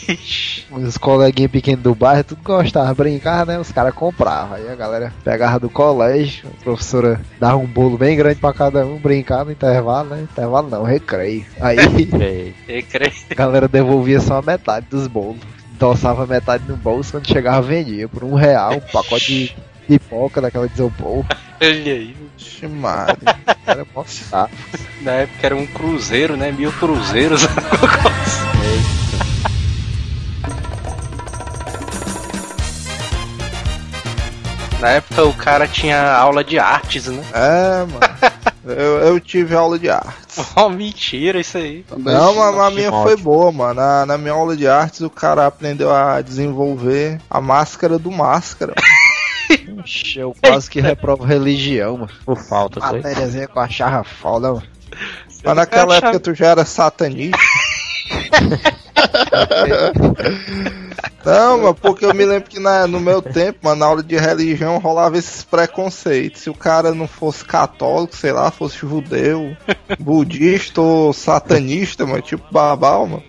Os 0.71 0.97
coleguinhas 0.97 1.51
pequenos 1.51 1.83
do 1.83 1.93
bairro, 1.95 2.23
tudo 2.23 2.41
gostava, 2.43 2.93
brincar, 2.93 3.45
né? 3.45 3.59
Os 3.59 3.71
caras 3.71 3.93
compravam. 3.93 4.55
Aí 4.55 4.69
a 4.69 4.75
galera 4.75 5.13
pegava 5.23 5.59
do 5.59 5.69
colégio, 5.69 6.49
a 6.59 6.63
professora 6.63 7.19
dava 7.39 7.57
um 7.57 7.65
bolo 7.65 7.97
bem 7.97 8.15
grande 8.15 8.39
pra 8.39 8.53
cada 8.53 8.85
um, 8.85 8.97
brincar 8.97 9.45
no 9.45 9.51
intervalo, 9.51 10.09
né? 10.09 10.21
Intervalo 10.21 10.69
não, 10.69 10.83
recreio. 10.83 11.45
Aí 11.59 11.77
Ei, 11.77 12.55
Eu 12.67 12.83
creio. 12.83 13.13
a 13.29 13.33
galera 13.33 13.67
devolvia 13.67 14.19
só 14.19 14.37
a 14.37 14.41
metade 14.41 14.87
dos 14.89 15.07
bolos. 15.07 15.37
Endossava 15.73 16.25
metade 16.25 16.63
no 16.67 16.75
bolso, 16.75 17.11
quando 17.11 17.27
chegava 17.27 17.61
vendia 17.61 18.07
por 18.07 18.23
um 18.23 18.33
real, 18.33 18.73
um 18.73 18.79
pacote 18.79 19.25
de 19.27 19.55
pipoca 19.87 20.41
daquela 20.41 20.67
de 20.67 20.73
isopor. 20.73 21.23
Olha 21.61 21.93
aí. 21.93 22.15
Mário. 22.63 23.17
Era 23.65 23.85
mó. 23.93 24.03
Na 25.01 25.11
época 25.11 25.45
era 25.45 25.55
um 25.55 25.65
cruzeiro, 25.67 26.35
né? 26.35 26.51
Mil 26.51 26.71
cruzeiros. 26.71 27.41
Na 34.79 34.89
época 34.89 35.23
o 35.25 35.33
cara 35.33 35.67
tinha 35.67 36.11
aula 36.13 36.43
de 36.43 36.59
artes, 36.59 37.07
né? 37.07 37.23
É, 37.33 37.79
mano. 37.85 38.37
Eu, 38.67 38.97
eu 38.99 39.19
tive 39.21 39.55
aula 39.55 39.79
de 39.79 39.89
arte. 39.89 40.41
Oh, 40.53 40.67
mentira 40.67 41.39
isso 41.39 41.57
aí. 41.57 41.83
Também 41.83 42.13
Não, 42.13 42.35
mas 42.35 42.59
a 42.59 42.69
minha 42.69 42.91
foi 42.91 43.15
boa, 43.15 43.49
mano. 43.49 43.75
Na, 43.75 44.05
na 44.05 44.17
minha 44.17 44.33
aula 44.33 44.57
de 44.57 44.67
artes, 44.67 44.99
o 44.99 45.09
cara 45.09 45.47
aprendeu 45.47 45.89
a 45.89 46.19
desenvolver 46.19 47.17
a 47.29 47.39
máscara 47.39 47.97
do 47.97 48.11
máscara. 48.11 48.73
Ixi, 49.85 50.19
eu 50.19 50.35
quase 50.45 50.69
que 50.69 50.81
reprovo 50.83 51.23
religião, 51.23 51.93
mano. 51.99 52.09
por 52.25 52.35
falta, 52.37 52.81
foi? 52.81 52.97
Matériazinha 52.97 53.47
que 53.47 53.57
eu 53.57 53.61
achava 53.61 54.03
foda, 54.03 54.49
mano. 54.55 54.63
Mas 55.45 55.55
naquela 55.55 55.93
achava- 55.95 56.07
época 56.07 56.19
tu 56.19 56.35
já 56.35 56.47
era 56.47 56.65
satanista. 56.65 57.37
Não, 61.25 61.61
mas 61.61 61.75
porque 61.79 62.05
eu 62.05 62.13
me 62.13 62.25
lembro 62.25 62.49
que 62.49 62.59
na- 62.59 62.87
no 62.87 62.99
meu 62.99 63.21
tempo, 63.21 63.59
mano, 63.63 63.75
na 63.79 63.85
aula 63.85 64.03
de 64.03 64.15
religião 64.15 64.77
rolava 64.77 65.17
esses 65.17 65.43
preconceitos. 65.43 66.41
Se 66.41 66.49
o 66.49 66.53
cara 66.53 66.93
não 66.93 67.07
fosse 67.07 67.43
católico, 67.43 68.15
sei 68.15 68.31
lá, 68.31 68.49
fosse 68.49 68.77
judeu, 68.77 69.55
budista 69.99 70.81
ou 70.81 71.11
satanista, 71.13 72.05
mano, 72.05 72.21
tipo 72.21 72.45
babau, 72.51 73.07
mano. 73.07 73.23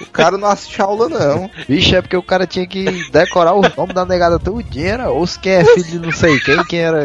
O 0.00 0.06
cara 0.06 0.38
não 0.38 0.48
assiste 0.48 0.80
aula, 0.80 1.08
não. 1.08 1.50
Vixe, 1.68 1.94
é 1.94 2.00
porque 2.00 2.16
o 2.16 2.22
cara 2.22 2.46
tinha 2.46 2.66
que 2.66 3.10
decorar 3.10 3.52
o 3.54 3.60
nome 3.76 3.92
da 3.92 4.04
negada 4.06 4.38
todinha, 4.38 4.88
era 4.92 5.10
ou 5.10 5.26
se 5.26 5.38
quem 5.38 5.52
é 5.52 5.64
filho 5.64 5.84
de 5.84 5.98
não 5.98 6.12
sei 6.12 6.40
quem, 6.40 6.64
quem 6.64 6.80
era 6.80 7.04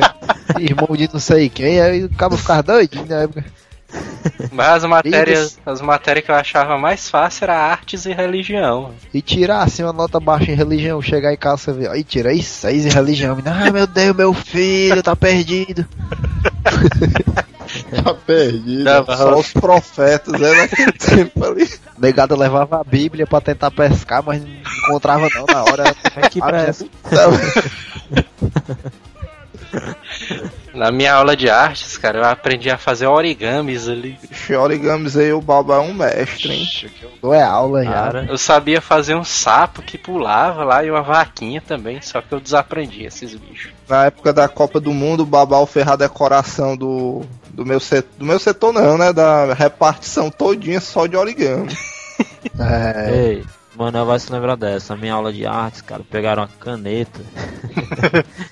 irmão 0.58 0.88
de 0.96 1.10
não 1.12 1.20
sei 1.20 1.50
quem, 1.50 1.82
aí 1.82 2.04
o 2.06 2.10
cabo 2.16 2.38
ficava 2.38 2.64
doidinho 2.64 3.06
na 3.08 3.22
época. 3.24 3.44
Mas 4.52 4.68
as 4.84 4.90
matérias, 4.90 5.60
as 5.66 5.82
matérias 5.82 6.26
que 6.26 6.32
eu 6.32 6.36
achava 6.36 6.78
mais 6.78 7.10
fácil 7.10 7.46
era 7.46 7.56
artes 7.58 8.06
e 8.06 8.12
religião. 8.14 8.92
E 9.14 9.22
tirar 9.22 9.64
assim 9.64 9.84
uma 9.84 9.94
nota 9.94 10.20
baixa 10.20 10.52
em 10.52 10.56
religião, 10.56 11.02
chegar 11.02 11.34
em 11.34 11.38
casa 11.38 11.58
você 11.58 11.74
vê, 11.74 11.88
aí 11.88 12.04
tirei 12.04 12.42
seis 12.42 12.86
em 12.86 12.90
religião. 12.90 13.38
Ai 13.46 13.72
meu 13.72 13.88
Deus, 13.88 14.16
meu 14.16 14.34
filho 14.34 15.02
tá 15.04 15.16
perdido. 15.16 15.86
Tá 18.04 18.14
perdido. 18.14 18.84
Dava- 18.84 19.16
Só 19.16 19.40
os 19.40 19.54
profetas, 19.54 20.38
né, 20.40 20.54
naquele 20.56 20.92
tempo 21.00 21.46
ali. 21.46 21.70
Negada 21.98 22.36
levava 22.36 22.82
a 22.82 22.84
Bíblia 22.84 23.26
pra 23.26 23.40
tentar 23.40 23.72
pescar, 23.72 24.22
mas 24.26 24.42
não 24.42 24.50
encontrava 24.50 25.30
não 25.34 25.46
na 25.46 25.64
hora. 25.64 25.96
É 26.18 26.28
que 26.30 26.42
Ah, 26.42 26.48
presta. 26.48 26.86
Na 30.74 30.92
minha 30.92 31.14
aula 31.14 31.36
de 31.36 31.50
artes, 31.50 31.98
cara, 31.98 32.20
eu 32.20 32.26
aprendi 32.26 32.70
a 32.70 32.78
fazer 32.78 33.06
origamis 33.06 33.90
ali. 33.90 34.18
Ixi, 34.32 34.56
origamis 34.56 35.18
aí, 35.18 35.34
o 35.34 35.42
Baba 35.42 35.76
é 35.76 35.80
um 35.80 35.94
mestre, 35.94 36.54
hein? 36.54 36.64
Ixi, 36.64 36.90
que 36.90 37.04
eu 37.04 37.12
dou 37.22 37.34
é 37.34 37.44
aula 37.44 37.84
já. 37.84 37.92
Cara, 37.92 38.26
Eu 38.30 38.38
sabia 38.38 38.80
fazer 38.80 39.16
um 39.16 39.24
sapo 39.24 39.82
que 39.82 39.98
pulava 39.98 40.64
lá 40.64 40.84
e 40.84 40.90
uma 40.90 41.02
vaquinha 41.02 41.62
também, 41.62 42.02
só 42.02 42.22
que 42.22 42.32
eu 42.32 42.40
desaprendi 42.40 43.04
esses 43.04 43.36
bichos. 43.36 43.72
Na 43.88 44.06
época 44.06 44.32
da 44.32 44.48
Copa 44.48 44.80
do 44.80 44.94
Mundo, 44.94 45.24
o 45.24 45.26
Babal 45.26 45.66
fez 45.66 45.88
a 45.88 45.96
decoração 45.96 46.78
do, 46.78 47.24
do, 47.50 47.66
meu 47.66 47.80
setor, 47.80 48.10
do 48.18 48.26
meu 48.26 48.40
setor 48.40 48.72
não, 48.72 48.98
né? 48.98 49.12
Da 49.12 49.54
repartição 49.54 50.32
todinha 50.32 50.80
só 50.80 51.08
de 51.08 51.16
origami. 51.16 51.72
É, 52.60 53.10
Ei, 53.12 53.44
mano, 53.76 54.06
vai 54.06 54.20
se 54.20 54.32
lembrar 54.32 54.56
dessa. 54.56 54.94
Na 54.94 55.02
minha 55.02 55.14
aula 55.14 55.34
de 55.34 55.46
artes, 55.46 55.82
cara, 55.82 56.04
pegaram 56.08 56.44
uma 56.44 56.50
caneta. 56.60 57.20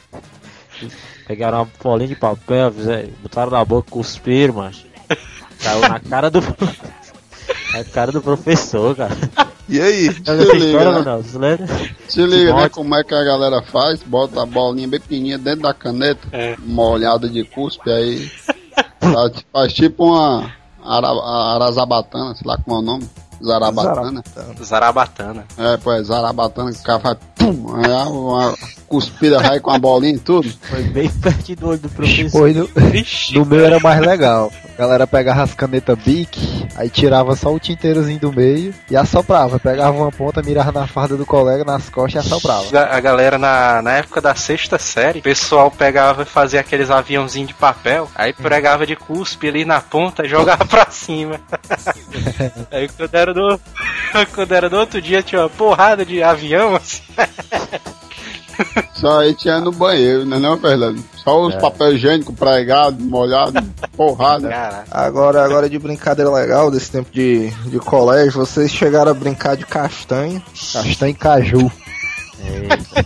pegaram 1.28 1.60
uma 1.60 1.65
folhinha 1.80 2.10
de 2.10 2.15
papel, 2.15 2.72
fizeram, 2.72 3.10
botaram 3.22 3.52
na 3.52 3.65
boca, 3.65 3.92
cuspiram, 3.92 4.56
macho. 4.56 4.86
Caiu 5.62 5.82
na 5.82 6.00
cara 6.00 6.30
do. 6.30 6.39
na 7.74 7.84
cara 7.84 8.12
do 8.12 8.22
professor, 8.22 8.96
cara. 8.96 9.15
E 9.68 9.80
aí? 9.80 10.08
Essa 10.08 10.34
liga, 10.34 10.56
história, 10.58 11.02
né? 11.04 11.22
você 11.22 11.38
lembra? 11.38 11.68
Se 12.08 12.22
liga, 12.26 12.54
né? 12.56 12.70
Como 12.70 12.96
é 12.96 13.04
que 13.04 13.13
a 13.13 13.24
galera 13.24 13.62
faz? 13.62 14.02
Bota 14.02 14.42
a 14.42 14.46
bolinha 14.46 14.88
bem 14.88 15.00
pequenininha 15.00 15.38
dentro 15.38 15.62
da 15.62 15.74
caneta, 15.74 16.28
É. 16.32 16.56
molhada 16.60 17.30
de 17.30 17.44
cuspe, 17.44 17.92
aí 17.92 18.32
faz, 19.00 19.46
faz 19.54 19.74
tipo 19.74 20.06
uma 20.06 20.52
ara, 20.84 21.08
arazabatana, 21.56 22.34
sei 22.36 22.48
lá 22.48 22.58
como 22.58 22.78
é 22.78 22.80
o 22.80 22.82
nome. 22.82 23.10
Zarabatana. 23.44 24.24
Zarabatana. 24.62 25.46
É, 25.58 25.78
pô, 25.78 25.94
é 25.94 26.04
zarabatana, 26.04 26.72
que 26.74 26.80
o 26.80 26.84
cara 26.84 27.00
faz 27.00 27.18
pum, 27.39 27.75
aí 27.75 27.89
uma, 27.89 28.08
uma 28.08 28.58
cuspida 28.88 29.39
vai 29.39 29.60
com 29.60 29.71
a 29.71 29.80
bolinha 29.80 30.15
e 30.15 30.19
tudo. 30.19 30.52
Foi 30.62 30.84
bem 30.84 31.10
perto 31.10 31.56
do 31.56 31.69
olho 31.69 31.80
do 31.80 31.89
professor. 31.89 32.30
Foi 32.30 32.54
no, 32.54 32.69
no 33.34 33.45
meu 33.45 33.65
era 33.65 33.80
mais 33.80 34.02
legal. 34.02 34.52
A 34.75 34.82
galera 34.82 35.08
pegava 35.08 35.43
as 35.43 35.54
canetas 35.54 35.97
Bic, 35.99 36.67
aí 36.75 36.89
tirava 36.89 37.36
só 37.36 37.54
o 37.54 37.60
tinteirozinho 37.60 38.19
do 38.19 38.32
meio 38.32 38.73
e 38.89 38.95
assoprava. 38.95 39.60
Pegava 39.60 39.97
uma 39.97 40.12
ponta, 40.12 40.41
mirava 40.41 40.71
na 40.71 40.88
farda 40.88 41.17
do 41.17 41.25
colega, 41.25 41.65
nas 41.65 41.89
costas 41.89 42.23
e 42.23 42.28
assoprava. 42.28 42.65
A 42.78 42.99
a 42.99 43.02
galera 43.02 43.38
na, 43.38 43.82
na 43.82 43.91
época 43.93 44.19
da 44.19 44.36
sexta 44.36 44.80
série, 44.80 45.19
o 45.19 45.21
pessoal 45.21 45.69
pegava 45.69 46.23
e 46.23 46.25
fazia 46.25 46.60
aqueles 46.60 46.89
aviãozinhos 46.89 47.49
de 47.49 47.54
papel, 47.54 48.10
aí 48.15 48.34
pregava 48.34 48.86
de 48.86 48.95
cuspe 48.95 49.47
ali 49.47 49.63
na 49.63 49.80
ponta 49.80 50.25
e 50.25 50.30
jogava 50.30 50.65
pra 50.65 50.89
cima. 50.89 51.39
aí 52.71 52.89
quando 52.89 53.15
era, 53.15 53.34
do, 53.34 53.60
quando 54.34 54.52
era 54.52 54.69
do 54.69 54.78
outro 54.78 55.02
dia 55.02 55.21
tinha 55.21 55.41
uma 55.41 55.49
porrada 55.49 56.06
de 56.06 56.23
avião 56.23 56.75
assim. 56.75 57.04
Só 58.94 59.20
aí 59.20 59.34
tinha 59.34 59.60
no 59.62 59.72
banheiro, 59.72 60.26
não 60.26 60.36
é 60.36 60.39
não, 60.39 60.58
Fernando? 60.60 61.02
Só 61.24 61.46
os 61.46 61.56
É. 61.56 61.60
papel 61.60 61.96
higiênico 61.96 62.34
pregado, 62.34 63.02
molhado, 63.02 63.54
porrada. 63.96 64.50
Cara, 64.50 64.84
Agora, 64.92 65.46
agora 65.46 65.70
de 65.70 65.80
brincadeira 65.80 66.30
legal 66.30 66.70
desse 66.70 66.92
tempo 66.92 67.10
de, 67.12 67.50
de 67.70 67.80
colégio, 67.80 68.34
vocês 68.34 68.70
chegaram 68.72 69.12
a 69.12 69.13
brincar 69.13 69.56
de 69.56 69.65
castanha. 69.65 70.42
Castanha 70.73 71.12
e 71.12 71.13
caju. 71.13 71.71
Eita, 72.42 73.04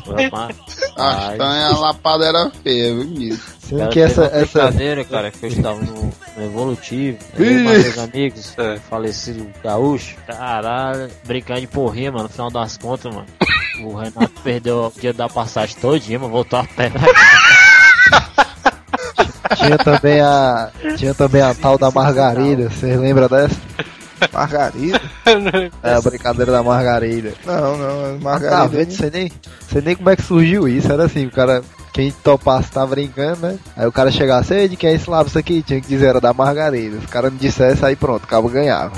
Castanha, 0.96 1.68
a 1.68 1.78
lapada 1.80 2.26
era 2.26 2.52
feia, 2.64 2.94
viu, 2.94 3.06
menino? 3.06 3.40
Sendo 3.60 3.80
Cara, 3.80 3.92
que 3.92 4.00
essa, 4.00 4.22
uma 4.22 4.28
essa, 4.38 4.60
brincadeira, 4.64 5.06
cara, 5.06 5.32
que 5.32 5.44
eu 5.46 5.50
estava 5.50 5.80
no, 5.82 6.12
no 6.38 6.44
Evolutivo, 6.44 7.18
eu 7.38 7.46
meus 7.46 7.98
amigos, 7.98 8.54
É. 8.58 8.78
falecido 8.90 9.48
gaúcho, 9.64 10.16
caralho, 10.28 11.10
brincando 11.26 11.62
de 11.62 11.68
porrinha, 11.68 12.12
mano, 12.12 12.24
no 12.24 12.30
final 12.30 12.52
das 12.52 12.78
contas, 12.78 13.14
mano. 13.14 13.26
O 13.82 13.96
Renato 13.96 14.32
perdeu 14.44 14.92
o 14.96 15.00
dia 15.00 15.14
da 15.14 15.28
passagem 15.28 15.76
todinha, 15.80 16.20
mas 16.20 16.30
voltou 16.30 16.60
a 16.60 16.64
pé. 16.64 16.92
tinha 19.58 19.78
também 19.78 20.22
a, 20.22 20.70
tinha 20.98 21.14
também 21.14 21.42
a 21.42 21.54
tal 21.54 21.78
da 21.78 21.92
Margarida, 21.92 22.70
vocês 22.70 23.00
lembram 23.00 23.28
dessa? 23.28 23.56
Margarida? 24.32 25.02
É 25.84 25.94
a 25.94 26.02
brincadeira 26.02 26.52
da 26.52 26.64
Margarida. 26.64 27.34
Não, 27.46 27.78
não, 27.78 28.18
Tá 28.20 28.24
Margarida. 28.24 28.68
vendo? 28.78 28.92
Sei 28.92 29.10
nem, 29.12 29.32
sei 29.70 29.82
nem 29.82 29.96
como 29.96 30.10
é 30.10 30.16
que 30.16 30.22
surgiu 30.22 30.68
isso. 30.68 30.92
Era 30.92 31.06
assim, 31.06 31.26
o 31.26 31.32
cara, 31.32 31.62
quem 31.94 32.12
topasse 32.24 32.72
tá 32.72 32.86
brincando, 32.86 33.48
né? 33.48 33.58
Aí 33.76 33.88
o 33.88 33.92
cara 33.92 34.12
chegasse, 34.12 34.68
de 34.68 34.76
quem 34.78 34.92
é 34.92 34.94
esse 34.94 35.10
lápis 35.10 35.36
aqui? 35.36 35.62
Tinha 35.62 35.82
que 35.82 35.88
dizer, 35.88 36.08
era 36.08 36.22
da 36.22 36.34
Margarida. 36.34 37.00
Se 37.00 37.06
o 37.06 37.10
cara 37.10 37.30
não 37.30 37.38
dissesse, 37.38 37.84
aí 37.86 37.96
pronto, 37.96 38.24
o 38.24 38.28
cabo 38.28 38.50
ganhava. 38.50 38.92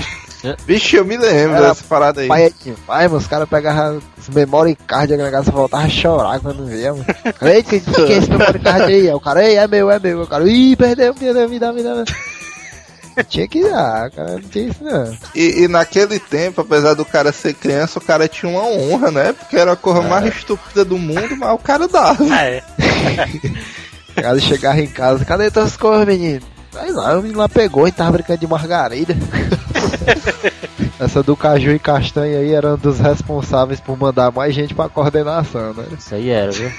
Vixe, 0.66 0.98
eu 0.98 1.06
me 1.06 1.18
lembro 1.18 1.58
Era 1.58 1.70
dessa 1.70 1.84
parada 1.84 2.22
aí. 2.22 2.28
Pai 2.28 2.46
é 2.46 2.52
pai, 2.86 3.08
mas 3.08 3.22
os 3.24 3.28
caras 3.28 3.50
pegavam 3.50 4.02
as 4.18 4.30
memórias 4.30 4.78
cardíacas, 4.86 5.26
negócio, 5.26 5.52
voltava 5.52 5.84
a 5.84 5.90
chorar 5.90 6.40
quando 6.40 6.66
via, 6.66 6.94
mano. 6.94 7.06
Ei, 7.42 7.64
quem 7.64 7.80
que 7.80 8.14
é 8.14 8.18
esse 8.18 8.30
memória 8.30 8.60
cardíaca 8.60 8.86
aí? 8.86 9.10
O 9.14 9.20
cara, 9.20 9.44
ei, 9.44 9.58
é 9.58 9.68
meu, 9.68 9.90
é 9.90 10.00
meu. 10.00 10.22
O 10.22 10.28
cara, 10.28 10.48
ih, 10.50 10.76
perdeu, 10.76 11.16
me 11.16 11.34
dá, 11.34 11.48
me 11.48 11.60
dá, 11.60 11.74
me 11.74 11.84
dá. 11.84 12.04
Tinha 13.30 13.48
que 13.48 13.64
dar, 13.64 14.12
cara, 14.12 14.34
não 14.34 14.42
tinha 14.42 14.68
isso 14.68 14.84
não. 14.84 15.18
E, 15.34 15.64
e 15.64 15.68
naquele 15.70 16.20
tempo, 16.20 16.62
apesar 16.62 16.96
do 16.96 17.06
cara 17.06 17.32
ser 17.32 17.54
criança, 17.54 17.98
o 17.98 18.02
cara 18.02 18.28
tinha 18.28 18.52
uma 18.52 18.64
honra, 18.64 19.10
né? 19.10 19.34
Porque 19.34 19.56
era 19.56 19.72
a 19.72 19.78
coisa 19.78 20.02
mais 20.02 20.26
estúpida 20.36 20.84
do 20.84 20.98
mundo, 20.98 21.38
mas 21.38 21.54
o 21.54 21.58
cara 21.58 21.88
dava. 21.88 22.26
É. 22.36 22.62
O 24.18 24.22
cara 24.22 24.40
chegava 24.40 24.80
em 24.80 24.88
casa, 24.88 25.26
cadê 25.26 25.52
tuas 25.52 25.76
coisas, 25.76 26.08
menino? 26.08 26.40
Aí 26.78 26.92
lá, 26.92 27.18
o 27.18 27.22
menino 27.22 27.40
lá 27.40 27.50
pegou 27.50 27.88
e 27.88 27.92
tava 27.92 28.14
brincando 28.14 28.40
de 28.40 28.48
margarida. 28.48 29.16
Essa 31.00 31.22
do 31.22 31.36
Caju 31.36 31.72
e 31.72 31.80
Castanha 31.80 32.40
aí 32.40 32.54
era 32.54 32.74
um 32.74 32.78
dos 32.78 33.00
responsáveis 33.00 33.80
por 33.80 33.98
mandar 33.98 34.32
mais 34.32 34.54
gente 34.56 34.74
pra 34.74 34.88
coordenação, 34.90 35.74
né? 35.74 35.86
Isso 35.98 36.16
aí 36.16 36.30
era, 36.30 36.52
viu? 36.52 36.72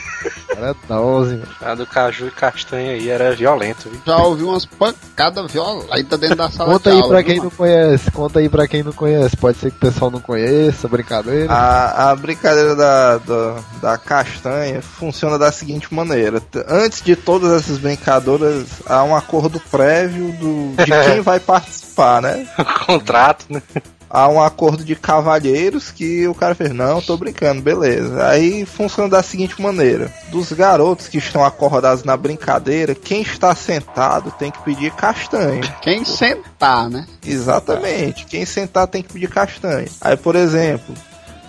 Era 0.56 0.74
12, 0.88 1.30
mano. 1.36 1.48
A 1.60 1.74
do 1.74 1.86
caju 1.86 2.26
e 2.28 2.30
castanha 2.30 2.92
aí 2.92 3.08
era 3.10 3.34
violento, 3.34 3.88
viu? 3.90 4.00
Já 4.06 4.16
ouvi 4.16 4.42
umas 4.42 4.64
pancadas 4.64 5.52
violentas 5.52 6.18
dentro 6.18 6.36
da 6.36 6.50
sala 6.50 6.72
Conta 6.72 6.90
de 6.90 6.96
aí 6.96 7.02
aula, 7.02 7.08
pra 7.14 7.18
viu, 7.18 7.26
quem 7.26 7.36
mano? 7.36 7.50
não 7.50 7.56
conhece, 7.56 8.10
conta 8.10 8.38
aí 8.38 8.48
pra 8.48 8.66
quem 8.68 8.82
não 8.82 8.92
conhece. 8.92 9.36
Pode 9.36 9.58
ser 9.58 9.70
que 9.70 9.76
o 9.76 9.80
pessoal 9.80 10.10
não 10.10 10.20
conheça, 10.20 10.88
brincadeira. 10.88 11.52
A, 11.52 12.10
a 12.10 12.16
brincadeira 12.16 12.74
da, 12.74 13.18
da, 13.18 13.56
da 13.82 13.98
castanha 13.98 14.80
funciona 14.80 15.38
da 15.38 15.52
seguinte 15.52 15.92
maneira: 15.92 16.42
antes 16.68 17.02
de 17.02 17.14
todas 17.14 17.52
essas 17.52 17.78
brincadoras, 17.78 18.66
há 18.86 19.04
um 19.04 19.14
acordo 19.14 19.60
prévio 19.70 20.32
do, 20.32 20.74
de 20.82 20.90
quem 21.12 21.20
vai 21.20 21.38
participar, 21.38 21.85
né? 22.20 22.46
Contrato, 22.86 23.46
né? 23.48 23.62
Há 24.08 24.28
um 24.28 24.40
acordo 24.40 24.84
de 24.84 24.94
cavalheiros 24.94 25.90
que 25.90 26.28
o 26.28 26.34
cara 26.34 26.54
fez, 26.54 26.70
não, 26.72 27.02
tô 27.02 27.16
brincando, 27.16 27.60
beleza. 27.60 28.28
Aí 28.28 28.64
funciona 28.64 29.08
da 29.08 29.22
seguinte 29.22 29.60
maneira: 29.60 30.12
dos 30.30 30.52
garotos 30.52 31.08
que 31.08 31.18
estão 31.18 31.44
acordados 31.44 32.04
na 32.04 32.16
brincadeira, 32.16 32.94
quem 32.94 33.22
está 33.22 33.54
sentado 33.54 34.30
tem 34.38 34.50
que 34.50 34.62
pedir 34.62 34.92
castanha. 34.92 35.62
Quem 35.82 36.04
sentar, 36.04 36.88
né? 36.88 37.04
Exatamente. 37.24 38.26
Quem 38.26 38.46
sentar 38.46 38.86
tem 38.86 39.02
que 39.02 39.12
pedir 39.12 39.28
castanha. 39.28 39.88
Aí, 40.00 40.16
por 40.16 40.36
exemplo, 40.36 40.94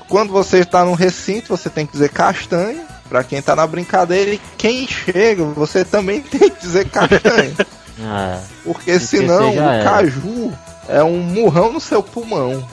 quando 0.10 0.32
você 0.32 0.60
está 0.60 0.84
num 0.84 0.94
recinto, 0.94 1.56
você 1.56 1.70
tem 1.70 1.86
que 1.86 1.94
dizer 1.94 2.10
castanha. 2.10 2.86
Pra 3.08 3.24
quem 3.24 3.42
tá 3.42 3.56
na 3.56 3.66
brincadeira, 3.66 4.32
e 4.32 4.42
quem 4.58 4.86
chega, 4.86 5.42
você 5.46 5.86
também 5.86 6.20
tem 6.30 6.50
que 6.50 6.60
dizer 6.60 6.90
castanha. 6.90 7.56
Ah, 8.02 8.40
Porque 8.64 9.00
senão 9.00 9.54
já 9.54 9.62
o 9.62 9.70
era. 9.72 9.84
caju 9.84 10.54
é 10.88 11.04
um 11.04 11.18
murrão 11.20 11.74
no 11.74 11.80
seu 11.80 12.02
pulmão. 12.04 12.64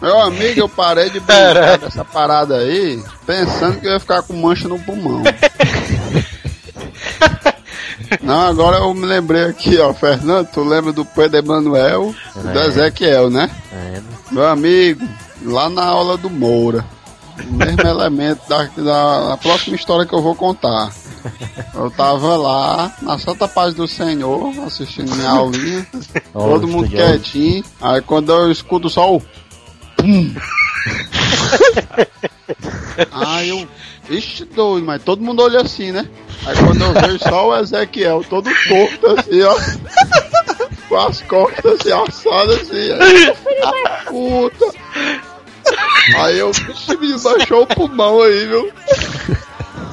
Meu 0.00 0.18
amigo, 0.20 0.60
eu 0.60 0.68
parei 0.68 1.10
de 1.10 1.20
brincar 1.20 1.78
dessa 1.78 2.04
parada 2.04 2.56
aí, 2.56 3.02
pensando 3.26 3.78
que 3.80 3.86
eu 3.86 3.92
ia 3.92 4.00
ficar 4.00 4.22
com 4.22 4.32
mancha 4.34 4.66
no 4.68 4.78
pulmão. 4.78 5.22
Não, 8.22 8.40
agora 8.40 8.78
eu 8.78 8.92
me 8.94 9.06
lembrei 9.06 9.44
aqui, 9.44 9.78
ó, 9.78 9.92
Fernando, 9.92 10.48
tu 10.52 10.62
lembra 10.64 10.92
do 10.92 11.04
Pedro 11.04 11.38
Emanuel 11.38 12.14
e 12.36 12.40
do 12.40 12.58
É. 12.58 12.66
Ezequiel, 12.66 13.30
né? 13.30 13.48
é, 13.72 14.00
Meu 14.32 14.46
amigo, 14.48 15.06
lá 15.44 15.68
na 15.68 15.84
aula 15.84 16.16
do 16.16 16.28
Moura, 16.28 16.84
o 17.38 17.52
mesmo 17.52 17.82
elemento 17.86 18.40
da, 18.48 18.64
da, 18.76 19.28
da 19.30 19.36
próxima 19.36 19.76
história 19.76 20.06
que 20.06 20.14
eu 20.14 20.22
vou 20.22 20.34
contar. 20.34 20.90
Eu 21.74 21.90
tava 21.90 22.36
lá 22.36 22.94
na 23.02 23.18
Santa 23.18 23.46
Paz 23.48 23.74
do 23.74 23.86
Senhor, 23.88 24.52
assistindo 24.66 25.14
minha 25.14 25.30
aulinha, 25.30 25.86
Ó, 26.34 26.48
todo 26.48 26.66
mundo 26.68 26.84
estudioso. 26.84 27.12
quietinho. 27.12 27.64
Aí 27.80 28.00
quando 28.02 28.32
eu 28.32 28.50
escuto 28.50 28.88
só 28.90 29.16
o 29.16 29.20
pum. 29.96 30.34
Aí 33.12 33.48
eu, 33.48 33.68
ixi 34.08 34.44
doido, 34.44 34.86
mas 34.86 35.02
todo 35.02 35.22
mundo 35.22 35.42
olha 35.42 35.60
assim, 35.60 35.92
né? 35.92 36.08
Aí 36.46 36.56
quando 36.56 36.82
eu 36.82 36.92
vejo 36.92 37.18
só 37.18 37.48
o 37.48 37.56
Ezequiel 37.56 38.24
todo 38.28 38.50
torto 38.68 39.06
assim, 39.18 39.42
ó. 39.42 39.56
Com 40.88 40.96
as 40.96 41.20
costas 41.22 41.80
assim, 41.80 41.92
assadas 41.92 42.60
assim. 42.62 42.92
Aí, 42.92 43.32
puta. 44.06 44.66
Aí 46.16 46.38
eu, 46.38 46.52
vixe, 46.52 46.96
me 46.96 47.16
baixou 47.18 47.62
o 47.62 47.66
pulmão 47.66 48.20
aí, 48.22 48.46
viu? 48.46 48.72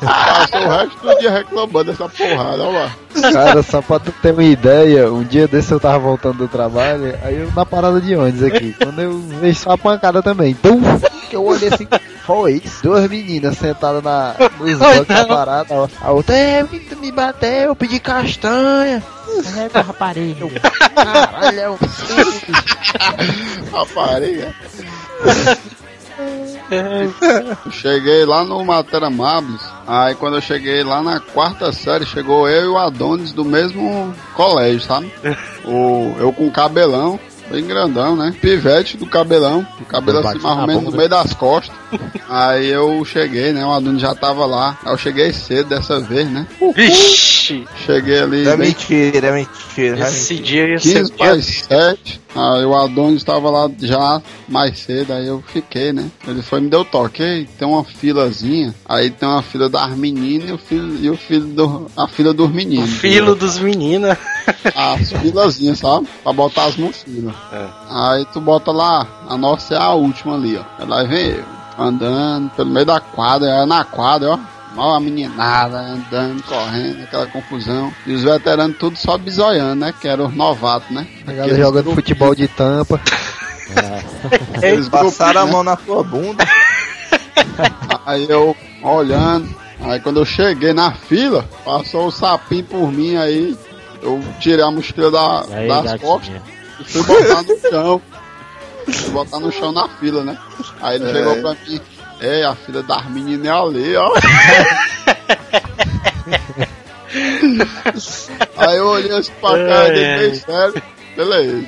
Passou 0.06 0.62
o 0.62 0.70
resto 0.70 0.98
do 1.02 1.20
dia 1.20 1.32
reclamando 1.32 1.84
dessa 1.86 2.10
porrada, 2.10 2.64
olha 2.64 2.80
lá. 2.80 2.92
Cara, 3.32 3.64
só 3.64 3.82
pra 3.82 4.00
tu 4.00 4.12
ter 4.22 4.32
uma 4.34 4.44
ideia, 4.44 5.12
um 5.12 5.24
dia 5.24 5.48
desse 5.48 5.72
eu 5.72 5.80
tava 5.80 6.00
voltando 6.00 6.38
do 6.38 6.48
trabalho, 6.48 7.18
aí 7.24 7.40
eu 7.40 7.52
na 7.56 7.66
parada 7.66 8.00
de 8.00 8.16
ônibus 8.16 8.44
aqui, 8.44 8.74
quando 8.82 9.00
eu 9.02 9.20
vejo 9.20 9.60
só 9.60 9.72
a 9.72 9.78
pancada 9.78 10.22
também, 10.22 10.54
tum, 10.54 10.80
que 11.30 11.36
eu 11.36 11.44
olhei 11.46 11.70
assim, 11.70 11.88
foi 12.26 12.62
isso, 12.64 12.84
duas 12.84 13.10
meninas 13.10 13.58
sentadas 13.58 14.04
na, 14.04 14.36
nos 14.60 14.78
bancos 14.78 15.08
da 15.08 15.26
parada, 15.26 15.74
ó. 15.74 15.88
a 16.02 16.12
outra, 16.12 16.36
é, 16.36 16.64
me 17.00 17.12
bateu, 17.12 17.50
eu 17.70 17.76
pedi 17.76 18.00
castanha, 18.00 19.02
É, 19.58 19.70
meu 19.74 19.84
rapariga. 19.84 20.48
caralho, 20.96 21.60
é 21.60 21.70
um... 21.70 21.78
Rapariga. 23.74 24.54
Cheguei 27.72 28.26
lá 28.26 28.44
no 28.44 28.64
Matéria 28.64 29.10
Mables. 29.10 29.62
Aí 29.86 30.16
quando 30.16 30.36
eu 30.36 30.42
cheguei 30.42 30.84
lá 30.84 31.02
na 31.02 31.20
quarta 31.20 31.72
série, 31.72 32.06
chegou 32.06 32.48
eu 32.50 32.66
e 32.66 32.68
o 32.68 32.78
Adonis 32.78 33.32
do 33.32 33.46
mesmo 33.46 34.14
colégio, 34.34 34.82
sabe? 34.82 35.12
O, 35.70 36.16
eu 36.18 36.32
com 36.32 36.50
cabelão, 36.50 37.20
bem 37.52 37.66
grandão, 37.66 38.16
né? 38.16 38.34
Pivete 38.40 38.96
do 38.96 39.06
cabelão, 39.06 39.68
o 39.82 39.84
cabelo 39.84 40.20
assim 40.20 40.40
mais 40.40 40.46
ou 40.46 40.56
na 40.56 40.66
menos 40.68 40.84
no 40.84 40.86
bunda. 40.92 40.98
meio 40.98 41.10
das 41.10 41.34
costas. 41.34 41.76
Aí 42.30 42.70
eu 42.70 43.04
cheguei, 43.04 43.52
né? 43.52 43.66
O 43.66 43.74
Adonis 43.74 44.02
já 44.02 44.16
tava 44.16 44.46
lá. 44.46 44.78
Aí 44.86 44.94
eu 44.94 44.98
cheguei 44.98 45.34
cedo 45.34 45.68
dessa 45.68 46.00
vez, 46.00 46.26
né? 46.32 46.48
Vixe! 47.48 47.68
Cheguei 47.86 48.20
ali. 48.20 48.48
É 48.48 48.58
bem 48.58 48.68
mentira, 48.70 49.28
é 49.28 49.32
mentira. 49.32 49.98
é 50.06 50.08
Esse 50.08 50.34
mentira. 50.36 50.48
dia 50.48 50.68
ia 50.68 50.80
ser 50.80 50.94
15 50.94 51.00
o 51.00 51.06
dia 51.06 51.18
para 51.18 51.34
as 51.34 51.46
7. 51.46 52.22
Aí 52.36 52.66
o 52.66 52.76
Adonis 52.76 53.16
estava 53.18 53.50
lá 53.50 53.70
já 53.80 54.22
mais 54.48 54.78
cedo, 54.80 55.12
aí 55.14 55.28
eu 55.28 55.44
fiquei, 55.48 55.92
né? 55.92 56.10
Ele 56.28 56.42
foi 56.44 56.60
e 56.60 56.64
me 56.64 56.70
deu 56.70 56.86
toque. 56.86 57.24
Ei, 57.24 57.48
tem 57.58 57.68
uma 57.68 57.84
filazinha. 57.84 58.76
Aí 58.86 59.10
tem 59.10 59.28
uma 59.28 59.42
fila 59.42 59.68
das 59.70 59.96
meninas 59.98 60.50
e 60.50 60.54
o 60.54 60.58
filho, 60.58 60.98
e 61.02 61.10
o 61.10 61.18
filho 61.18 61.46
do, 61.46 61.88
a 61.98 62.08
fila 62.08 62.34
dos 62.34 62.48
o 62.48 62.54
meninos. 62.54 62.92
filo 62.92 63.34
dos 63.34 63.58
meninos. 63.58 64.16
As 64.76 65.12
filazinhas, 65.12 65.80
sabe? 65.80 66.08
Pra 66.24 66.32
botar 66.32 66.66
as 66.66 66.78
mochilas. 66.78 67.36
É. 67.52 67.66
Aí 67.90 68.26
tu 68.32 68.40
bota 68.40 68.72
lá, 68.72 69.06
a 69.28 69.36
nossa 69.38 69.74
é 69.76 69.78
a 69.78 69.92
última 69.92 70.36
ali, 70.36 70.58
ó. 70.58 70.64
Aí 70.82 70.88
lá 70.88 71.04
vem 71.04 71.32
eu, 71.32 71.44
andando 71.78 72.50
pelo 72.52 72.70
meio 72.70 72.86
da 72.86 73.00
quadra, 73.00 73.50
é 73.50 73.66
na 73.66 73.84
quadra, 73.84 74.32
ó. 74.32 74.40
Ó, 74.78 74.96
a 74.96 75.00
meninada 75.00 75.80
andando, 75.80 76.44
correndo, 76.44 77.04
aquela 77.04 77.26
confusão. 77.28 77.92
E 78.06 78.14
os 78.14 78.24
veteranos 78.24 78.78
tudo 78.78 78.96
só 78.98 79.18
bisoiando, 79.18 79.76
né? 79.76 79.94
Que 80.00 80.08
eram 80.08 80.28
os 80.28 80.36
novatos, 80.36 80.90
né? 80.92 81.08
A 81.26 81.34
galera 81.34 81.58
jogando 81.58 81.96
futebol 81.96 82.36
de 82.36 82.48
tampa, 82.48 83.02
Eles 84.62 84.88
Passaram 84.88 85.42
a 85.42 85.44
grupinhos, 85.46 85.52
mão 85.52 85.64
na 85.64 85.76
tua 85.76 86.04
bunda. 86.04 86.44
né? 86.46 86.52
Aí 88.06 88.26
eu 88.30 88.56
olhando. 88.82 89.54
Aí 89.82 90.00
quando 90.00 90.20
eu 90.20 90.26
cheguei 90.26 90.74
na 90.74 90.92
fila, 90.92 91.44
passou 91.66 92.08
o 92.08 92.12
sapinho 92.12 92.64
por 92.64 92.92
mim 92.92 93.16
aí. 93.18 93.58
Eu 94.02 94.24
tirei 94.40 94.64
a 94.64 94.72
mochila 94.72 95.12
da, 95.12 95.42
aí, 95.56 95.68
das 95.68 96.02
costas 96.02 96.30
gatinha? 96.34 96.42
e 96.80 96.84
fui 96.86 97.04
botar 97.04 97.42
no 97.44 97.60
chão. 97.70 98.02
Fui 98.86 99.10
botar 99.12 99.40
no 99.40 99.52
chão 99.52 99.72
na 99.72 99.88
fila, 99.88 100.24
né? 100.24 100.38
Aí 100.82 100.96
ele 100.96 101.10
É. 101.10 101.14
chegou 101.14 101.36
pra 101.42 101.56
mim. 101.68 101.82
É, 102.20 102.44
a 102.44 102.56
filha 102.56 102.82
das 102.84 103.06
meninas 103.10 103.46
é 103.46 103.52
ali, 103.52 103.96
ó. 103.96 104.12
Aí 108.58 108.78
eu 108.78 108.88
olhei 108.88 109.12
assim 109.18 109.32
pra 109.40 109.52
cá 109.52 109.88
e 109.88 110.06
Ai, 110.06 110.26
ai. 110.30 110.36
sério. 110.36 110.82
Beleza. 111.16 111.68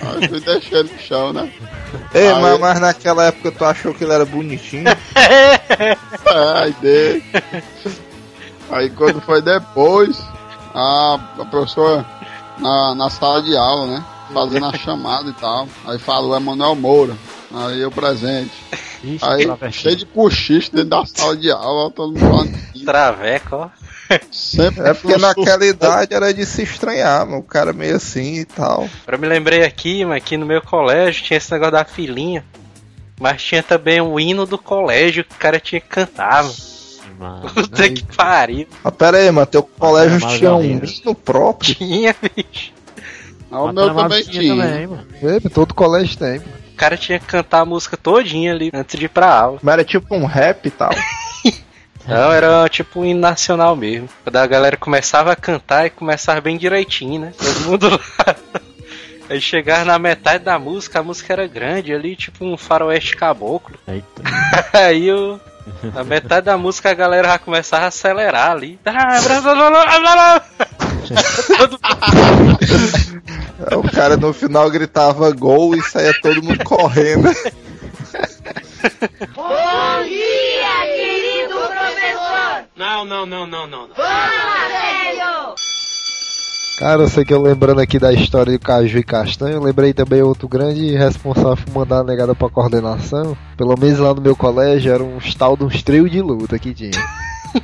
Aí 0.00 0.28
fui 0.28 0.40
deixar 0.40 0.76
ele 0.78 0.92
no 0.92 0.98
chão, 0.98 1.32
né? 1.32 1.52
Ei, 2.14 2.28
Aí- 2.28 2.40
mas, 2.42 2.58
mas 2.58 2.80
naquela 2.80 3.26
época 3.26 3.52
tu 3.52 3.64
achou 3.64 3.94
que 3.94 4.04
ele 4.04 4.12
era 4.12 4.24
bonitinho? 4.24 4.84
É, 6.24 6.62
aí 6.62 6.74
dei. 6.80 7.22
Aí 8.70 8.90
quando 8.90 9.20
foi 9.20 9.42
depois, 9.42 10.18
a, 10.74 11.18
a 11.38 11.44
professora 11.44 12.04
na, 12.58 12.94
na 12.94 13.10
sala 13.10 13.42
de 13.42 13.56
aula, 13.56 13.86
né? 13.86 14.04
Fazendo 14.32 14.66
a 14.66 14.72
chamada 14.78 15.28
e 15.28 15.32
tal. 15.34 15.68
Aí 15.86 15.98
falou, 15.98 16.34
é 16.36 16.40
Manuel 16.40 16.74
Moura. 16.74 17.14
Aí 17.54 17.80
eu 17.80 17.90
presente. 17.90 18.50
Ixi, 19.04 19.18
Aí 19.24 19.44
travesti. 19.44 19.82
cheio 19.82 19.96
de 19.96 20.06
cochicho 20.06 20.70
dentro 20.72 20.90
da 20.90 21.04
sala 21.06 21.36
de 21.36 21.50
aula, 21.50 21.90
todo 21.90 22.18
mundo. 22.18 22.50
Traveco, 22.84 23.56
ó. 23.56 23.68
Sempre 24.30 24.88
É 24.88 24.94
porque 24.94 25.16
um 25.16 25.18
naquela 25.20 25.64
idade 25.64 26.14
era 26.14 26.32
de 26.34 26.44
se 26.44 26.62
estranhar, 26.62 27.24
mano. 27.26 27.38
O 27.38 27.42
cara 27.42 27.72
meio 27.72 27.96
assim 27.96 28.40
e 28.40 28.44
tal. 28.44 28.88
Eu 29.06 29.18
me 29.18 29.26
lembrei 29.26 29.64
aqui, 29.64 30.04
mas 30.04 30.18
aqui 30.18 30.36
no 30.36 30.44
meu 30.46 30.60
colégio 30.62 31.24
tinha 31.24 31.36
esse 31.38 31.50
negócio 31.52 31.72
da 31.72 31.84
filhinha. 31.84 32.44
Mas 33.20 33.42
tinha 33.42 33.62
também 33.62 34.00
o 34.00 34.18
hino 34.18 34.44
do 34.46 34.58
colégio 34.58 35.24
que 35.24 35.34
o 35.34 35.38
cara 35.38 35.58
tinha 35.60 35.80
que 35.80 35.88
cantar, 35.88 36.42
mano. 36.42 36.54
Mano, 37.18 37.50
Puta 37.54 37.88
que 37.88 38.02
pariu. 38.16 38.66
Mas 38.82 38.94
pera 38.94 39.18
aí, 39.18 39.30
mano. 39.30 39.46
Teu 39.46 39.62
colégio 39.62 40.18
mas 40.20 40.38
tinha 40.38 40.54
um 40.54 40.62
hino 40.64 41.14
próprio. 41.14 41.74
Tinha, 41.74 42.14
bicho. 42.34 42.72
Ah, 43.50 43.62
o 43.62 43.66
Mas 43.66 43.74
meu 43.74 43.94
também 43.94 44.22
tinha. 44.24 44.56
também, 44.56 44.86
mano. 44.86 45.06
Todo 45.54 45.74
colégio 45.74 46.18
tem. 46.18 46.38
O 46.38 46.42
cara 46.82 46.96
tinha 46.96 47.20
que 47.20 47.26
cantar 47.26 47.60
a 47.60 47.64
música 47.64 47.96
todinha 47.96 48.52
ali 48.52 48.68
antes 48.74 48.98
de 48.98 49.04
ir 49.04 49.08
pra 49.08 49.32
aula. 49.32 49.60
Mas 49.62 49.72
era 49.72 49.84
tipo 49.84 50.12
um 50.16 50.24
rap 50.24 50.66
e 50.66 50.70
tal. 50.70 50.90
Não, 52.04 52.32
era 52.32 52.68
tipo 52.68 52.98
um 52.98 53.04
hino 53.04 53.20
nacional 53.20 53.76
mesmo. 53.76 54.08
Quando 54.24 54.36
a 54.36 54.46
galera 54.48 54.76
começava 54.76 55.30
a 55.30 55.36
cantar 55.36 55.86
e 55.86 55.90
começava 55.90 56.40
bem 56.40 56.58
direitinho, 56.58 57.20
né? 57.20 57.32
Todo 57.38 57.60
mundo 57.60 57.88
lá. 57.88 58.36
Aí 59.30 59.40
chegava 59.40 59.84
na 59.84 59.96
metade 60.00 60.42
da 60.42 60.58
música, 60.58 60.98
a 60.98 61.02
música 61.04 61.32
era 61.32 61.46
grande 61.46 61.94
ali, 61.94 62.16
tipo 62.16 62.44
um 62.44 62.56
faroeste 62.56 63.16
caboclo. 63.16 63.78
Eita. 63.86 64.22
Aí 64.74 65.12
o. 65.12 65.40
Na 65.94 66.02
metade 66.02 66.46
da 66.46 66.58
música 66.58 66.90
a 66.90 66.94
galera 66.94 67.28
já 67.28 67.38
começava 67.38 67.84
a 67.84 67.88
acelerar 67.88 68.50
ali. 68.50 68.80
Todo 71.56 71.78
Aí 71.80 73.01
O 73.76 73.90
cara 73.90 74.16
no 74.16 74.32
final 74.32 74.70
gritava 74.70 75.30
gol 75.32 75.74
e 75.74 75.82
saía 75.82 76.12
todo 76.20 76.42
mundo 76.42 76.62
correndo. 76.64 77.28
Bom 79.34 80.02
dia, 80.04 80.86
querido 80.94 81.54
professor! 81.54 82.64
Não, 82.76 83.04
não, 83.04 83.26
não, 83.26 83.46
não, 83.46 83.66
não. 83.66 83.88
Fala, 83.94 84.68
velho! 84.68 85.54
Cara, 86.78 87.02
eu 87.02 87.08
sei 87.08 87.24
que 87.24 87.32
eu 87.32 87.40
lembrando 87.40 87.80
aqui 87.80 87.98
da 87.98 88.12
história 88.12 88.52
do 88.52 88.58
Caju 88.58 88.98
e 88.98 89.04
Castanho, 89.04 89.54
eu 89.54 89.62
lembrei 89.62 89.92
também 89.92 90.20
outro 90.20 90.48
grande 90.48 90.96
responsável 90.96 91.64
por 91.64 91.72
mandar 91.72 92.00
a 92.00 92.04
negada 92.04 92.34
pra 92.34 92.48
coordenação. 92.48 93.36
Pelo 93.56 93.78
menos 93.78 93.98
lá 94.00 94.12
no 94.12 94.20
meu 94.20 94.34
colégio 94.34 94.92
era 94.92 95.04
um 95.04 95.18
tal 95.38 95.56
de 95.56 95.64
uns 95.64 95.82
trio 95.82 96.10
de 96.10 96.20
luta 96.20 96.58
que 96.58 96.74
tinha. 96.74 96.90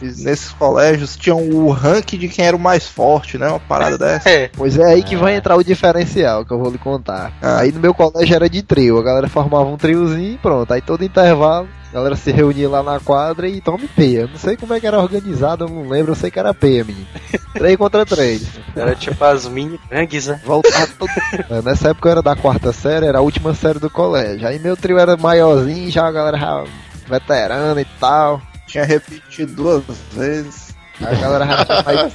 Nesses 0.00 0.50
colégios 0.52 1.16
tinham 1.16 1.38
o 1.50 1.70
ranking 1.70 2.18
de 2.18 2.28
quem 2.28 2.44
era 2.44 2.56
o 2.56 2.60
mais 2.60 2.86
forte, 2.86 3.38
né? 3.38 3.48
Uma 3.48 3.60
parada 3.60 3.96
dessa. 3.98 4.28
É, 4.28 4.48
Pois 4.56 4.76
é 4.78 4.84
aí 4.84 5.02
que 5.02 5.16
vai 5.16 5.36
entrar 5.36 5.56
o 5.56 5.64
diferencial 5.64 6.44
que 6.44 6.52
eu 6.52 6.58
vou 6.58 6.70
lhe 6.70 6.78
contar. 6.78 7.32
Ah. 7.42 7.58
Aí 7.60 7.72
no 7.72 7.80
meu 7.80 7.94
colégio 7.94 8.34
era 8.34 8.48
de 8.48 8.62
trio, 8.62 8.98
a 8.98 9.02
galera 9.02 9.28
formava 9.28 9.64
um 9.68 9.76
triozinho 9.76 10.34
e 10.34 10.38
pronto. 10.38 10.72
Aí 10.72 10.80
todo 10.80 11.04
intervalo, 11.04 11.68
a 11.90 11.94
galera 11.94 12.16
se 12.16 12.30
reunia 12.30 12.68
lá 12.68 12.82
na 12.82 13.00
quadra 13.00 13.48
e 13.48 13.60
tome 13.60 13.88
peia. 13.88 14.26
Não 14.26 14.36
sei 14.38 14.56
como 14.56 14.74
é 14.74 14.80
que 14.80 14.86
era 14.86 14.98
organizado, 15.00 15.64
eu 15.64 15.68
não 15.68 15.88
lembro, 15.88 16.12
eu 16.12 16.16
sei 16.16 16.30
que 16.30 16.38
era 16.38 16.52
peia, 16.52 16.84
menino. 16.84 17.06
Três 17.54 17.76
contra 17.76 18.04
três. 18.04 18.46
era 18.76 18.94
tipo 18.94 19.22
as 19.24 19.48
mini 19.48 19.80
gangues, 19.90 20.26
né? 20.26 20.40
Voltar 20.44 20.86
todo. 20.98 21.08
É, 21.50 21.62
Nessa 21.62 21.90
época 21.90 22.08
eu 22.08 22.12
era 22.12 22.22
da 22.22 22.36
quarta 22.36 22.72
série, 22.72 23.06
era 23.06 23.18
a 23.18 23.22
última 23.22 23.54
série 23.54 23.78
do 23.78 23.88
colégio. 23.90 24.46
Aí 24.46 24.58
meu 24.58 24.76
trio 24.76 24.98
era 24.98 25.16
maiorzinho, 25.16 25.90
já 25.90 26.06
a 26.06 26.12
galera 26.12 26.38
já 26.38 26.64
veterana 27.08 27.80
e 27.80 27.86
tal. 27.98 28.40
Tinha 28.68 28.84
repetido 28.84 29.52
duas 29.54 29.82
vezes. 30.12 30.68
Aí 31.00 31.16
a 31.16 31.20
galera 31.20 31.46
mais... 31.84 32.12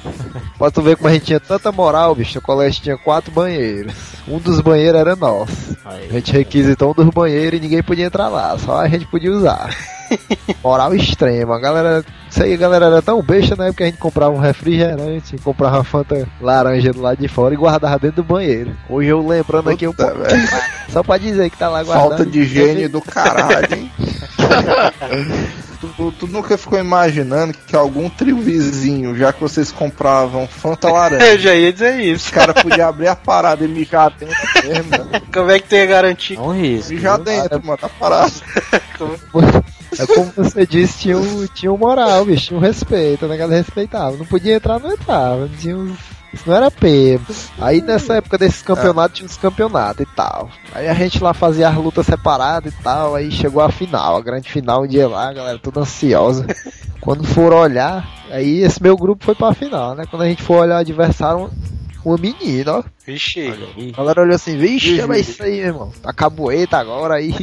Pode 0.57 0.73
tu 0.73 0.81
ver 0.81 0.97
como 0.97 1.09
a 1.09 1.13
gente 1.13 1.25
tinha 1.25 1.39
tanta 1.39 1.71
moral, 1.71 2.13
bicho. 2.13 2.39
O 2.39 2.41
colégio 2.41 2.83
tinha 2.83 2.97
quatro 2.97 3.31
banheiros. 3.31 3.93
Um 4.27 4.39
dos 4.39 4.59
banheiros 4.61 4.99
era 4.99 5.15
nosso. 5.15 5.77
A 5.85 6.13
gente 6.13 6.31
requisitou 6.31 6.91
um 6.91 6.93
dos 6.93 7.09
banheiros 7.09 7.59
e 7.59 7.61
ninguém 7.61 7.81
podia 7.81 8.05
entrar 8.05 8.27
lá, 8.27 8.57
só 8.57 8.79
a 8.81 8.87
gente 8.87 9.05
podia 9.05 9.31
usar. 9.31 9.69
Moral 10.63 10.93
extrema, 10.93 11.55
a 11.55 11.59
galera. 11.59 12.05
Isso 12.29 12.43
aí, 12.43 12.53
a 12.53 12.57
galera 12.57 12.85
era 12.87 13.01
tão 13.01 13.21
besta 13.21 13.55
na 13.55 13.65
época 13.65 13.77
que 13.77 13.83
a 13.83 13.85
gente 13.87 13.97
comprava 13.97 14.33
um 14.35 14.39
refrigerante, 14.39 15.37
comprava 15.37 15.77
uma 15.77 15.83
Fanta 15.83 16.27
laranja 16.41 16.91
do 16.91 17.01
lado 17.01 17.17
de 17.19 17.27
fora 17.27 17.53
e 17.53 17.57
guardava 17.57 17.97
dentro 17.99 18.17
do 18.17 18.23
banheiro. 18.23 18.75
Hoje 18.89 19.09
eu 19.09 19.25
lembrando 19.25 19.69
aqui, 19.69 19.85
eu, 19.85 19.93
Puta, 19.93 20.13
velho. 20.13 20.47
só 20.89 21.01
pra 21.01 21.17
dizer 21.17 21.49
que 21.49 21.57
tá 21.57 21.69
lá 21.69 21.83
guardado. 21.83 22.09
Falta 22.09 22.25
de 22.25 22.39
higiene 22.41 22.87
do 22.87 23.01
caralho, 23.01 23.75
hein? 23.75 23.91
tu, 25.89 26.11
tu 26.11 26.27
nunca 26.27 26.57
ficou 26.57 26.79
imaginando 26.79 27.53
que 27.53 27.75
algum 27.75 28.09
trio 28.09 28.38
vizinho, 28.38 29.15
já 29.15 29.31
que 29.34 29.41
vocês 29.41 29.71
compravam 29.71 30.47
Fanta 30.47 30.88
Eu 30.89 30.93
laranja, 30.93 31.38
já 31.38 31.55
ia 31.55 31.73
dizer 31.73 31.99
os 31.99 32.21
isso. 32.21 32.34
caras 32.34 32.61
podiam 32.61 32.88
abrir 32.88 33.07
a 33.07 33.15
parada 33.15 33.63
e 33.63 33.67
mijar 33.67 34.11
dentro 34.11 34.36
mesmo, 34.63 34.89
mano. 34.91 35.21
Como 35.31 35.51
é 35.51 35.59
que 35.59 35.67
tem 35.67 35.81
a 35.81 35.86
garantia? 35.86 36.38
é 36.38 36.41
um 36.41 36.51
risco. 36.53 36.93
Mijar 36.93 37.19
dentro, 37.19 37.63
mano, 37.63 37.77
tá 37.77 37.89
parado. 37.89 38.34
É 39.99 40.07
como 40.07 40.31
você 40.36 40.65
disse, 40.65 40.99
tinha 40.99 41.17
um, 41.17 41.45
tinha 41.53 41.71
um 41.71 41.77
moral, 41.77 42.25
bicho, 42.25 42.47
tinha 42.47 42.57
um 42.57 42.61
respeito, 42.61 43.27
né? 43.27 43.36
A 43.36 43.38
galera 43.38 43.61
respeitava. 43.61 44.17
Não 44.17 44.25
podia 44.25 44.55
entrar, 44.55 44.79
não 44.79 44.91
entrava. 44.91 45.41
Não 45.41 45.49
tinha 45.49 45.77
uns... 45.77 45.97
Isso 46.34 46.49
não 46.49 46.55
era 46.55 46.71
P. 46.71 47.19
Aí 47.59 47.79
nessa 47.81 48.15
época 48.15 48.38
desses 48.39 48.63
campeonatos 48.63 49.17
tinha 49.17 49.25
uns 49.25 49.38
campeonatos 49.38 50.01
e 50.01 50.15
tal. 50.15 50.49
Aí 50.73 50.88
a 50.88 50.93
gente 50.93 51.21
lá 51.21 51.34
fazia 51.34 51.69
as 51.69 51.75
lutas 51.75 52.07
separadas 52.07 52.73
e 52.73 52.84
tal. 52.84 53.15
Aí 53.15 53.31
chegou 53.31 53.61
a 53.61 53.71
final, 53.71 54.17
a 54.17 54.21
grande 54.21 54.51
final, 54.51 54.84
um 54.84 54.88
dia 54.88 55.07
lá, 55.07 55.29
a 55.29 55.34
galera 55.34 55.59
toda 55.59 55.81
ansiosa. 55.81 56.47
Quando 56.99 57.23
foram 57.23 57.57
olhar, 57.57 58.09
aí 58.31 58.63
esse 58.63 58.81
meu 58.81 58.97
grupo 58.97 59.23
foi 59.23 59.36
pra 59.36 59.53
final, 59.53 59.93
né? 59.93 60.05
Quando 60.09 60.23
a 60.23 60.27
gente 60.27 60.41
for 60.41 60.61
olhar 60.61 60.77
o 60.77 60.79
adversário, 60.79 61.38
uma, 61.39 61.51
uma 62.03 62.17
menina, 62.17 62.79
ó. 62.79 62.84
Vixe. 63.05 63.53
A 63.93 63.97
galera 63.97 64.21
olhou 64.21 64.36
assim, 64.36 64.57
vixe, 64.57 64.93
Vixe, 64.93 65.11
é 65.11 65.19
isso 65.19 65.43
aí, 65.43 65.57
meu 65.57 65.65
irmão. 65.65 65.93
Tá 66.01 66.11
caboeta 66.13 66.77
agora 66.77 67.15
aí. 67.15 67.36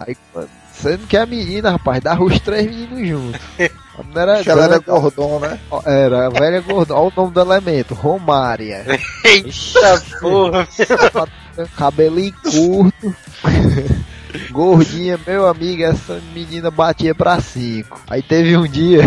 aí, 0.00 0.16
mano, 0.34 0.48
sendo 0.72 1.06
que 1.06 1.16
a 1.16 1.26
menina, 1.26 1.70
rapaz, 1.70 2.02
dava 2.02 2.24
os 2.24 2.40
três 2.40 2.66
meninos 2.66 3.08
juntos. 3.08 3.40
A 4.00 4.02
menina 4.02 4.20
era, 4.22 4.32
Acho 4.34 4.42
que 4.44 4.50
ela 4.50 4.64
era 4.64 4.78
gordona, 4.78 5.48
né? 5.48 5.60
era 5.84 6.26
a 6.26 6.30
velha 6.30 6.60
gorda. 6.60 6.94
Olha 6.94 7.12
o 7.14 7.20
nome 7.20 7.32
do 7.32 7.40
elemento, 7.40 7.94
Romária. 7.94 8.84
Eita 9.24 10.02
porra. 10.20 10.66
Cabelinho 11.76 12.34
curto. 12.42 13.14
Gordinha, 14.50 15.18
meu 15.26 15.46
amigo, 15.46 15.82
essa 15.82 16.20
menina 16.32 16.70
batia 16.70 17.14
pra 17.14 17.40
cinco. 17.40 18.00
Aí 18.08 18.22
teve 18.22 18.56
um 18.56 18.66
dia 18.66 19.02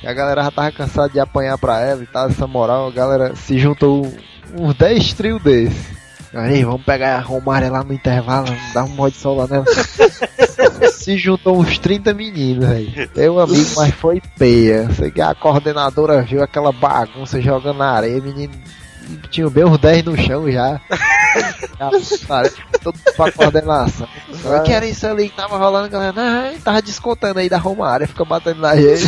que 0.00 0.06
a 0.06 0.12
galera 0.12 0.44
já 0.44 0.50
tava 0.50 0.70
cansada 0.72 1.08
de 1.08 1.18
apanhar 1.18 1.58
pra 1.58 1.80
ela 1.80 2.02
e 2.02 2.06
tal, 2.06 2.28
essa 2.28 2.46
moral, 2.46 2.88
a 2.88 2.92
galera 2.92 3.34
se 3.34 3.58
juntou 3.58 4.12
uns 4.54 4.74
10 4.76 5.12
trios 5.14 5.42
desses. 5.42 5.95
Aí, 6.36 6.64
vamos 6.64 6.82
pegar 6.82 7.16
a 7.16 7.20
Romária 7.20 7.70
lá 7.70 7.82
no 7.82 7.92
intervalo, 7.92 8.48
dar 8.74 8.84
um 8.84 8.88
mod 8.88 9.16
sol 9.16 9.36
lá 9.36 9.46
nela. 9.46 9.64
se 10.92 11.16
juntou 11.16 11.58
uns 11.58 11.78
30 11.78 12.12
meninos 12.12 12.68
aí. 12.68 13.08
Meu 13.14 13.38
amigo, 13.38 13.70
mas 13.76 13.94
foi 13.94 14.20
peia. 14.38 14.88
Sei 14.92 15.10
que 15.10 15.20
a 15.20 15.34
coordenadora 15.34 16.22
viu 16.22 16.42
aquela 16.42 16.72
bagunça 16.72 17.40
jogando 17.40 17.78
na 17.78 17.92
areia, 17.92 18.20
menino. 18.20 18.52
Tinha 19.30 19.48
bem 19.48 19.64
uns 19.64 19.78
10 19.78 20.04
no 20.04 20.16
chão 20.16 20.50
já. 20.50 20.80
Todo 22.82 22.98
pra 23.16 23.30
coordenação. 23.30 24.08
O 24.44 24.62
que 24.62 24.72
era 24.72 24.86
isso 24.86 25.06
ali 25.06 25.28
que 25.28 25.36
tava 25.36 25.56
rolando, 25.56 25.88
galera? 25.88 26.12
Não, 26.12 26.58
tava 26.58 26.82
descontando 26.82 27.38
aí 27.38 27.48
da 27.48 27.58
Romária, 27.58 28.08
fica 28.08 28.24
batendo 28.24 28.60
na 28.60 28.74
gente. 28.76 29.06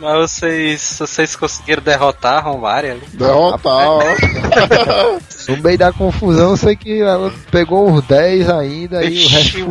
Mas 0.00 0.16
vocês, 0.18 0.96
vocês 0.98 1.36
conseguiram 1.36 1.82
derrotar 1.82 2.38
a 2.38 2.40
Romária 2.40 2.92
ali? 2.92 3.02
Derrotar, 3.12 3.88
ó. 3.88 4.00
No 5.48 5.58
meio 5.58 5.76
da 5.76 5.92
confusão, 5.92 6.52
eu 6.52 6.56
sei 6.56 6.74
que 6.74 7.02
ela 7.02 7.30
pegou 7.50 7.90
uns 7.90 8.02
10 8.06 8.48
ainda 8.48 9.04
e 9.04 9.24
o 9.24 9.28
resto 9.28 9.52
fugiu 9.52 9.68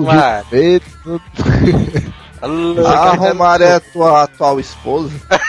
A 2.43 3.15
Romária 3.15 3.65
é 3.65 3.79
tua 3.79 4.23
atual 4.23 4.59
esposa. 4.59 5.13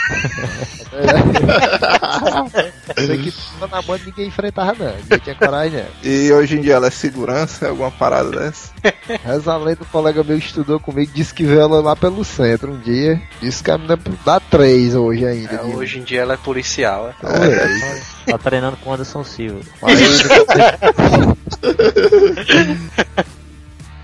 Sei 2.97 3.18
que 3.18 3.32
tava 3.32 3.66
na 3.76 3.82
banda 3.82 4.03
ninguém 4.07 4.28
enfrentava 4.28 4.84
não, 4.84 4.97
ninguém 4.99 5.18
tinha 5.18 5.34
coragem 5.34 5.80
não. 5.80 5.86
E 6.09 6.32
hoje 6.32 6.57
em 6.57 6.61
dia 6.61 6.74
ela 6.74 6.86
é 6.86 6.90
segurança, 6.90 7.68
alguma 7.68 7.90
parada 7.90 8.30
dessa. 8.30 8.70
Reza 9.24 9.53
a 9.53 9.57
lenda, 9.57 9.82
um 9.82 9.86
colega 9.86 10.22
meu 10.22 10.38
que 10.38 10.47
estudou 10.47 10.78
comigo 10.78 11.11
disse 11.12 11.34
que 11.34 11.42
viu 11.45 11.61
ela 11.61 11.80
lá 11.80 11.97
pelo 11.97 12.24
centro 12.24 12.70
um 12.72 12.78
dia. 12.78 13.20
Disse 13.40 13.64
que 13.64 13.72
a 13.72 13.76
menina 13.78 13.99
dá 14.24 14.38
3 14.38 14.95
hoje 14.95 15.26
ainda. 15.26 15.55
É, 15.55 15.62
hoje 15.62 15.99
em 15.99 16.05
dia 16.05 16.20
ela 16.20 16.34
é 16.34 16.36
policial. 16.36 17.09
é. 17.09 17.14
Talvez. 17.20 18.05
Tá 18.26 18.38
treinando 18.38 18.76
com 18.76 18.90
o 18.90 18.95
Anderson 18.95 19.24
Silva. 19.24 19.61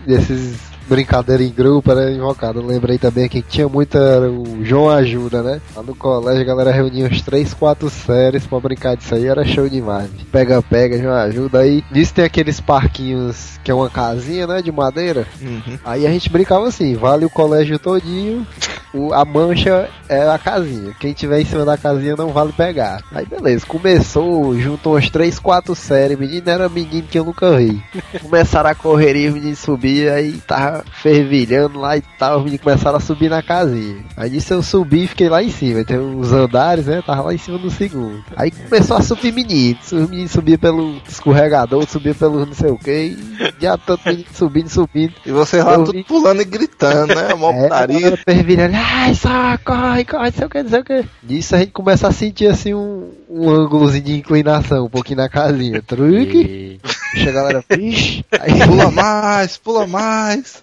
Desses 0.06 0.69
brincadeira 0.90 1.42
em 1.44 1.50
grupo 1.50 1.92
era 1.92 2.10
invocado. 2.10 2.58
Eu 2.58 2.66
lembrei 2.66 2.98
também 2.98 3.28
que 3.28 3.40
tinha 3.40 3.68
muito 3.68 3.96
era 3.96 4.28
o 4.28 4.64
João 4.64 4.90
Ajuda, 4.90 5.40
né? 5.40 5.60
Lá 5.74 5.82
no 5.84 5.94
colégio 5.94 6.42
a 6.42 6.44
galera 6.44 6.72
reunia 6.72 7.06
uns 7.06 7.22
3, 7.22 7.54
4 7.54 7.88
séries 7.88 8.44
pra 8.44 8.58
brincar 8.58 8.96
disso 8.96 9.14
aí, 9.14 9.26
era 9.26 9.44
show 9.44 9.68
demais. 9.68 10.10
Pega, 10.32 10.60
pega, 10.60 10.98
João 10.98 11.14
Ajuda. 11.14 11.60
Aí 11.60 11.84
nisso 11.92 12.14
tem 12.14 12.24
aqueles 12.24 12.60
parquinhos 12.60 13.60
que 13.62 13.70
é 13.70 13.74
uma 13.74 13.88
casinha, 13.88 14.48
né? 14.48 14.60
De 14.60 14.72
madeira. 14.72 15.26
Uhum. 15.40 15.78
Aí 15.84 16.06
a 16.06 16.10
gente 16.10 16.28
brincava 16.28 16.66
assim, 16.66 16.96
vale 16.96 17.24
o 17.24 17.30
colégio 17.30 17.78
todinho, 17.78 18.44
o, 18.92 19.12
a 19.14 19.24
mancha 19.24 19.88
é 20.08 20.28
a 20.28 20.38
casinha. 20.38 20.92
Quem 20.98 21.12
tiver 21.12 21.40
em 21.40 21.44
cima 21.44 21.64
da 21.64 21.76
casinha 21.76 22.16
não 22.16 22.30
vale 22.30 22.52
pegar. 22.52 23.02
Aí 23.12 23.24
beleza, 23.24 23.64
começou, 23.64 24.58
juntou 24.58 24.94
umas 24.94 25.08
3, 25.08 25.38
4 25.38 25.74
séries, 25.76 26.18
menino 26.18 26.50
era 26.50 26.68
menino 26.68 27.06
que 27.06 27.18
eu 27.18 27.24
nunca 27.24 27.56
vi. 27.56 27.80
Começaram 28.20 28.70
a 28.70 28.74
correria, 28.74 29.28
os 29.28 29.34
meninos 29.34 29.58
subiam, 29.60 30.14
aí 30.14 30.32
tava 30.46 30.79
fervilhando 31.02 31.78
lá 31.78 31.96
e 31.96 32.02
tal, 32.18 32.38
os 32.38 32.44
meninos 32.44 32.62
começaram 32.64 32.96
a 32.96 33.00
subir 33.00 33.28
na 33.30 33.42
casinha. 33.42 34.04
Aí 34.16 34.30
nisso 34.30 34.52
eu 34.54 34.62
subi 34.62 35.04
e 35.04 35.06
fiquei 35.06 35.28
lá 35.28 35.42
em 35.42 35.50
cima, 35.50 35.84
tem 35.84 35.98
uns 35.98 36.32
andares, 36.32 36.86
né? 36.86 37.02
Tava 37.04 37.22
lá 37.22 37.34
em 37.34 37.38
cima 37.38 37.58
do 37.58 37.70
segundo. 37.70 38.22
Aí 38.36 38.50
começou 38.50 38.96
a 38.96 39.02
subir 39.02 39.32
meninos, 39.32 39.92
os 39.92 40.08
meninos 40.08 40.30
subiam 40.32 40.58
pelo 40.58 40.96
escorregador, 41.08 41.86
subia 41.88 42.14
pelo 42.14 42.44
não 42.46 42.52
sei 42.54 42.70
o 42.70 42.78
que, 42.78 42.90
e 42.90 43.54
já 43.60 43.76
tanto 43.78 44.02
menino 44.08 44.24
subindo, 44.32 44.68
subindo. 44.68 45.14
E 45.26 45.30
vocês 45.32 45.64
lá 45.64 45.74
Eu 45.74 45.84
tudo 45.84 45.96
vi. 45.98 46.04
pulando 46.04 46.40
e 46.42 46.44
gritando, 46.44 47.14
né? 47.14 47.34
Mó 47.34 47.50
É, 47.52 47.62
putaria. 47.62 48.16
fervilhando, 48.18 48.76
ai, 48.76 49.14
só, 49.14 49.58
corre, 49.64 50.04
corre, 50.04 50.24
não 50.26 50.32
sei 50.32 50.46
o 50.46 50.50
que, 50.50 50.62
não 50.62 50.70
sei 50.70 50.80
o 50.80 50.84
que. 50.84 51.04
Nisso 51.22 51.54
a 51.54 51.58
gente 51.58 51.72
começa 51.72 52.08
a 52.08 52.12
sentir 52.12 52.46
assim 52.46 52.74
um, 52.74 53.10
um 53.28 53.48
ângulozinho 53.50 54.04
de 54.04 54.16
inclinação, 54.18 54.86
um 54.86 54.90
pouquinho 54.90 55.18
na 55.18 55.28
casinha. 55.28 55.82
Truque, 55.82 56.38
E... 56.38 56.80
deixa 57.14 57.30
a 57.30 57.32
galera, 57.32 57.64
vixe. 57.70 58.24
Aí 58.40 58.50
Pula 58.66 58.90
mais, 58.90 59.56
pula 59.56 59.86
mais. 59.86 60.62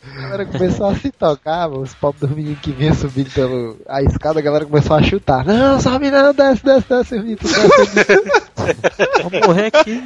a 0.11 0.21
galera 0.21 0.45
começou 0.45 0.87
a 0.87 0.95
se 0.95 1.09
tocar, 1.11 1.69
os 1.69 1.93
pobres 1.93 2.21
dos 2.21 2.31
meninos 2.31 2.59
que 2.59 2.71
vinham 2.71 2.93
subindo 2.93 3.31
pelo 3.31 3.77
a 3.87 4.01
escada, 4.03 4.39
a 4.39 4.43
galera 4.43 4.65
começou 4.65 4.95
a 4.95 5.01
chutar. 5.01 5.45
Não, 5.45 5.79
sobe 5.79 6.11
não, 6.11 6.33
desce, 6.33 6.63
desce, 6.63 6.89
desce, 6.89 7.19
desce. 7.19 7.55
Vou 9.23 9.47
morrer 9.47 9.67
aqui. 9.67 10.03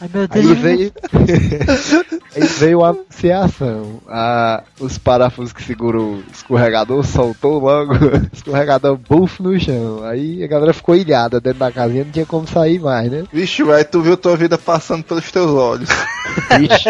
Ai 0.00 0.10
meu 0.12 0.26
Deus. 0.26 0.46
Aí 0.46 0.54
veio, 0.54 0.92
aí 2.34 2.46
veio 2.58 2.84
a 2.84 2.88
anunciação. 2.88 4.00
A, 4.08 4.62
os 4.80 4.96
parafusos 4.96 5.52
que 5.52 5.62
seguram 5.62 6.14
o 6.14 6.24
escorregador 6.32 7.04
soltou 7.04 7.58
logo 7.58 7.92
o 7.94 8.28
escorregador 8.32 8.96
buff 8.96 9.42
no 9.42 9.58
chão. 9.60 10.02
Aí 10.04 10.42
a 10.42 10.46
galera 10.46 10.72
ficou 10.72 10.96
ilhada 10.96 11.40
dentro 11.40 11.58
da 11.60 11.70
casinha, 11.70 12.04
não 12.04 12.10
tinha 12.10 12.26
como 12.26 12.46
sair 12.46 12.80
mais, 12.80 13.10
né? 13.10 13.24
Vixe, 13.32 13.62
velho, 13.62 13.84
tu 13.84 14.00
viu 14.00 14.16
tua 14.16 14.36
vida 14.36 14.56
passando 14.56 15.04
pelos 15.04 15.30
teus 15.30 15.50
olhos. 15.50 15.88
Vixe. 16.58 16.88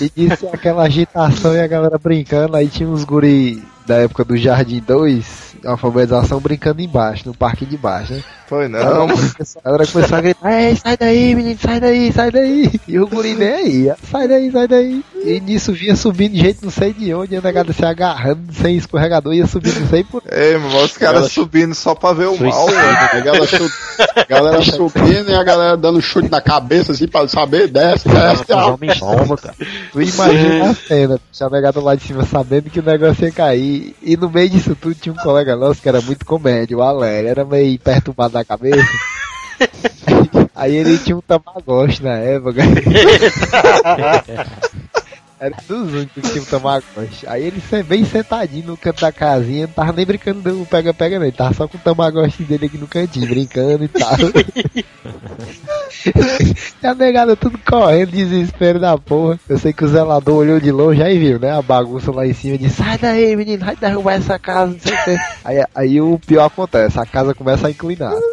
e 0.00 0.28
disse 0.28 0.46
aquela 0.48 0.84
agitação 0.84 1.33
e 1.54 1.60
a 1.60 1.66
galera 1.66 1.98
brincando. 1.98 2.56
Aí 2.56 2.68
tinha 2.68 2.88
uns 2.88 3.04
guri 3.04 3.62
da 3.86 3.96
época 3.96 4.24
do 4.24 4.36
Jardim 4.36 4.80
2, 4.80 5.53
alfabetização 5.64 6.40
brincando 6.40 6.80
embaixo, 6.80 7.26
no 7.26 7.34
parque 7.34 7.64
de 7.64 7.76
baixo, 7.76 8.12
né? 8.12 8.22
Foi 8.46 8.68
não. 8.68 8.80
A 8.80 9.70
galera 9.70 9.86
começou 9.86 10.18
a 10.18 10.20
gritar, 10.20 10.62
Ei, 10.62 10.76
sai 10.76 10.96
daí, 10.96 11.34
menino, 11.34 11.58
sai 11.60 11.80
daí, 11.80 12.12
sai 12.12 12.30
daí. 12.30 12.80
E 12.86 12.98
o 12.98 13.06
guri 13.06 13.34
nem 13.34 13.48
aí, 13.48 13.92
sai 14.10 14.28
daí, 14.28 14.50
sai 14.50 14.68
daí. 14.68 15.04
E 15.24 15.40
nisso 15.40 15.72
vinha 15.72 15.96
subindo 15.96 16.32
de 16.32 16.40
jeito 16.40 16.62
não 16.62 16.70
sei 16.70 16.92
de 16.92 17.14
onde, 17.14 17.36
a 17.36 17.40
negada 17.40 17.72
se 17.72 17.84
agarrando 17.84 18.52
sem 18.52 18.76
escorregador, 18.76 19.32
ia 19.32 19.46
subindo 19.46 19.80
não 19.80 19.88
sei 19.88 20.04
por 20.04 20.22
Ei, 20.30 20.52
irmão, 20.52 20.84
os 20.84 20.96
caras 20.96 21.32
subindo 21.32 21.74
só 21.74 21.94
pra 21.94 22.12
ver 22.12 22.26
o 22.26 22.38
mal, 22.38 22.66
velho. 22.66 22.78
A 22.78 23.20
galera, 23.20 23.46
a 24.16 24.24
galera 24.24 24.62
subindo 24.62 25.30
e 25.30 25.34
a 25.34 25.42
galera 25.42 25.76
dando 25.76 26.02
chute 26.02 26.28
na 26.28 26.40
cabeça 26.40 26.92
assim 26.92 27.08
pra 27.08 27.26
saber, 27.26 27.68
desce, 27.68 28.08
desce. 28.08 28.44
bomba, 29.00 29.36
cara. 29.38 29.54
Tu 29.92 30.02
imagina 30.02 30.70
a 30.70 30.74
cena, 30.74 31.20
tinha 31.32 31.48
negado 31.48 31.80
lá 31.80 31.94
de 31.94 32.02
cima 32.02 32.24
sabendo 32.26 32.68
que 32.68 32.80
o 32.80 32.84
negócio 32.84 33.24
ia 33.24 33.32
cair. 33.32 33.96
E 34.02 34.16
no 34.16 34.28
meio 34.28 34.50
disso 34.50 34.76
tudo 34.78 34.94
tinha 34.94 35.12
um 35.12 35.16
colega 35.16 35.53
que 35.80 35.88
era 35.88 36.00
muito 36.00 36.24
comédia, 36.24 36.76
o 36.76 36.82
Alério, 36.82 37.28
era 37.28 37.44
meio 37.44 37.78
perturbado 37.78 38.34
na 38.34 38.44
cabeça. 38.44 38.90
Aí 40.54 40.76
ele 40.76 40.98
tinha 40.98 41.16
um 41.16 41.20
tamagotchi 41.20 42.02
na 42.02 42.14
época. 42.14 42.62
Era 45.44 45.54
dos 45.68 45.92
únicos 45.92 46.22
que 46.22 46.24
tinha 46.30 46.42
tamagotchi. 46.46 47.26
Aí 47.26 47.44
ele 47.44 47.62
bem 47.82 48.02
sentadinho 48.02 48.68
no 48.68 48.78
canto 48.78 49.02
da 49.02 49.12
casinha, 49.12 49.66
não 49.66 49.74
tava 49.74 49.92
nem 49.92 50.06
brincando 50.06 50.40
do 50.40 50.64
pega-pega 50.64 51.18
não, 51.18 51.26
ele 51.26 51.36
tava 51.36 51.52
só 51.52 51.68
com 51.68 51.76
o 51.76 51.80
tamagotchi 51.80 52.44
dele 52.44 52.64
aqui 52.64 52.78
no 52.78 52.86
cantinho, 52.86 53.28
brincando 53.28 53.84
e 53.84 53.88
tal. 53.88 54.16
e 56.82 56.86
a 56.86 56.94
negada 56.94 57.36
tudo 57.36 57.58
correndo, 57.58 58.12
desespero 58.12 58.80
da 58.80 58.96
porra. 58.96 59.38
Eu 59.46 59.58
sei 59.58 59.74
que 59.74 59.84
o 59.84 59.88
zelador 59.88 60.36
olhou 60.36 60.58
de 60.58 60.72
longe 60.72 61.02
aí 61.02 61.18
viu, 61.18 61.38
né? 61.38 61.50
A 61.50 61.60
bagunça 61.60 62.10
lá 62.10 62.26
em 62.26 62.32
cima 62.32 62.54
e 62.54 62.58
disse, 62.58 62.76
sai 62.76 62.96
daí 62.96 63.36
menino, 63.36 63.66
vai 63.66 63.76
derrubar 63.76 64.14
essa 64.14 64.38
casa, 64.38 64.72
não 64.72 64.80
sei 64.80 64.94
o 64.94 65.04
que. 65.04 65.18
Aí, 65.44 65.62
aí 65.74 66.00
o 66.00 66.18
pior 66.18 66.46
acontece, 66.46 66.98
a 66.98 67.04
casa 67.04 67.34
começa 67.34 67.66
a 67.66 67.70
inclinar. 67.70 68.14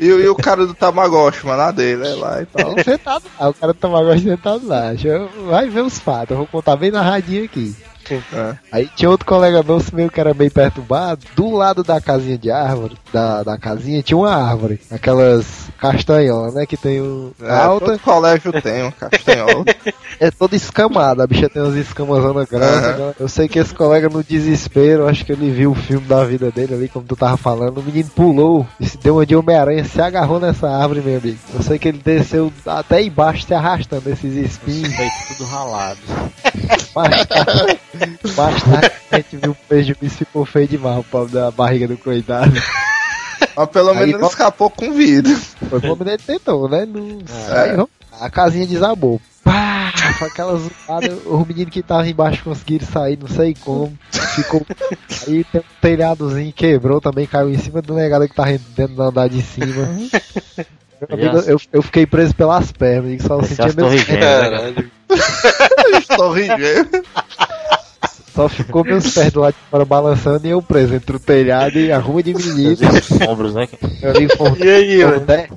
E, 0.00 0.06
e 0.06 0.28
o 0.28 0.34
cara 0.34 0.66
do 0.66 0.72
Tamagotchi, 0.72 1.44
mano, 1.44 1.60
a 1.60 1.70
dele, 1.70 2.08
é 2.08 2.14
lá 2.14 2.40
e 2.40 2.46
tal. 2.46 2.74
Sentado 2.82 3.24
lá, 3.38 3.50
o 3.50 3.52
cara 3.52 3.74
do 3.74 3.78
tamagotchi 3.78 4.22
sentado 4.22 4.66
lá. 4.66 4.79
Eu- 5.04 5.28
Vai 5.46 5.68
ver 5.68 5.82
os 5.82 5.98
fatos, 5.98 6.30
eu 6.32 6.36
vou 6.38 6.46
contar 6.46 6.76
bem 6.76 6.90
narradinho 6.90 7.44
aqui. 7.44 7.74
É. 8.14 8.56
Aí 8.72 8.90
tinha 8.94 9.10
outro 9.10 9.26
colega 9.26 9.62
nosso 9.62 9.94
meio 9.94 10.10
que 10.10 10.20
era 10.20 10.34
meio 10.34 10.50
perturbado. 10.50 11.20
Do 11.34 11.50
lado 11.50 11.82
da 11.82 12.00
casinha 12.00 12.38
de 12.38 12.50
árvore, 12.50 12.96
da, 13.12 13.42
da 13.42 13.58
casinha, 13.58 14.02
tinha 14.02 14.16
uma 14.16 14.34
árvore. 14.34 14.80
Aquelas 14.90 15.70
castanholas, 15.78 16.54
né? 16.54 16.66
Que 16.66 16.76
tem 16.76 17.00
um 17.00 17.32
É, 17.42 17.50
alta, 17.50 17.86
todo 17.86 17.98
colégio 18.00 18.52
tem 18.60 18.84
um 18.84 18.90
castanhol. 18.90 19.64
é 20.20 20.30
toda 20.30 20.54
escamada. 20.54 21.24
A 21.24 21.26
bicha 21.26 21.48
tem 21.48 21.62
umas 21.62 21.74
escamas 21.74 22.22
grandes. 22.48 22.98
Né? 22.98 23.14
Eu 23.18 23.28
sei 23.28 23.48
que 23.48 23.58
esse 23.58 23.74
colega 23.74 24.08
no 24.08 24.22
desespero, 24.22 25.08
acho 25.08 25.24
que 25.24 25.32
ele 25.32 25.50
viu 25.50 25.72
o 25.72 25.74
filme 25.74 26.06
da 26.06 26.24
vida 26.24 26.50
dele 26.50 26.74
ali, 26.74 26.88
como 26.88 27.06
tu 27.06 27.16
tava 27.16 27.36
falando. 27.36 27.78
O 27.78 27.82
menino 27.82 28.10
pulou 28.10 28.66
e 28.78 28.86
se 28.86 28.98
deu 28.98 29.16
uma 29.16 29.26
de 29.26 29.34
Homem-Aranha, 29.34 29.84
se 29.84 30.00
agarrou 30.00 30.38
nessa 30.38 30.68
árvore, 30.68 31.00
meu 31.00 31.18
amigo. 31.18 31.38
Eu 31.54 31.62
sei 31.62 31.78
que 31.78 31.88
ele 31.88 32.00
desceu 32.04 32.52
até 32.66 33.02
embaixo 33.02 33.46
se 33.46 33.54
arrastando 33.54 34.08
esses 34.10 34.34
espinhos. 34.34 34.94
Feito 34.94 35.12
tudo 35.28 35.44
ralado. 35.48 36.00
Mais 36.94 37.26
tarde, 37.26 37.78
mais 38.36 38.62
tarde 38.62 38.90
a 39.10 39.16
gente 39.16 39.36
viu 39.36 39.52
o 39.52 39.54
prejuízo 39.68 40.16
ficou 40.16 40.44
feio 40.44 40.68
demais, 40.68 40.98
o 40.98 41.04
pobre 41.04 41.32
da 41.34 41.50
barriga 41.50 41.86
do 41.86 41.96
coitado. 41.96 42.52
Mas 43.56 43.68
pelo 43.70 43.90
Aí, 43.90 43.94
menos 43.96 44.08
ele 44.10 44.18
vo- 44.18 44.26
escapou 44.28 44.70
com 44.70 44.92
vida. 44.92 45.30
Foi 45.68 45.80
como 45.80 46.02
ele 46.02 46.18
tentou, 46.18 46.68
né? 46.68 46.84
Não... 46.86 47.18
É. 47.54 47.70
Aí, 47.72 47.86
a 48.20 48.30
casinha 48.30 48.66
desabou. 48.66 49.20
Pá! 49.42 49.92
Foi 50.18 50.28
aquela 50.28 50.56
zoada, 50.56 51.12
os 51.26 51.46
meninos 51.46 51.72
que 51.72 51.80
estavam 51.80 52.06
embaixo 52.06 52.44
conseguiram 52.44 52.86
sair, 52.86 53.18
não 53.18 53.28
sei 53.28 53.54
como. 53.58 53.96
Ficou. 54.34 54.66
Aí 55.26 55.44
tem 55.44 55.60
um 55.60 55.64
telhadozinho 55.80 56.52
quebrou 56.52 57.00
também, 57.00 57.26
caiu 57.26 57.50
em 57.50 57.58
cima 57.58 57.80
do 57.80 57.94
negado 57.94 58.28
que 58.28 58.34
tava 58.34 58.50
dentro 58.76 58.94
do 58.94 59.02
andar 59.02 59.28
de 59.28 59.40
cima. 59.42 59.66
Meu 59.66 61.08
amigo, 61.10 61.38
eu, 61.50 61.60
eu 61.72 61.82
fiquei 61.82 62.06
preso 62.06 62.34
pelas 62.34 62.70
pernas, 62.72 63.12
e 63.12 63.26
só 63.26 63.42
sentia 63.42 63.72
pés. 63.72 64.06
gêmeas, 64.06 64.74
né? 64.76 64.84
Estou 65.98 66.32
rindo. 66.32 66.54
Só 68.34 68.48
ficou 68.48 68.84
meus 68.84 69.12
pés 69.12 69.32
do 69.32 69.40
lado 69.40 69.54
de 69.54 69.70
fora 69.70 69.84
balançando 69.84 70.46
e 70.46 70.50
eu 70.50 70.62
preso 70.62 70.94
entre 70.94 71.16
o 71.16 71.20
telhado 71.20 71.78
e 71.78 71.90
a 71.90 71.98
rua 71.98 72.22
de 72.22 72.32
menino. 72.32 72.72
Os 72.72 73.28
ombros, 73.28 73.54
né? 73.54 73.68
foram, 74.36 74.56
E 74.56 74.70
aí, 74.70 75.04
mano? 75.04 75.20
10 75.20 75.50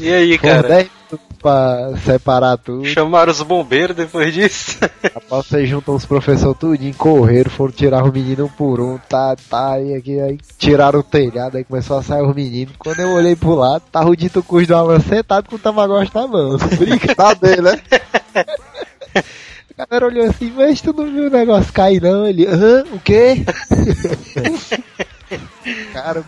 E 0.00 0.12
aí, 0.12 0.38
cara? 0.38 0.68
10 0.68 0.90
minutos 1.10 1.34
pra 1.44 1.92
separar 2.02 2.56
tudo. 2.56 2.86
Chamaram 2.86 3.30
os 3.30 3.42
bombeiros 3.42 3.94
depois 3.94 4.32
disso? 4.32 4.78
Rapaz, 4.80 5.46
vocês 5.46 5.68
juntam 5.68 5.94
os 5.94 6.06
professores 6.06 6.58
tudinho, 6.58 6.94
correram, 6.94 7.50
foram 7.50 7.72
tirar 7.72 8.02
os 8.02 8.10
meninos 8.10 8.46
um 8.46 8.48
por 8.48 8.80
um, 8.80 8.96
tá, 8.96 9.36
tá, 9.50 9.78
e 9.78 9.94
aqui, 9.94 10.18
aí 10.18 10.38
tiraram 10.58 11.00
o 11.00 11.02
telhado, 11.02 11.58
aí 11.58 11.64
começou 11.64 11.98
a 11.98 12.02
sair 12.02 12.22
os 12.22 12.34
meninos. 12.34 12.74
Quando 12.78 13.00
eu 13.00 13.10
olhei 13.10 13.36
pro 13.36 13.54
lado, 13.54 13.82
tava 13.92 14.08
o 14.08 14.16
dito 14.16 14.42
Cruz 14.42 14.66
do 14.66 14.74
Alan 14.74 14.98
sentado 15.00 15.50
com 15.50 15.56
o 15.56 15.58
Tamagotchi 15.58 16.14
na 16.14 16.26
mão. 16.26 16.56
Brinca. 16.78 17.14
Tá 17.14 17.34
dele, 17.34 17.60
né? 17.60 17.80
A 19.76 19.86
galera 19.86 20.06
olhou 20.06 20.30
assim, 20.30 20.50
mas 20.50 20.80
tu 20.80 20.92
não 20.92 21.10
viu 21.10 21.26
o 21.26 21.30
negócio 21.30 21.72
cair 21.72 22.00
não? 22.00 22.26
Ele, 22.26 22.46
hã? 22.46 22.84
O 22.92 23.00
quê? 23.00 23.44
Cara, 25.92 26.24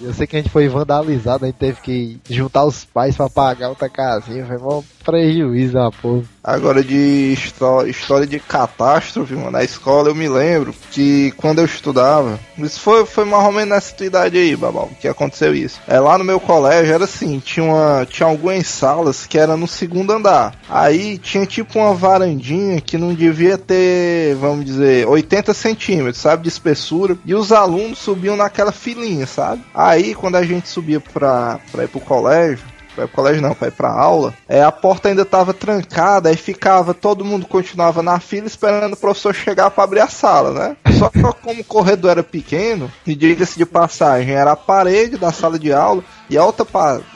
eu 0.00 0.12
sei 0.14 0.26
que 0.26 0.36
a 0.36 0.38
gente 0.40 0.50
foi 0.50 0.68
vandalizado, 0.68 1.44
a 1.44 1.48
gente 1.48 1.56
teve 1.58 1.80
que 1.80 2.18
juntar 2.28 2.64
os 2.64 2.84
pais 2.84 3.16
pra 3.16 3.28
pagar 3.28 3.68
outra 3.68 3.88
casinha, 3.88 4.46
foi 4.46 4.58
mó 4.58 4.82
prejuízo 5.04 5.74
na 5.74 5.90
porra. 5.90 6.22
Agora 6.42 6.82
de 6.82 7.32
histó- 7.32 7.84
história 7.86 8.26
de 8.26 8.38
catástrofe, 8.38 9.34
mano, 9.34 9.50
na 9.50 9.62
escola 9.64 10.08
eu 10.08 10.14
me 10.14 10.28
lembro 10.28 10.74
que 10.90 11.32
quando 11.36 11.58
eu 11.58 11.64
estudava, 11.64 12.38
isso 12.58 12.80
foi, 12.80 13.04
foi 13.04 13.24
mais 13.24 13.44
ou 13.44 13.52
menos 13.52 13.68
nessa 13.70 13.94
tua 13.94 14.06
idade 14.06 14.38
aí, 14.38 14.56
babal, 14.56 14.90
que 15.00 15.06
aconteceu 15.08 15.54
isso. 15.54 15.80
É 15.86 15.98
lá 16.00 16.16
no 16.18 16.24
meu 16.24 16.40
colégio 16.40 16.92
era 16.94 17.04
assim, 17.04 17.38
tinha, 17.40 17.64
uma, 17.64 18.06
tinha 18.08 18.26
algumas 18.28 18.66
salas 18.66 19.26
que 19.26 19.38
era 19.38 19.56
no 19.56 19.66
segundo 19.68 20.12
andar. 20.12 20.54
Aí 20.68 21.18
tinha 21.18 21.44
tipo 21.46 21.78
uma 21.78 21.94
varandinha 21.94 22.80
que 22.80 22.96
não 22.98 23.12
devia 23.14 23.58
ter, 23.58 24.34
vamos 24.36 24.64
dizer, 24.64 25.06
80 25.06 25.52
centímetros, 25.52 26.18
sabe, 26.18 26.42
de 26.44 26.48
espessura. 26.48 27.18
E 27.24 27.34
os 27.34 27.52
alunos 27.52 27.98
subiam 27.98 28.36
naquela 28.36 28.72
filinha, 28.80 29.26
sabe? 29.26 29.62
Aí 29.74 30.14
quando 30.14 30.36
a 30.36 30.42
gente 30.42 30.68
subia 30.68 31.00
pra, 31.00 31.60
pra 31.70 31.84
ir 31.84 31.88
pro 31.88 32.00
colégio, 32.00 32.64
Pra 32.94 33.04
ir 33.04 33.06
pro 33.06 33.16
colégio 33.16 33.42
não, 33.42 33.54
pra 33.54 33.68
ir 33.68 33.72
pra 33.72 33.90
aula. 33.90 34.34
É, 34.48 34.62
a 34.62 34.72
porta 34.72 35.08
ainda 35.08 35.24
tava 35.24 35.54
trancada, 35.54 36.28
aí 36.28 36.36
ficava, 36.36 36.92
todo 36.92 37.24
mundo 37.24 37.46
continuava 37.46 38.02
na 38.02 38.18
fila 38.18 38.46
esperando 38.46 38.94
o 38.94 38.96
professor 38.96 39.34
chegar 39.34 39.70
pra 39.70 39.84
abrir 39.84 40.00
a 40.00 40.08
sala, 40.08 40.52
né? 40.52 40.76
Só 40.98 41.08
que 41.08 41.20
como 41.40 41.60
o 41.60 41.64
corredor 41.64 42.10
era 42.10 42.22
pequeno, 42.22 42.90
e 43.06 43.14
diga-se 43.14 43.56
de 43.56 43.64
passagem, 43.64 44.34
era 44.34 44.52
a 44.52 44.56
parede 44.56 45.16
da 45.16 45.32
sala 45.32 45.58
de 45.58 45.72
aula, 45.72 46.02
e 46.28 46.36
a 46.36 46.44
outra 46.44 46.66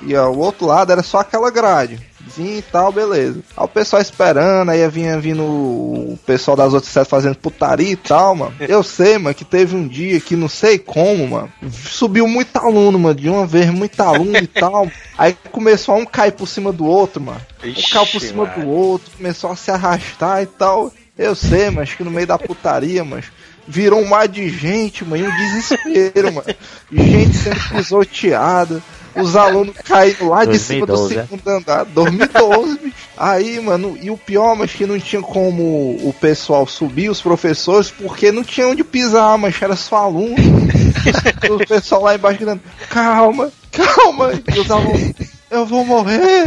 e 0.03 0.17
o 0.17 0.39
outro 0.39 0.67
lado 0.67 0.93
era 0.93 1.03
só 1.03 1.19
aquela 1.19 1.51
grade. 1.51 2.01
Vinha 2.37 2.59
e 2.59 2.63
tal, 2.63 2.93
beleza. 2.93 3.41
Aí 3.57 3.65
o 3.65 3.69
pessoal 3.69 4.03
esperando, 4.03 4.71
aí 4.71 4.89
vinha 4.89 5.19
vindo 5.19 5.43
o 5.43 6.19
pessoal 6.27 6.57
das 6.57 6.73
outras 6.73 6.93
séries 6.93 7.09
fazendo 7.09 7.37
putaria 7.37 7.93
e 7.93 7.97
tal, 7.97 8.35
mano. 8.35 8.55
Eu 8.61 8.83
sei, 8.83 9.19
mano, 9.19 9.35
que 9.35 9.45
teve 9.45 9.77
um 9.77 9.87
dia 9.87 10.21
que 10.21 10.37
não 10.37 10.49
sei 10.49 10.79
como, 10.79 11.29
mano. 11.29 11.53
Subiu 11.73 12.27
muito 12.27 12.57
aluno, 12.57 12.99
mano, 12.99 13.15
de 13.15 13.29
uma 13.29 13.47
vez, 13.47 13.71
muito 13.71 14.01
aluno 14.01 14.37
e 14.37 14.47
tal. 14.47 14.91
Aí 15.17 15.37
começou 15.53 15.95
a 15.95 15.99
um 15.99 16.05
cair 16.05 16.33
por 16.33 16.49
cima 16.49 16.73
do 16.73 16.85
outro, 16.85 17.23
mano. 17.23 17.41
Um 17.65 17.91
caiu 17.93 18.07
por 18.07 18.21
cima 18.21 18.47
do 18.47 18.69
outro, 18.69 19.11
começou 19.17 19.51
a 19.51 19.57
se 19.57 19.71
arrastar 19.71 20.43
e 20.43 20.47
tal. 20.47 20.93
Eu 21.17 21.35
sei, 21.35 21.71
mas 21.71 21.95
que 21.95 22.03
no 22.03 22.11
meio 22.11 22.27
da 22.27 22.37
putaria, 22.37 23.05
mas 23.05 23.27
virou 23.67 24.01
um 24.01 24.09
mar 24.09 24.29
de 24.29 24.49
gente, 24.49 25.05
mano, 25.05 25.25
e 25.25 25.29
um 25.29 25.37
desespero, 25.37 26.33
mano. 26.33 26.55
Gente 26.93 27.37
sendo 27.37 27.61
pisoteada, 27.71 28.83
os 29.17 29.37
alunos 29.37 29.77
caindo 29.85 30.29
lá 30.29 30.45
de 30.45 30.59
cima 30.59 30.87
do 30.87 30.95
2012, 30.95 31.19
é? 31.19 31.23
segundo 31.23 31.49
andar. 31.49 31.85
2012, 31.85 32.79
bicho. 32.79 32.95
Aí, 33.17 33.61
mano, 33.61 33.97
e 34.01 34.11
o 34.11 34.17
pior, 34.17 34.57
mas 34.57 34.73
que 34.73 34.87
não 34.87 34.99
tinha 34.99 35.23
como 35.23 35.97
o 36.03 36.15
pessoal 36.21 36.67
subir, 36.67 37.09
os 37.09 37.21
professores, 37.21 37.91
porque 37.91 38.33
não 38.33 38.43
tinha 38.43 38.69
onde 38.69 38.83
pisar, 38.83 39.39
mas 39.39 39.61
era 39.61 39.77
só 39.77 39.97
aluno. 39.97 40.35
o 41.51 41.67
pessoal 41.67 42.03
lá 42.03 42.15
embaixo 42.15 42.39
gritando, 42.39 42.63
calma, 42.89 43.53
calma. 43.71 44.33
E 44.55 44.59
os 44.59 44.71
alunos, 44.71 45.13
eu 45.51 45.67
vou 45.67 45.85
morrer. 45.85 46.45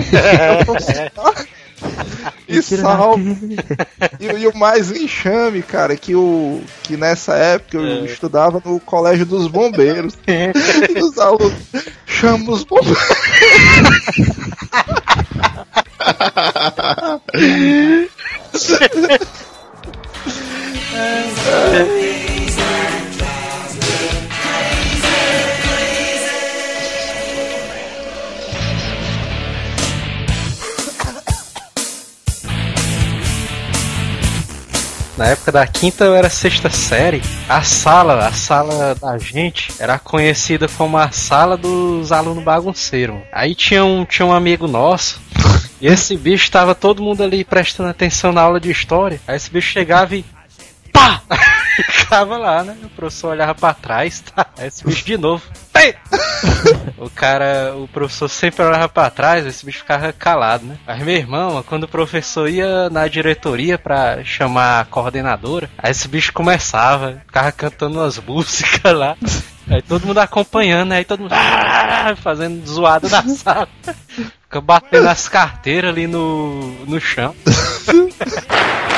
Eu 0.60 0.66
vou 0.66 0.78
e 2.48 2.62
salve. 2.62 3.58
E, 4.20 4.26
e 4.26 4.48
o 4.48 4.56
mais 4.56 4.92
enxame, 4.92 5.62
cara, 5.62 5.96
que, 5.96 6.16
o, 6.16 6.62
que 6.84 6.98
nessa 6.98 7.36
época 7.36 7.78
eu 7.78 8.06
estudava 8.06 8.62
no 8.64 8.80
colégio 8.80 9.26
dos 9.26 9.48
bombeiros. 9.48 10.18
e 10.28 11.02
os 11.02 11.18
alunos 11.18 11.54
chamam 12.06 12.54
os 12.54 12.64
bombeiros. 12.64 12.98
Na 35.18 35.26
época 35.30 35.52
da 35.52 35.66
quinta 35.66 36.06
eu 36.06 36.16
era 36.16 36.30
sexta 36.30 36.70
série. 36.70 37.24
A 37.50 37.64
sala, 37.64 38.28
a 38.28 38.32
sala 38.32 38.94
da 38.94 39.18
gente, 39.18 39.74
era 39.80 39.98
conhecida 39.98 40.68
como 40.78 40.96
a 40.96 41.10
sala 41.10 41.58
dos 41.58 42.12
alunos 42.12 42.44
bagunceiros. 42.44 43.18
Aí 43.32 43.56
tinha 43.56 43.84
um, 43.84 44.06
tinha 44.06 44.28
um 44.28 44.32
amigo 44.32 44.68
nosso. 44.68 45.20
E 45.82 45.88
esse 45.88 46.16
bicho 46.16 46.52
tava 46.52 46.76
todo 46.76 47.02
mundo 47.02 47.24
ali 47.24 47.44
prestando 47.44 47.90
atenção 47.90 48.32
na 48.32 48.42
aula 48.42 48.60
de 48.60 48.70
história. 48.70 49.20
Aí 49.28 49.36
esse 49.36 49.50
bicho 49.50 49.72
chegava 49.72 50.16
e. 50.16 50.24
Pá! 50.94 51.24
Ficava 51.90 52.38
lá, 52.38 52.64
né? 52.64 52.78
O 52.84 52.90
professor 52.90 53.32
olhava 53.32 53.56
pra 53.56 53.74
trás, 53.74 54.22
tá? 54.22 54.46
Aí 54.56 54.68
esse 54.68 54.84
bicho 54.86 55.04
de 55.04 55.18
novo. 55.18 55.44
O 56.98 57.10
cara, 57.12 57.74
o 57.76 57.88
professor 57.88 58.28
sempre 58.28 58.66
olhava 58.66 58.90
pra 58.90 59.10
trás, 59.10 59.46
esse 59.46 59.66
bicho 59.66 59.80
ficava 59.80 60.12
calado, 60.12 60.66
né? 60.66 60.78
Mas 60.86 61.00
meu 61.04 61.16
irmão, 61.16 61.64
quando 61.64 61.84
o 61.84 61.88
professor 61.88 62.50
ia 62.50 62.90
na 62.90 63.08
diretoria 63.08 63.78
pra 63.78 64.24
chamar 64.24 64.82
a 64.82 64.86
coordenadora, 64.86 65.70
aí 65.78 65.92
esse 65.92 66.08
bicho 66.08 66.34
começava, 66.34 67.22
ficava 67.26 67.52
cantando 67.52 68.00
umas 68.00 68.18
músicas 68.20 68.94
lá. 68.94 69.16
Aí 69.70 69.82
todo 69.82 70.08
mundo 70.08 70.18
acompanhando, 70.20 70.94
aí 70.94 71.06
todo 71.06 71.22
mundo 71.22 71.34
"Ah", 71.34 72.16
fazendo 72.22 72.66
zoada 72.66 73.08
na 73.10 73.24
sala. 73.24 73.68
Fica 74.44 74.62
batendo 74.62 75.08
as 75.10 75.28
carteiras 75.30 75.92
ali 75.92 76.08
no, 76.08 76.72
no 76.86 77.00
chão. 77.00 77.36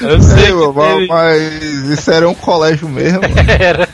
Eu 0.00 0.20
sei 0.22 0.44
Ei, 0.46 0.52
teve- 0.52 1.06
mas 1.08 1.52
isso 1.98 2.10
era 2.10 2.28
um 2.28 2.34
colégio 2.34 2.88
mesmo. 2.88 3.20
Era. 3.58 3.88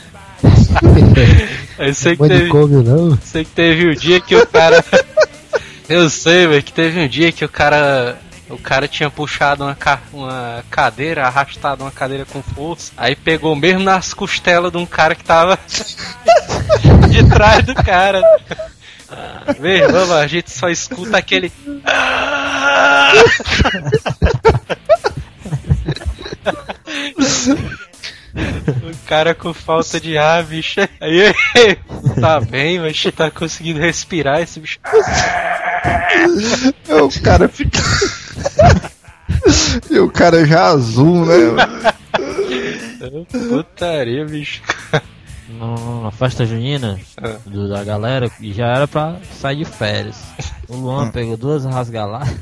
Eu 1.79 1.93
sei 1.93 2.15
que 2.15 2.23
teve, 2.27 2.33
Manicômio 2.39 2.83
não. 2.83 3.17
sei 3.23 3.45
que 3.45 3.51
teve 3.51 3.89
um 3.89 3.93
dia 3.93 4.19
que 4.19 4.35
o 4.35 4.45
cara. 4.45 4.83
Eu 5.89 6.09
sei, 6.09 6.47
velho, 6.47 6.63
que 6.63 6.71
teve 6.73 6.99
um 6.99 7.07
dia 7.07 7.31
que 7.31 7.43
o 7.45 7.49
cara. 7.49 8.17
O 8.49 8.57
cara 8.57 8.87
tinha 8.87 9.09
puxado 9.09 9.63
uma, 9.63 9.73
ca- 9.75 10.01
uma 10.11 10.63
cadeira, 10.69 11.25
arrastado 11.25 11.83
uma 11.83 11.91
cadeira 11.91 12.25
com 12.25 12.41
força, 12.43 12.91
aí 12.95 13.15
pegou 13.15 13.55
mesmo 13.55 13.81
nas 13.81 14.13
costelas 14.13 14.71
de 14.71 14.77
um 14.77 14.85
cara 14.85 15.15
que 15.15 15.23
tava 15.23 15.57
de 17.09 17.23
trás 17.29 17.63
do 17.65 17.73
cara. 17.73 18.21
Meu 19.59 19.71
irmão, 19.71 20.13
a 20.13 20.27
gente 20.27 20.51
só 20.51 20.69
escuta 20.69 21.17
aquele. 21.17 21.51
O 28.35 29.07
cara 29.07 29.35
com 29.35 29.53
falta 29.53 29.99
de 29.99 30.17
ar, 30.17 30.43
bicho. 30.43 30.79
Aí, 30.99 31.33
tá 32.19 32.39
bem, 32.41 32.79
mas 32.79 33.03
tá 33.15 33.29
conseguindo 33.29 33.79
respirar 33.79 34.41
esse 34.41 34.59
bicho. 34.59 34.79
o 36.89 37.21
cara 37.21 37.47
fica. 37.47 37.79
e 39.89 39.99
o 39.99 40.09
cara 40.09 40.45
já 40.45 40.65
azul, 40.65 41.25
né? 41.25 41.35
Putaria, 43.49 44.25
bicho. 44.25 44.61
No- 45.49 46.03
na 46.03 46.11
festa 46.11 46.45
junina 46.45 46.99
Ah. 47.21 47.35
do- 47.45 47.69
da 47.69 47.83
galera 47.83 48.31
e 48.39 48.51
já 48.53 48.67
era 48.67 48.87
pra 48.87 49.17
sair 49.39 49.57
de 49.57 49.65
férias. 49.65 50.15
O 50.67 50.75
Luan 50.75 51.11
pegou 51.11 51.37
duas 51.37 51.65
rasgaladas. 51.65 52.33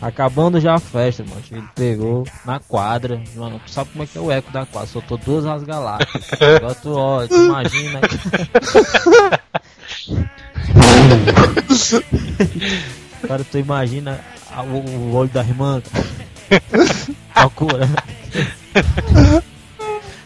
Acabando 0.00 0.58
já 0.58 0.74
a 0.74 0.80
festa, 0.80 1.22
mano. 1.28 1.42
Ele 1.50 1.68
pegou 1.74 2.26
na 2.44 2.58
quadra. 2.58 3.22
Mano, 3.36 3.60
tu 3.64 3.70
sabe 3.70 3.90
como 3.90 4.04
é 4.04 4.06
que 4.06 4.16
é 4.16 4.20
o 4.20 4.32
eco 4.32 4.50
da 4.50 4.64
quadra? 4.64 4.88
Soltou 4.88 5.18
duas 5.18 5.44
rasgaladas. 5.44 6.08
Agora 6.32 6.74
tu, 6.80 6.94
ó, 6.94 7.26
tu 7.26 7.34
imagina. 7.34 8.00
Cara, 13.26 13.44
tu 13.44 13.58
imagina 13.58 14.20
o 14.66 15.14
olho 15.14 15.28
da 15.28 15.42
irmã. 15.42 15.82
Procura. 17.34 17.88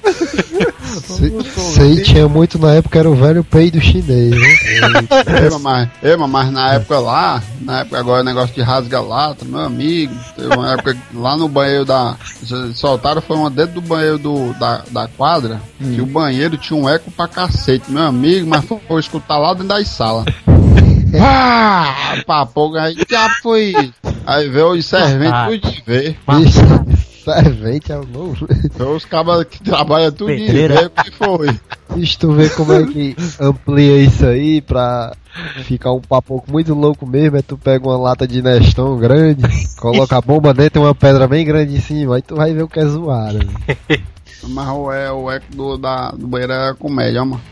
Aí 1.81 2.03
tinha 2.03 2.29
muito 2.29 2.59
na 2.59 2.75
época, 2.75 2.99
era 2.99 3.11
o 3.11 3.15
velho 3.15 3.43
peido 3.45 3.81
chinês, 3.81 4.31
né? 4.31 4.39
Ei, 5.43 5.59
mas, 5.61 5.89
ei, 6.03 6.17
mas 6.17 6.53
na 6.53 6.75
época 6.75 6.99
lá, 6.99 7.43
na 7.61 7.81
época 7.81 7.99
agora 7.99 8.23
o 8.23 8.25
negócio 8.25 8.55
de 8.55 8.63
rasga-lata, 8.63 9.45
meu 9.45 9.61
amigo, 9.61 10.15
teve 10.37 10.55
uma 10.55 10.73
época 10.73 10.97
lá 11.15 11.37
no 11.37 11.49
banheiro 11.49 11.85
da. 11.85 12.17
Soltaram 12.75 13.21
foi 13.23 13.37
uma 13.37 13.51
dentro 13.51 13.75
do 13.75 13.81
banheiro 13.83 14.19
do, 14.19 14.53
da, 14.55 14.83
da 14.91 15.09
quadra, 15.09 15.61
que 15.79 16.01
o 16.01 16.07
banheiro 16.07 16.57
tinha 16.57 16.79
um 16.79 16.89
eco 16.89 17.11
pra 17.11 17.27
cacete, 17.29 17.91
meu 17.91 18.05
amigo, 18.05 18.47
mas 18.49 18.65
foi, 18.65 18.79
foi 18.87 19.01
escutar 19.01 19.39
lá 19.39 19.53
dentro 19.53 19.69
das 19.69 19.89
salas. 19.89 20.25
Ah, 21.17 22.17
papo, 22.27 22.75
aí 22.75 22.97
já 23.09 23.29
foi. 23.41 23.73
Aí 24.27 24.49
veio 24.49 24.73
os 24.73 24.85
serventes 24.85 25.33
Ah. 25.33 25.47
tudo 25.49 25.71
de 25.71 25.83
ver. 25.87 26.17
Isso, 26.45 26.61
servente 27.25 27.91
é 27.91 27.97
o 27.97 28.07
novo. 28.07 28.47
Veio 28.77 28.97
os 28.97 29.05
cabas 29.05 29.45
que 29.45 29.63
trabalham 29.63 30.13
tudo 30.13 30.35
de 30.35 30.47
Pedreira. 30.47 30.87
o 30.87 30.91
que 31.03 31.11
foi. 31.11 31.61
Deixa 31.95 32.19
tu 32.19 32.33
ver 32.33 32.55
como 32.55 32.73
é 32.73 32.85
que 32.85 33.17
amplia 33.41 33.97
isso 34.03 34.27
aí 34.27 34.61
pra 34.61 35.13
ficar 35.65 35.93
um 35.93 36.01
papo 36.01 36.45
muito 36.49 36.75
louco 36.75 37.07
mesmo. 37.07 37.37
É 37.37 37.43
tu 37.43 37.57
pega 37.57 37.87
uma 37.87 37.97
lata 37.97 38.27
de 38.27 38.43
Neston 38.43 38.97
grande, 38.99 39.43
coloca 39.79 40.17
a 40.17 40.21
bomba 40.21 40.53
dentro 40.53 40.83
e 40.83 40.85
uma 40.85 40.95
pedra 40.95 41.27
bem 41.27 41.45
grande 41.45 41.77
em 41.77 41.81
cima, 41.81 42.17
aí 42.17 42.23
tu 42.23 42.37
vai 42.37 42.53
ver 42.53 42.63
o 42.63 42.69
que 42.69 42.81
é 42.81 42.87
zoado. 42.87 43.39
Mas 44.47 44.69
o, 44.69 44.93
é, 44.93 45.11
o 45.11 45.31
eco 45.31 45.47
do, 45.55 45.79
da, 45.79 46.11
do 46.11 46.27
banheiro 46.27 46.53
era 46.53 46.75
comédia, 46.75 47.23
ó, 47.23 47.25
mano. 47.25 47.43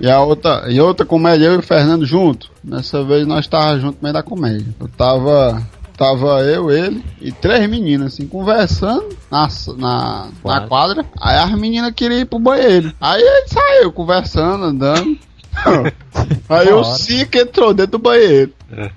E 0.00 0.08
a 0.08 0.20
outra, 0.20 0.64
e 0.68 0.80
outra 0.80 1.04
comédia, 1.04 1.46
eu 1.46 1.54
e 1.54 1.58
o 1.58 1.62
Fernando 1.62 2.06
junto. 2.06 2.50
Nessa 2.62 3.02
vez 3.02 3.26
nós 3.26 3.48
tava 3.48 3.80
junto 3.80 3.96
no 3.96 4.02
meio 4.02 4.12
da 4.12 4.22
comédia. 4.22 4.66
Eu 4.78 4.88
tava. 4.88 5.60
Tava 5.98 6.42
eu, 6.42 6.70
ele 6.70 7.04
e 7.20 7.32
três 7.32 7.68
meninas, 7.68 8.14
assim, 8.14 8.26
conversando 8.28 9.08
na, 9.30 9.48
na, 9.76 10.26
na 10.26 10.28
Quadra. 10.40 10.68
quadra. 10.68 11.06
Aí 11.20 11.36
as 11.38 11.52
meninas 11.58 11.92
queriam 11.92 12.20
ir 12.20 12.24
pro 12.24 12.38
banheiro. 12.38 12.92
Aí 13.00 13.20
ele 13.20 13.48
saiu 13.48 13.92
conversando, 13.92 14.64
andando. 14.64 15.18
Aí 16.48 16.72
o 16.72 16.84
cinco 16.84 17.36
entrou 17.36 17.74
dentro 17.74 17.92
do 17.92 17.98
banheiro. 17.98 18.52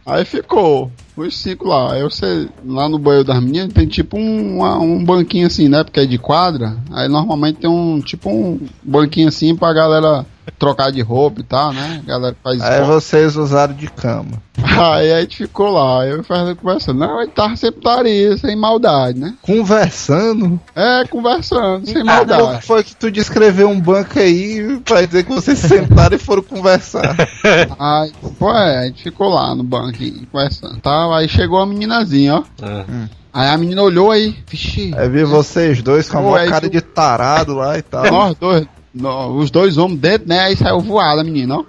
Aí 0.06 0.24
ficou 0.26 0.92
os 1.18 1.38
cinco 1.40 1.68
lá. 1.68 1.94
Aí 1.94 2.04
você, 2.04 2.48
lá 2.66 2.88
no 2.88 3.00
banheiro 3.00 3.26
das 3.28 3.42
meninas, 3.42 3.74
tem 3.74 3.88
tipo 3.88 4.18
um, 4.18 4.58
uma- 4.58 4.78
um 4.80 5.04
banquinho 5.04 5.48
assim, 5.48 5.68
né? 5.68 5.84
Porque 5.84 6.02
é 6.02 6.06
de 6.06 6.18
quadra. 6.20 6.78
Aí 6.92 7.08
normalmente 7.08 7.60
tem 7.62 7.70
um 7.70 8.00
tipo 8.00 8.30
um 8.30 8.60
banquinho 8.84 9.28
assim 9.28 9.56
pra 9.56 9.74
galera 9.74 10.26
trocar 10.58 10.92
de 10.92 11.02
roupa 11.02 11.42
e 11.42 11.44
tal, 11.44 11.74
né? 11.74 12.02
A 12.04 12.08
galera 12.08 12.36
faz 12.44 12.62
Aí 12.62 12.70
esporte. 12.82 12.88
vocês 12.88 13.36
usaram 13.36 13.74
de 13.74 13.88
cama. 13.90 14.42
Aí 14.64 15.12
a 15.12 15.22
gente 15.22 15.38
ficou 15.38 15.72
lá, 15.72 16.06
eu 16.06 16.18
e 16.18 16.20
o 16.20 16.24
Fernando 16.24 16.56
conversando. 16.56 17.00
Não, 17.00 17.20
a 17.20 17.24
gente 17.24 17.34
tava 17.34 17.56
sempre 17.56 17.82
taria, 17.82 18.38
sem 18.38 18.56
maldade, 18.56 19.20
né? 19.20 19.34
Conversando. 19.42 20.60
É, 20.76 21.06
conversando, 21.06 21.86
sem 21.86 21.94
Como 21.96 22.06
maldade. 22.06 22.66
foi 22.66 22.84
que 22.84 22.96
tu 22.96 23.10
descreveu 23.12 23.70
um 23.70 23.80
banco 23.80 24.20
aí 24.20 24.80
pra 24.86 25.06
dizer 25.06 25.24
que 25.24 25.32
vocês 25.34 25.58
sentaram 25.58 26.16
e 26.16 26.20
foram 26.20 26.44
conversar? 26.44 27.16
Aí, 27.80 28.12
pô, 28.38 28.52
é, 28.52 28.80
a 28.80 28.86
gente 28.86 29.04
ficou 29.04 29.30
lá 29.30 29.56
no 29.56 29.64
banquinho, 29.64 30.28
conversando. 30.32 30.80
Tá, 30.82 31.16
aí 31.18 31.28
chegou 31.28 31.60
a 31.60 31.66
meninazinha, 31.66 32.36
ó. 32.36 32.44
Ah. 32.62 32.86
Aí 33.34 33.48
a 33.50 33.58
menina 33.58 33.82
olhou 33.82 34.12
aí, 34.12 34.36
vixi, 34.48 34.94
Aí 34.96 35.08
vi 35.10 35.24
vocês 35.24 35.82
dois 35.82 36.10
com 36.10 36.18
a 36.18 36.22
maior 36.22 36.50
cara 36.50 36.62
tu- 36.68 36.70
de 36.72 36.82
tarado 36.82 37.54
lá 37.56 37.78
e 37.78 37.82
tal. 37.82 38.06
nós 38.12 38.36
dois, 38.38 38.68
nó- 38.94 39.30
os 39.30 39.50
dois 39.52 39.78
homens 39.78 40.00
dentro, 40.00 40.28
né? 40.28 40.40
Aí 40.40 40.56
saiu 40.56 40.80
voada 40.80 41.22
a 41.22 41.24
menina, 41.24 41.58
ó. 41.58 41.64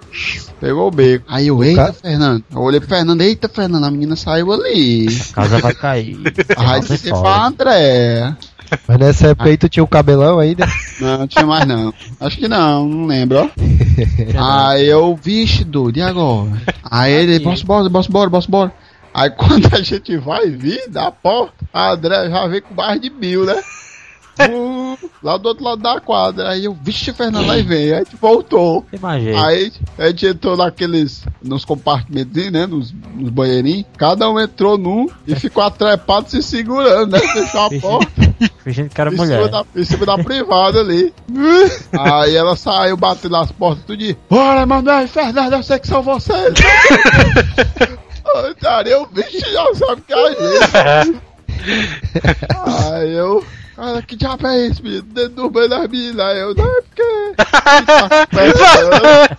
Pegou 0.59 0.87
o 0.87 0.91
beco. 0.91 1.25
Aí 1.27 1.47
eu, 1.47 1.63
eita, 1.63 1.93
Fernando. 1.93 2.43
Eu 2.51 2.61
olhei 2.61 2.79
pro 2.79 2.89
Fernando, 2.89 3.21
eita, 3.21 3.49
Fernando, 3.49 3.83
a 3.85 3.91
menina 3.91 4.15
saiu 4.15 4.51
ali. 4.51 5.07
A 5.31 5.33
casa 5.33 5.59
vai 5.59 5.73
cair. 5.73 6.17
Aí 6.57 6.81
disse 6.81 7.09
é 7.09 7.11
pra 7.11 7.45
André. 7.47 8.35
Mas 8.87 8.97
nessa 8.97 9.27
época 9.27 9.49
aí 9.49 9.57
tu 9.57 9.69
tinha 9.69 9.83
o 9.83 9.87
cabelão 9.87 10.39
ainda. 10.39 10.65
Não, 10.99 11.19
não 11.19 11.27
tinha 11.27 11.45
mais 11.45 11.67
não. 11.67 11.93
Acho 12.19 12.37
que 12.37 12.47
não, 12.47 12.87
não 12.87 13.05
lembro, 13.05 13.39
ó. 13.39 13.49
Aí 14.71 14.87
eu, 14.87 15.15
vixe, 15.21 15.63
doido, 15.63 15.97
e 15.97 16.01
agora? 16.01 16.49
Aí 16.83 17.11
ele, 17.13 17.39
posso 17.39 17.63
embora, 17.63 17.89
posso 17.89 18.09
embora, 18.09 18.29
posso 18.31 18.47
embora. 18.47 18.73
Aí 19.13 19.29
quando 19.29 19.69
a 19.75 19.81
gente 19.81 20.17
vai 20.17 20.49
vir 20.49 20.89
da 20.89 21.11
porta, 21.11 21.53
a 21.71 21.91
André 21.91 22.29
já 22.29 22.47
vem 22.47 22.61
com 22.61 22.73
barra 22.73 22.97
de 22.97 23.11
mil, 23.11 23.45
né? 23.45 23.61
Uh, 24.39 24.97
lá 25.21 25.37
do 25.37 25.49
outro 25.49 25.63
lado 25.63 25.81
da 25.81 25.99
quadra. 25.99 26.49
Aí 26.49 26.65
eu, 26.65 26.73
vixe, 26.73 27.13
Fernando, 27.13 27.51
aí 27.51 27.61
vem. 27.61 27.91
Aí 27.91 27.93
a 27.93 27.97
gente 27.99 28.15
voltou. 28.15 28.85
Imagina. 28.91 29.45
Aí 29.45 29.71
a 29.97 30.07
gente 30.07 30.25
entrou 30.27 30.57
naqueles, 30.57 31.23
nos 31.41 31.63
compartimentos, 31.63 32.51
né? 32.51 32.65
Nos, 32.65 32.91
nos 33.15 33.29
banheirinhos. 33.29 33.85
Cada 33.97 34.29
um 34.29 34.39
entrou 34.39 34.77
num 34.77 35.07
e 35.27 35.35
ficou 35.35 35.63
atrepado 35.63 36.29
se 36.29 36.41
segurando, 36.41 37.11
né? 37.11 37.19
Fechou 37.19 37.61
a 37.61 37.69
porta. 37.79 38.35
Fingindo 38.63 38.89
que 38.89 38.99
era 38.99 39.11
Em 39.13 39.15
mulher. 39.15 39.47
da, 39.49 39.63
em 39.75 39.85
cima 39.85 40.05
da 40.05 40.17
privada 40.17 40.79
ali. 40.79 41.13
Aí 41.91 42.35
ela 42.35 42.55
saiu 42.55 42.97
batendo 42.97 43.33
nas 43.33 43.51
portas 43.51 43.83
tudo 43.85 43.97
de 43.97 44.17
Bora, 44.29 44.65
Manuel 44.65 45.03
e 45.03 45.07
Fernando, 45.07 45.53
eu 45.53 45.63
sei 45.63 45.77
que 45.79 45.87
são 45.87 46.01
vocês. 46.01 46.53
Cara, 48.59 48.89
eu 48.89 49.07
vixe, 49.11 49.39
já 49.51 49.75
sabe 49.75 50.01
que 50.01 50.13
é 50.13 50.17
a 50.17 50.29
gente. 51.03 51.21
Aí 52.93 53.13
eu. 53.13 53.43
Cara, 53.75 54.01
que 54.03 54.15
diabo 54.15 54.45
é 54.47 54.67
isso, 54.67 54.83
menino? 54.83 55.01
Dentro 55.03 55.29
do 55.35 55.49
banho 55.49 55.67
das 55.69 55.87
meninas. 55.89 56.37
Eu, 56.37 56.53
não, 56.53 56.63
é 56.65 56.81
porque. 56.81 57.35
Conversando, 58.29 59.37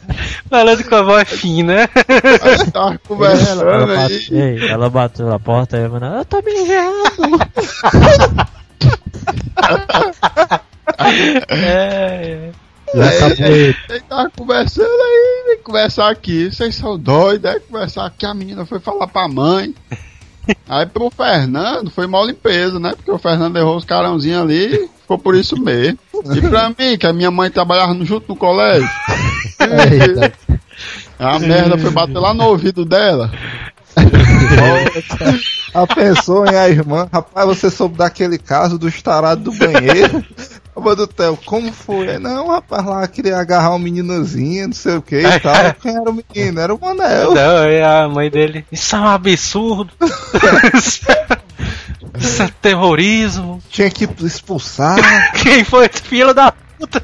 Falando 0.51 0.85
com 0.85 0.95
a 0.97 1.03
voz 1.03 1.29
fina. 1.29 1.89
aí 2.43 2.71
tá 2.73 2.99
conversando 3.07 3.63
Ela, 3.63 3.93
aí. 3.93 3.97
bate- 3.97 4.35
Ei, 4.35 4.69
ela 4.69 4.91
bateu 4.91 5.27
na 5.29 5.39
porta 5.39 5.77
e 5.79 5.85
eu 5.85 5.91
falei, 5.91 6.19
eu 6.19 6.25
tô 6.25 6.43
me 6.43 6.53
enviando. 6.53 7.39
É, 11.49 12.51
Aí, 12.95 13.75
Ele 13.89 14.01
tava 14.09 14.31
conversando 14.31 14.87
aí, 14.87 15.45
vem 15.49 15.59
conversar 15.63 16.11
aqui. 16.11 16.51
Vocês 16.53 16.77
são 16.77 16.97
doidos, 16.99 17.51
né? 17.51 17.59
Conversar 17.69 18.07
aqui, 18.07 18.25
a 18.27 18.35
menina 18.35 18.65
foi 18.65 18.79
falar 18.79 19.07
pra 19.09 19.27
mãe. 19.29 19.75
Aí 20.69 20.87
pro 20.87 21.11
Fernando 21.11 21.91
foi 21.91 22.07
mal 22.07 22.27
limpeza, 22.27 22.79
né? 22.79 22.93
Porque 22.97 23.11
o 23.11 23.19
Fernando 23.19 23.57
errou 23.57 23.77
os 23.77 23.85
carãozinhos 23.85 24.43
ali, 24.43 24.89
ficou 25.01 25.19
por 25.19 25.35
isso 25.35 25.57
mesmo. 25.61 25.99
E 26.35 26.41
pra 26.41 26.69
mim, 26.79 26.99
que 26.99 27.07
a 27.07 27.13
minha 27.13 27.31
mãe 27.31 27.51
trabalhava 27.51 27.95
junto 28.05 28.29
no 28.29 28.37
colégio, 28.37 28.89
Eita. 29.61 30.33
a 31.19 31.39
merda 31.39 31.79
foi 31.79 31.91
bater 31.91 32.19
lá 32.19 32.35
no 32.35 32.45
ouvido 32.45 32.85
dela. 32.85 33.31
A 35.75 35.87
pessoa 35.89 36.49
em 36.49 36.57
a 36.57 36.69
irmã, 36.69 37.09
rapaz, 37.13 37.47
você 37.49 37.69
soube 37.69 37.99
daquele 37.99 38.39
caso 38.39 38.79
do 38.79 38.87
estarado 38.87 39.43
do 39.43 39.53
banheiro? 39.53 40.25
Ô, 40.73 40.95
do 40.95 41.07
Theo, 41.07 41.37
como 41.45 41.73
foi? 41.73 42.17
Não, 42.19 42.49
rapaz, 42.49 42.87
lá 42.87 43.07
queria 43.09 43.39
agarrar 43.39 43.75
um 43.75 43.79
meninozinho, 43.79 44.69
não 44.69 44.75
sei 44.75 44.97
o 44.97 45.03
que 45.03 45.17
e 45.17 45.41
tal. 45.41 45.75
Quem 45.83 45.97
era 45.97 46.09
o 46.09 46.15
menino? 46.15 46.61
Era 46.61 46.73
o 46.73 46.81
Manel. 46.81 47.35
Não, 47.35 47.69
e 47.69 47.83
a 47.83 48.09
mãe 48.09 48.31
dele. 48.31 48.65
Isso 48.71 48.95
é 48.95 49.01
um 49.01 49.09
absurdo. 49.09 49.93
Isso 52.17 52.43
é 52.43 52.49
terrorismo. 52.63 53.61
Tinha 53.69 53.91
que 53.91 54.09
expulsar. 54.25 54.97
Quem 55.43 55.65
foi 55.65 55.87
esse 55.87 56.03
filho 56.03 56.33
da 56.33 56.53
puta? 56.53 57.03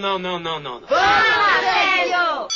Não, 0.00 0.18
não, 0.18 0.38
não, 0.38 0.58
não, 0.58 0.80
não. 0.80 0.88
Fala, 0.88 1.60
velho! 1.60 2.48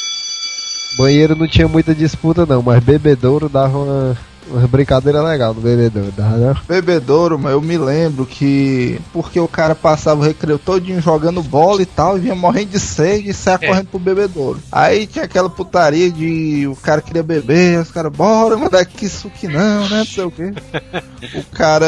Banheiro 0.96 1.36
não 1.36 1.46
tinha 1.46 1.68
muita 1.68 1.94
disputa 1.94 2.46
não, 2.46 2.62
mas 2.62 2.82
bebedouro 2.82 3.50
dava 3.50 3.76
uma, 3.76 4.18
uma 4.46 4.66
brincadeira 4.68 5.22
legal 5.22 5.54
no 5.54 5.60
bebedouro, 5.60 6.12
dava 6.16 6.36
não? 6.36 6.56
Bebedouro, 6.68 7.38
mas 7.38 7.52
eu 7.52 7.60
me 7.60 7.78
lembro 7.78 8.26
que. 8.26 9.00
Porque 9.12 9.38
o 9.40 9.48
cara 9.48 9.74
passava 9.74 10.20
o 10.20 10.24
recreio 10.24 10.58
todinho 10.58 11.00
jogando 11.00 11.42
bola 11.42 11.82
e 11.82 11.86
tal, 11.86 12.16
e 12.16 12.20
vinha 12.20 12.34
morrendo 12.34 12.70
de 12.70 12.80
sede 12.80 13.30
e 13.30 13.34
saia 13.34 13.58
É. 13.60 13.66
correndo 13.68 13.86
pro 13.86 13.98
bebedouro. 13.98 14.60
Aí 14.70 15.06
tinha 15.06 15.24
aquela 15.24 15.48
putaria 15.48 16.10
de 16.10 16.66
o 16.66 16.76
cara 16.76 17.00
queria 17.00 17.22
beber, 17.22 17.80
os 17.80 17.90
caras, 17.90 18.12
bora, 18.12 18.56
mandar 18.56 18.80
aqui 18.80 19.06
isso 19.06 19.30
que 19.30 19.48
não, 19.48 19.88
né? 19.88 19.98
Não 19.98 20.04
sei 20.06 20.24
o 20.24 20.30
quê. 20.30 20.52
o 21.34 21.44
cara 21.52 21.86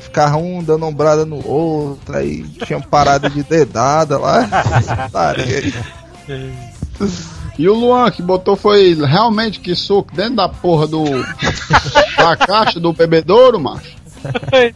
ficava 0.00 0.36
um 0.36 0.62
dando 0.62 0.86
ombrada 0.86 1.24
no 1.24 1.46
outro, 1.46 2.16
aí 2.16 2.42
tinha 2.64 2.80
parada 2.80 3.28
de 3.30 3.42
dedada 3.42 4.18
lá. 4.18 4.46
Putaria 5.06 5.58
aí. 5.58 5.74
E 7.58 7.68
o 7.68 7.74
Luan 7.74 8.10
que 8.10 8.22
botou 8.22 8.56
foi 8.56 8.94
realmente 8.94 9.60
que 9.60 9.74
suco 9.74 10.14
dentro 10.14 10.36
da 10.36 10.48
porra 10.48 10.86
do. 10.86 11.04
da 12.18 12.36
caixa 12.36 12.80
do 12.80 12.92
bebedouro, 12.92 13.60
macho. 13.60 13.94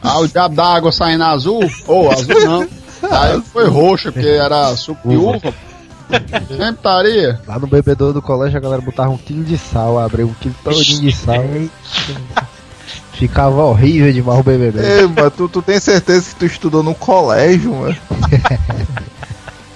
Ah, 0.03 0.19
o 0.21 0.29
diabo 0.29 0.55
da 0.55 0.75
água 0.75 0.93
saindo 0.93 1.25
azul. 1.25 1.61
Ou 1.87 2.11
azul 2.11 2.45
não. 2.45 2.69
Aí 3.11 3.41
foi 3.53 3.69
roxo, 3.69 4.13
porque 4.13 4.27
era 4.27 4.77
suco 4.77 5.09
de 5.09 5.17
uva. 5.17 5.55
Sempre 6.49 6.71
estaria. 6.71 7.41
Lá 7.47 7.59
no 7.59 7.67
bebedouro 7.67 8.15
do 8.15 8.23
colégio 8.23 8.57
a 8.57 8.61
galera 8.61 8.81
botava 8.81 9.11
um 9.11 9.19
quilo 9.19 9.45
de 9.45 9.59
sal, 9.59 9.99
abria 9.99 10.27
um 10.27 10.35
quilo 10.35 10.55
todinho 10.65 11.03
de 11.03 11.15
sal. 11.15 11.45
Ficava 13.13 13.65
horrível 13.65 14.13
demais 14.13 14.41
o 14.41 14.43
bebedouro. 14.43 14.87
Ei, 14.87 15.07
mano, 15.07 15.31
tu, 15.31 15.49
tu 15.49 15.61
tem 15.61 15.81
certeza 15.81 16.31
que 16.31 16.37
tu 16.37 16.47
estudou 16.47 16.83
no 16.83 16.95
colégio, 16.95 17.75
mano? 17.75 17.97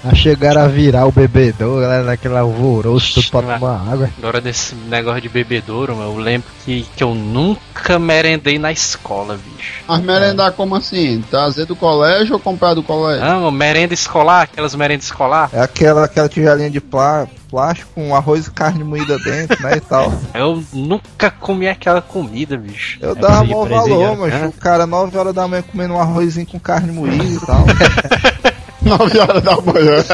A 0.05 0.15
chegar 0.17 0.59
a 0.59 0.67
virar 0.67 1.07
o 1.07 1.13
bebedouro, 1.13 1.81
galera 1.81 2.03
naquele 2.03 2.37
alvoroço, 2.37 3.15
tudo 3.15 3.31
pra 3.31 3.59
tomar 3.59 3.93
água. 3.93 4.11
Agora 4.19 4.41
desse 4.41 4.75
negócio 4.75 5.21
de 5.21 5.29
bebedouro, 5.29 5.93
eu 6.01 6.17
lembro 6.17 6.49
que, 6.65 6.85
que 6.97 7.05
eu 7.05 7.15
nunca 7.15 8.01
merendei 8.01 8.59
na 8.59 8.73
escola, 8.73 9.37
bicho. 9.39 9.85
Mas 9.87 10.01
merendar 10.01 10.53
como 10.53 10.75
assim? 10.75 11.23
Trazer 11.31 11.67
do 11.67 11.77
colégio 11.77 12.35
ou 12.35 12.41
comprar 12.41 12.75
do 12.75 12.83
colégio? 12.83 13.25
Não, 13.25 13.49
merenda 13.53 13.95
escolar, 13.95 14.43
aquelas 14.43 14.75
merendas 14.75 15.05
escolar. 15.05 15.49
É 15.53 15.61
aquela, 15.61 16.05
aquela 16.05 16.29
tigelinha 16.29 16.71
de 16.71 16.81
plá, 16.81 17.29
plástico 17.49 17.91
com 17.95 18.15
arroz 18.17 18.49
e 18.49 18.51
carne 18.51 18.83
moída 18.83 19.17
dentro, 19.21 19.63
né, 19.63 19.77
e 19.77 19.81
tal. 19.81 20.13
Eu 20.35 20.65
nunca 20.73 21.31
comi 21.31 21.69
aquela 21.69 22.03
comida, 22.03 22.57
bicho. 22.57 22.99
Eu 23.01 23.13
É 23.13 23.15
dava 23.15 23.45
presidiário, 23.45 23.77
valor, 23.77 24.17
mas 24.19 24.33
né? 24.35 24.47
o 24.49 24.53
cara 24.53 24.85
9 24.85 25.17
horas 25.17 25.35
da 25.35 25.47
manhã 25.47 25.63
comendo 25.63 25.95
um 25.95 26.01
arrozinho 26.01 26.47
com 26.47 26.59
carne 26.59 26.91
moída 26.93 27.23
e 27.25 27.39
tal. 27.47 27.65
9 28.85 29.19
horas 29.19 29.43
da 29.43 29.57
manhã. 29.61 30.05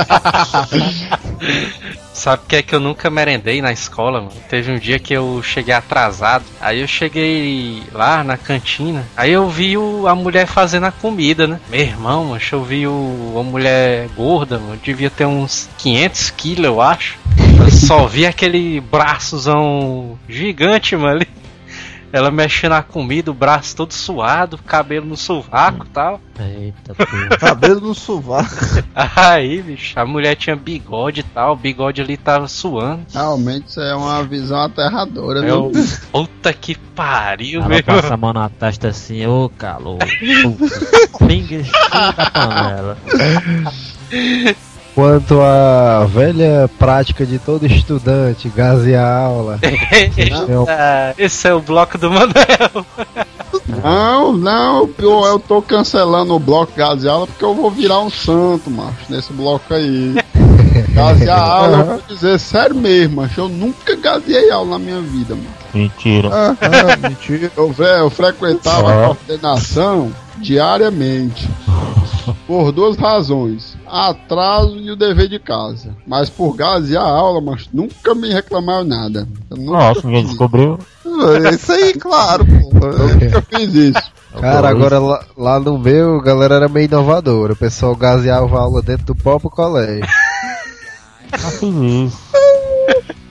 Sabe 2.12 2.42
o 2.42 2.46
que 2.48 2.56
é 2.56 2.62
que 2.62 2.74
eu 2.74 2.80
nunca 2.80 3.08
merendei 3.08 3.62
na 3.62 3.70
escola, 3.72 4.20
mano? 4.20 4.32
Teve 4.48 4.72
um 4.72 4.78
dia 4.78 4.98
que 4.98 5.14
eu 5.14 5.40
cheguei 5.42 5.72
atrasado. 5.72 6.44
Aí 6.60 6.80
eu 6.80 6.86
cheguei 6.88 7.82
lá 7.92 8.24
na 8.24 8.36
cantina. 8.36 9.04
Aí 9.16 9.30
eu 9.30 9.48
vi 9.48 9.78
o- 9.78 10.06
a 10.08 10.14
mulher 10.16 10.46
fazendo 10.46 10.86
a 10.86 10.90
comida, 10.90 11.46
né? 11.46 11.60
Meu 11.70 11.80
irmão, 11.80 12.24
mano, 12.24 12.40
eu 12.50 12.64
vi 12.64 12.86
o, 12.88 13.30
uma 13.34 13.44
mulher 13.44 14.08
gorda, 14.16 14.58
mano. 14.58 14.78
Devia 14.82 15.10
ter 15.10 15.26
uns 15.26 15.68
500 15.78 16.30
quilos, 16.30 16.64
eu 16.66 16.80
acho. 16.80 17.16
Eu 17.60 17.70
só 17.70 18.06
vi 18.08 18.26
aquele 18.26 18.80
braçozão 18.80 20.18
gigante, 20.28 20.96
mano. 20.96 21.24
Ela 22.12 22.30
mexendo 22.30 22.70
na 22.70 22.82
comida, 22.82 23.30
o 23.30 23.34
braço 23.34 23.76
todo 23.76 23.92
suado, 23.92 24.56
cabelo 24.58 25.04
no 25.06 25.16
sovaco 25.16 25.84
e 25.86 25.88
tal. 25.90 26.20
Eita, 26.40 26.94
porra. 26.94 27.28
Cabelo 27.38 27.80
no 27.80 27.94
sovaco. 27.94 28.48
Aí, 28.94 29.60
bicho, 29.60 29.98
a 29.98 30.06
mulher 30.06 30.34
tinha 30.36 30.56
bigode 30.56 31.20
e 31.20 31.22
tal, 31.24 31.52
o 31.52 31.56
bigode 31.56 32.00
ali 32.00 32.16
tava 32.16 32.48
suando. 32.48 33.02
Realmente 33.12 33.68
isso 33.68 33.80
é 33.80 33.94
uma 33.94 34.22
visão 34.24 34.60
aterradora, 34.62 35.40
Eu, 35.46 35.70
viu? 35.70 35.84
puta 36.12 36.52
que 36.52 36.74
pariu, 36.76 37.60
Ela 37.60 37.68
meu. 37.68 37.82
passa 37.82 38.14
a 38.14 38.16
mão 38.16 38.32
na 38.32 38.48
testa 38.48 38.88
assim, 38.88 39.26
ô 39.26 39.50
calor. 39.58 39.98
Pinga 41.26 41.62
da 42.16 42.30
panela. 42.30 42.98
Quanto 44.98 45.40
à 45.40 46.06
velha 46.06 46.68
prática 46.76 47.24
de 47.24 47.38
todo 47.38 47.64
estudante, 47.64 48.48
gasear 48.48 49.06
a 49.06 49.26
aula. 49.26 49.60
Esse 51.16 51.46
é 51.46 51.54
o 51.54 51.60
bloco 51.60 51.96
do 51.96 52.10
Manel. 52.10 52.84
Não, 53.80 54.32
não, 54.32 54.90
eu, 54.98 55.24
eu 55.24 55.38
tô 55.38 55.62
cancelando 55.62 56.34
o 56.34 56.40
bloco 56.40 56.72
Gaze 56.74 57.08
Aula 57.08 57.28
porque 57.28 57.44
eu 57.44 57.54
vou 57.54 57.70
virar 57.70 58.00
um 58.00 58.10
santo, 58.10 58.68
macho, 58.72 58.98
nesse 59.08 59.32
bloco 59.32 59.72
aí. 59.72 60.16
Gaze 60.92 61.30
a 61.30 61.38
aula, 61.38 61.76
eu 61.78 61.84
vou 61.84 62.02
dizer 62.08 62.40
sério 62.40 62.74
mesmo, 62.74 63.22
macho, 63.22 63.42
eu 63.42 63.48
nunca 63.48 63.94
gazeei 63.94 64.50
aula 64.50 64.70
na 64.70 64.78
minha 64.80 65.00
vida, 65.00 65.36
mano. 65.36 65.46
Mentira. 65.72 66.28
Ah, 66.32 66.56
ah, 66.60 67.08
mentira. 67.08 67.52
Eu, 67.56 67.72
eu 67.78 68.10
frequentava 68.10 68.90
Ah. 68.90 69.04
a 69.04 69.06
coordenação 69.14 70.10
diariamente. 70.38 71.48
Por 72.48 72.72
duas 72.72 72.96
razões. 72.96 73.77
Atraso 73.90 74.76
e 74.76 74.90
o 74.90 74.96
dever 74.96 75.28
de 75.28 75.38
casa. 75.38 75.96
Mas 76.06 76.28
por 76.28 76.54
gazear 76.54 77.02
a 77.02 77.10
aula, 77.10 77.40
mas 77.40 77.68
nunca 77.72 78.14
me 78.14 78.32
reclamaram 78.32 78.84
nada. 78.84 79.28
Eu 79.50 79.56
Nossa, 79.56 80.06
ninguém 80.06 80.26
descobriu. 80.26 80.78
É 81.44 81.54
Isso 81.54 81.72
aí, 81.72 81.94
claro, 81.94 82.44
pô. 82.46 82.70
nunca 83.24 83.42
fiz 83.42 83.74
isso. 83.74 84.12
Cara, 84.40 84.68
agora 84.68 84.98
lá, 84.98 85.24
lá 85.36 85.58
no 85.58 85.78
meu, 85.78 86.18
a 86.18 86.22
galera 86.22 86.56
era 86.56 86.68
meio 86.68 86.84
inovadora. 86.84 87.54
O 87.54 87.56
pessoal 87.56 87.96
gaseava 87.96 88.58
a 88.58 88.62
aula 88.62 88.82
dentro 88.82 89.06
do 89.06 89.14
próprio 89.14 89.50
colégio. 89.50 90.06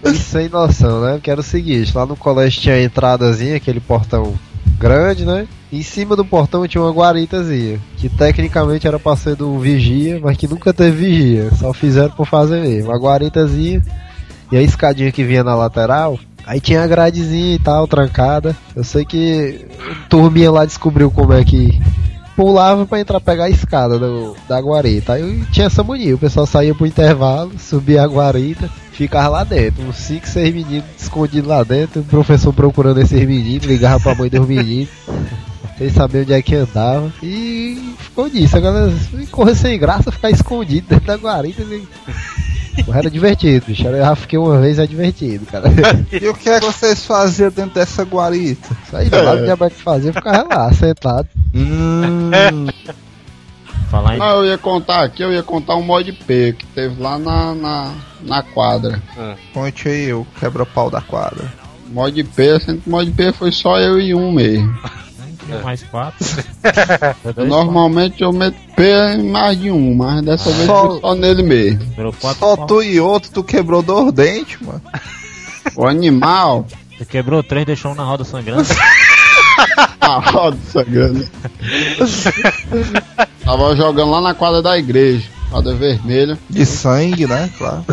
E 0.03 0.13
sem 0.17 0.49
noção, 0.49 1.01
né? 1.01 1.19
Que 1.21 1.31
era 1.31 1.39
o 1.39 1.43
seguinte, 1.43 1.95
lá 1.95 2.05
no 2.05 2.15
colégio 2.15 2.61
tinha 2.61 2.75
a 2.75 2.83
entradazinha, 2.83 3.57
aquele 3.57 3.79
portão 3.79 4.33
grande, 4.79 5.25
né? 5.25 5.47
Em 5.71 5.81
cima 5.81 6.15
do 6.15 6.23
portão 6.23 6.67
tinha 6.67 6.81
uma 6.81 6.91
guaritazinha, 6.91 7.79
que 7.97 8.07
tecnicamente 8.07 8.87
era 8.87 8.99
pra 8.99 9.15
ser 9.15 9.35
do 9.35 9.57
vigia, 9.59 10.19
mas 10.21 10.37
que 10.37 10.47
nunca 10.47 10.73
teve 10.73 11.05
vigia, 11.05 11.51
só 11.55 11.73
fizeram 11.73 12.11
por 12.11 12.25
fazer 12.25 12.61
mesmo. 12.61 12.91
A 12.91 12.97
guaritazinha 12.97 13.81
e 14.51 14.57
a 14.57 14.61
escadinha 14.61 15.11
que 15.11 15.23
vinha 15.23 15.43
na 15.43 15.55
lateral, 15.55 16.17
aí 16.45 16.61
tinha 16.61 16.83
a 16.83 16.87
gradezinha 16.87 17.55
e 17.55 17.59
tal, 17.59 17.87
trancada. 17.87 18.55
Eu 18.75 18.83
sei 18.83 19.03
que 19.03 19.65
a 19.79 20.07
turminha 20.07 20.51
lá 20.51 20.63
descobriu 20.63 21.11
como 21.11 21.33
é 21.33 21.43
que 21.43 21.79
pulava 22.37 22.85
pra 22.85 22.99
entrar 22.99 23.19
pegar 23.19 23.45
a 23.45 23.49
escada 23.49 23.97
do, 23.97 24.35
da 24.47 24.59
guarita. 24.61 25.13
Aí 25.13 25.43
tinha 25.51 25.65
essa 25.65 25.83
mania, 25.83 26.15
o 26.15 26.19
pessoal 26.19 26.45
saía 26.45 26.73
pro 26.73 26.85
intervalo, 26.85 27.51
subia 27.59 28.03
a 28.03 28.07
guarita, 28.07 28.69
ficava 28.97 29.29
lá 29.29 29.43
dentro. 29.43 29.83
Uns 29.83 29.97
5, 29.97 30.27
6 30.27 30.53
meninos 30.53 30.85
escondidos 30.97 31.47
lá 31.47 31.63
dentro, 31.63 32.01
o 32.01 32.05
professor 32.05 32.51
procurando 32.51 32.99
esses 32.99 33.25
meninos, 33.25 33.65
ligava 33.65 33.99
pra 33.99 34.15
mãe 34.15 34.29
dos 34.29 34.47
meninos. 34.47 34.89
Sem 35.77 35.89
saber 35.91 36.23
onde 36.23 36.33
é 36.33 36.41
que 36.41 36.55
andava. 36.55 37.13
E 37.21 37.93
ficou 37.99 38.27
nisso. 38.27 38.57
A 38.57 38.59
galera 38.59 38.91
correr 39.29 39.53
sem 39.53 39.77
graça, 39.77 40.11
ficar 40.11 40.31
escondido 40.31 40.87
dentro 40.89 41.05
da 41.05 41.15
guarita. 41.15 41.61
E... 41.61 42.83
Porra, 42.83 42.97
Era 42.97 43.11
divertido, 43.11 43.67
bicho. 43.67 43.87
Eu 43.87 43.97
já 43.97 44.15
fiquei 44.15 44.39
uma 44.39 44.59
vez, 44.59 44.79
é 44.79 44.87
divertido, 44.87 45.45
cara. 45.45 45.69
E 46.11 46.27
o 46.27 46.33
que 46.33 46.49
é 46.49 46.59
que 46.59 46.65
vocês 46.65 47.05
faziam 47.05 47.51
dentro 47.51 47.75
dessa 47.75 48.03
guarita? 48.03 48.75
Isso 48.85 48.97
aí, 48.97 49.07
lá 49.09 49.35
não 49.35 49.43
tinha 49.43 49.55
mais 49.55 49.71
o 49.71 49.75
que 49.75 49.83
fazer, 49.83 50.13
ficava 50.13 50.55
lá, 50.55 50.73
sentado. 50.73 51.27
Hum, 51.53 52.31
Falar 53.89 54.17
em 54.17 54.21
Ah, 54.21 54.31
eu 54.31 54.45
ia 54.45 54.57
contar 54.57 55.03
aqui, 55.03 55.23
eu 55.23 55.31
ia 55.31 55.41
contar 55.43 55.75
um 55.75 55.81
mod 55.81 56.11
P 56.11 56.53
que 56.57 56.65
teve 56.67 57.01
lá 57.01 57.17
na, 57.17 57.55
na, 57.55 57.91
na 58.21 58.41
quadra. 58.43 59.01
conte 59.53 59.87
aí 59.87 60.13
o 60.13 60.25
quebra-pau 60.39 60.89
da 60.89 61.01
quadra. 61.01 61.51
Mod 61.89 62.21
P, 62.23 62.59
sendo 62.59 62.81
que 62.81 62.89
mod 62.89 63.09
P 63.11 63.31
foi 63.31 63.51
só 63.51 63.79
eu 63.79 63.99
e 63.99 64.13
um 64.13 64.31
mesmo. 64.31 64.77
mais 65.63 65.81
quatro. 65.83 66.25
Normalmente 67.47 68.21
eu 68.21 68.33
meto 68.33 68.57
P 68.75 68.83
em 69.17 69.29
mais 69.29 69.57
de 69.57 69.71
um, 69.71 69.95
mas 69.95 70.21
dessa 70.21 70.51
vez 70.51 70.65
Só- 70.65 70.89
foi 70.91 70.99
só 70.99 71.15
nele 71.15 71.43
mesmo. 71.43 71.79
Quatro. 72.19 72.39
Só 72.39 72.55
pau. 72.57 72.67
tu 72.67 72.83
e 72.83 72.99
outro, 72.99 73.31
tu 73.31 73.41
quebrou 73.43 73.81
dois 73.81 74.11
dentes, 74.11 74.59
mano. 74.59 74.81
O 75.75 75.85
animal, 75.87 76.65
Você 76.97 77.05
quebrou 77.05 77.41
três, 77.41 77.65
deixou 77.65 77.91
um 77.91 77.95
na 77.95 78.03
roda 78.03 78.25
sangrando. 78.25 78.65
a 80.01 80.19
roda 80.19 80.57
sangrando. 80.71 81.27
Tava 83.43 83.75
jogando 83.75 84.11
lá 84.11 84.21
na 84.21 84.33
quadra 84.33 84.61
da 84.61 84.77
igreja, 84.77 85.27
quadra 85.49 85.73
vermelha. 85.73 86.37
De 86.49 86.65
sangue, 86.65 87.25
né? 87.25 87.49
Claro. 87.57 87.85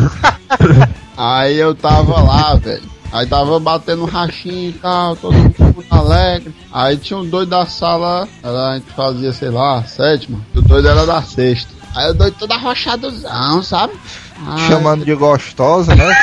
Aí 1.17 1.57
eu 1.57 1.73
tava 1.73 2.21
lá, 2.21 2.55
velho. 2.55 2.95
Aí 3.11 3.25
tava 3.27 3.57
batendo 3.59 4.03
um 4.03 4.07
rachinho 4.07 4.71
e 4.71 4.73
tal, 4.73 5.15
todo 5.15 5.33
mundo 5.33 5.85
alegre. 5.89 6.53
Aí 6.71 6.97
tinha 6.97 7.17
um 7.17 7.25
doido 7.25 7.49
da 7.49 7.65
sala, 7.65 8.27
era, 8.43 8.71
a 8.71 8.75
gente 8.75 8.91
fazia, 8.91 9.31
sei 9.31 9.49
lá, 9.49 9.83
sétima. 9.83 10.39
E 10.53 10.59
o 10.59 10.61
doido 10.61 10.89
era 10.89 11.05
da 11.05 11.21
sexta. 11.21 11.71
Aí 11.95 12.09
o 12.11 12.13
doido 12.13 12.35
todo 12.37 12.51
arrochadozão, 12.51 13.63
sabe? 13.63 13.93
Aí- 14.45 14.67
Chamando 14.67 15.05
de 15.05 15.15
gostosa, 15.15 15.95
né? 15.95 16.05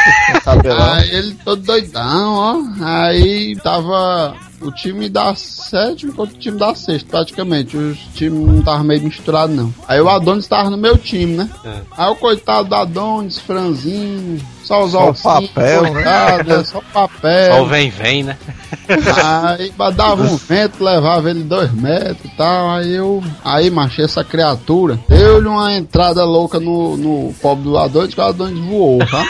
Aí 0.93 1.11
ele 1.15 1.35
todo 1.43 1.63
doidão, 1.63 2.35
ó. 2.35 2.85
Aí 2.85 3.57
tava 3.65 4.35
o 4.63 4.73
time 4.73 5.09
da 5.09 5.35
sétima 5.35 6.13
contra 6.13 6.35
o 6.35 6.39
time 6.39 6.59
da 6.59 6.75
sexta, 6.75 7.09
praticamente. 7.09 7.77
Os 7.77 7.99
times 8.15 8.47
não 8.47 8.59
estavam 8.59 8.85
meio 8.85 9.03
misturados, 9.03 9.55
não. 9.55 9.75
Aí 9.87 10.01
o 10.01 10.09
Adonis 10.09 10.47
tava 10.47 10.71
no 10.71 10.77
meu 10.77 10.97
time, 10.97 11.37
né? 11.37 11.51
Aí 11.97 12.11
o 12.11 12.17
coitado 12.17 12.69
do 12.69 12.75
Adonis, 12.75 13.39
franzinho, 13.39 14.41
só 14.63 14.85
os 14.85 14.93
Só 14.93 15.11
ossinhos, 15.11 15.51
papel, 15.51 15.83
né? 15.83 15.91
coitado, 15.91 16.53
é 16.53 16.65
só 16.65 16.79
o 16.79 16.83
papel. 16.83 17.55
Só 17.55 17.63
o 17.63 17.67
vem, 17.67 17.91
vem, 17.91 18.23
né? 18.23 18.39
Aí 19.45 19.73
dava 19.95 20.23
um 20.23 20.37
vento, 20.37 20.83
levava 20.83 21.31
ele 21.31 21.43
dois 21.43 21.73
metros 21.73 22.25
e 22.25 22.37
tal. 22.37 22.71
Aí 22.71 22.95
eu. 22.95 23.23
Aí, 23.45 23.71
macho, 23.71 24.01
essa 24.01 24.25
criatura 24.25 24.99
deu-lhe 25.09 25.49
uma 25.49 25.75
entrada 25.75 26.25
louca 26.25 26.59
no, 26.59 26.97
no 26.97 27.35
pobre 27.35 27.65
do 27.65 27.77
Adonis, 27.77 28.15
que 28.15 28.21
o 28.21 28.25
Adonis 28.25 28.59
voou, 28.65 28.99
tá? 29.07 29.25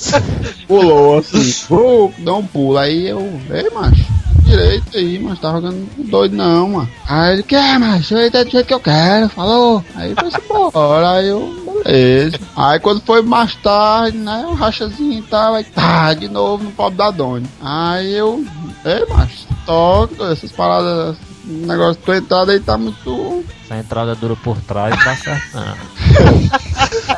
Pulou 0.66 1.18
assim, 1.18 1.74
uh, 1.74 2.12
deu 2.18 2.36
um 2.36 2.46
pulo. 2.46 2.78
Aí 2.78 3.08
eu, 3.08 3.40
ei, 3.50 3.70
macho, 3.70 4.04
direito 4.50 4.96
aí, 4.96 5.18
mas 5.18 5.38
tá 5.38 5.52
jogando 5.52 5.88
doido 6.10 6.36
não, 6.36 6.68
mano. 6.68 6.90
Aí 7.08 7.34
ele, 7.34 7.42
quer, 7.42 7.78
macho, 7.78 8.16
aí 8.16 8.30
tá 8.30 8.42
do 8.42 8.50
jeito 8.50 8.66
que 8.66 8.74
eu 8.74 8.80
quero, 8.80 9.28
falou. 9.28 9.84
Aí 9.94 10.14
foi 10.14 10.28
embora, 10.28 11.10
aí 11.12 11.28
eu, 11.28 11.82
beleza. 11.84 12.38
Aí 12.56 12.80
quando 12.80 13.00
foi 13.02 13.22
mais 13.22 13.54
tarde, 13.56 14.18
né, 14.18 14.44
um 14.48 14.54
rachazinho 14.54 15.18
e 15.18 15.22
tal, 15.22 15.54
aí 15.54 15.64
tá, 15.64 16.12
de 16.14 16.28
novo 16.28 16.64
no 16.64 16.70
pobre 16.72 16.98
da 16.98 17.10
Doni. 17.10 17.46
Aí 17.62 18.12
eu, 18.12 18.44
ei, 18.84 19.06
macho, 19.08 19.46
toca, 19.64 20.32
essas 20.32 20.52
paradas, 20.52 21.16
o 21.46 21.66
negócio 21.66 22.02
tua 22.02 22.16
entrada 22.16 22.52
aí 22.52 22.60
tá 22.60 22.76
muito. 22.76 23.44
Essa 23.64 23.78
entrada 23.78 24.14
dura 24.14 24.36
por 24.36 24.60
trás, 24.62 24.94
dá 25.04 25.16
certo 25.16 25.54
não. 25.54 25.76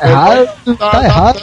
Errado, 0.09 0.77
tá 0.77 1.03
errado. 1.03 1.39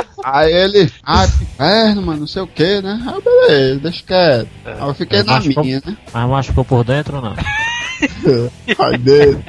Aí 0.24 0.52
ele, 0.52 0.90
ah, 1.04 1.26
que 1.26 1.44
inferno, 1.44 2.02
mano, 2.02 2.20
não 2.20 2.26
sei 2.26 2.42
o 2.42 2.46
que, 2.46 2.80
né? 2.82 3.00
Aí 3.06 3.14
eu, 3.14 3.22
beleza, 3.22 3.80
deixa 3.80 4.02
quieto. 4.06 4.48
Aí 4.64 4.88
eu 4.88 4.94
fiquei 4.94 5.18
É, 5.20 5.22
na 5.22 5.32
machucou- 5.34 5.64
minha, 5.64 5.82
né? 5.86 5.96
Mas 6.12 6.28
machucou 6.30 6.64
por 6.64 6.84
dentro 6.84 7.16
ou 7.16 7.22
não? 7.22 7.34
Ai, 8.78 8.98
dele. 8.98 9.44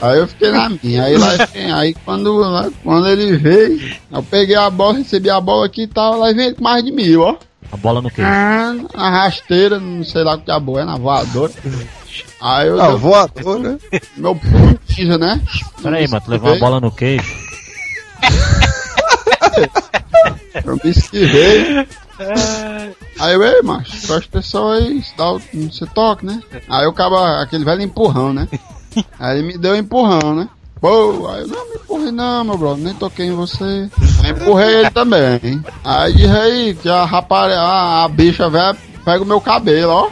Aí 0.00 0.18
eu 0.18 0.28
fiquei 0.28 0.50
na 0.50 0.68
minha. 0.68 1.04
Aí 1.04 1.16
lá 1.16 1.28
vem, 1.52 1.72
aí 1.72 1.94
quando, 2.04 2.34
lá- 2.36 2.70
quando 2.82 3.08
ele 3.08 3.36
veio, 3.36 3.80
eu 4.12 4.22
peguei 4.22 4.56
a 4.56 4.68
bola, 4.68 4.98
recebi 4.98 5.30
a 5.30 5.40
bola 5.40 5.66
aqui 5.66 5.82
e 5.82 5.86
tal, 5.86 6.18
lá 6.18 6.32
vem 6.32 6.54
mais 6.60 6.84
de 6.84 6.92
mil, 6.92 7.22
ó. 7.22 7.36
A 7.72 7.76
bola 7.76 8.00
no 8.00 8.10
queijo. 8.10 8.30
Ah, 8.30 8.74
Na 8.94 9.10
rasteira, 9.10 9.80
não 9.80 10.04
sei 10.04 10.22
lá 10.22 10.34
o 10.34 10.38
que 10.38 10.44
diabo 10.44 10.78
é, 10.78 10.84
na 10.84 10.96
voadora. 10.96 11.52
Aí 12.40 12.68
eu 12.68 12.80
Ah, 12.80 12.88
dei 12.88 12.96
voador, 12.96 13.58
né? 13.58 13.78
meu 14.16 14.38
ninja, 14.96 15.18
né? 15.18 15.40
Pera 15.82 15.96
aí, 15.96 16.06
mano, 16.08 16.22
tu 16.24 16.30
levou 16.30 16.50
uma 16.52 16.58
bola 16.60 16.80
no 16.80 16.90
queijo. 16.92 17.24
Eu 20.64 20.78
me 20.82 20.90
esquivei. 20.90 21.86
Aí 23.18 23.34
eu, 23.34 23.42
ei, 23.42 23.62
macho, 23.62 24.06
presta 24.06 24.38
atenção 24.38 24.72
aí, 24.72 25.02
se 25.02 25.16
dá 25.16 25.32
o, 25.32 25.38
você 25.38 25.86
toca, 25.86 26.26
né? 26.26 26.40
Aí 26.68 26.86
o 26.86 26.92
caba, 26.92 27.42
aquele 27.42 27.64
velho 27.64 27.82
empurrão, 27.82 28.32
né? 28.32 28.48
Aí 29.18 29.38
ele 29.38 29.46
me 29.46 29.58
deu 29.58 29.74
um 29.74 29.76
empurrão, 29.76 30.34
né? 30.34 30.48
Pô, 30.80 31.28
aí 31.28 31.42
eu, 31.42 31.48
não 31.48 31.68
me 31.68 31.76
empurrei 31.76 32.10
não, 32.10 32.44
meu 32.44 32.58
brother, 32.58 32.84
nem 32.84 32.94
toquei 32.94 33.26
em 33.26 33.34
você. 33.34 33.90
Aí 34.24 34.30
empurrei 34.30 34.80
ele 34.80 34.90
também. 34.90 35.62
Aí 35.84 36.12
diz 36.14 36.30
aí 36.30 36.74
que 36.74 36.88
a 36.88 37.04
rapariga, 37.04 37.60
a, 37.60 38.04
a 38.04 38.08
bicha 38.08 38.48
velha 38.48 38.76
pega 39.04 39.22
o 39.22 39.26
meu 39.26 39.40
cabelo, 39.40 39.92
ó. 39.92 40.08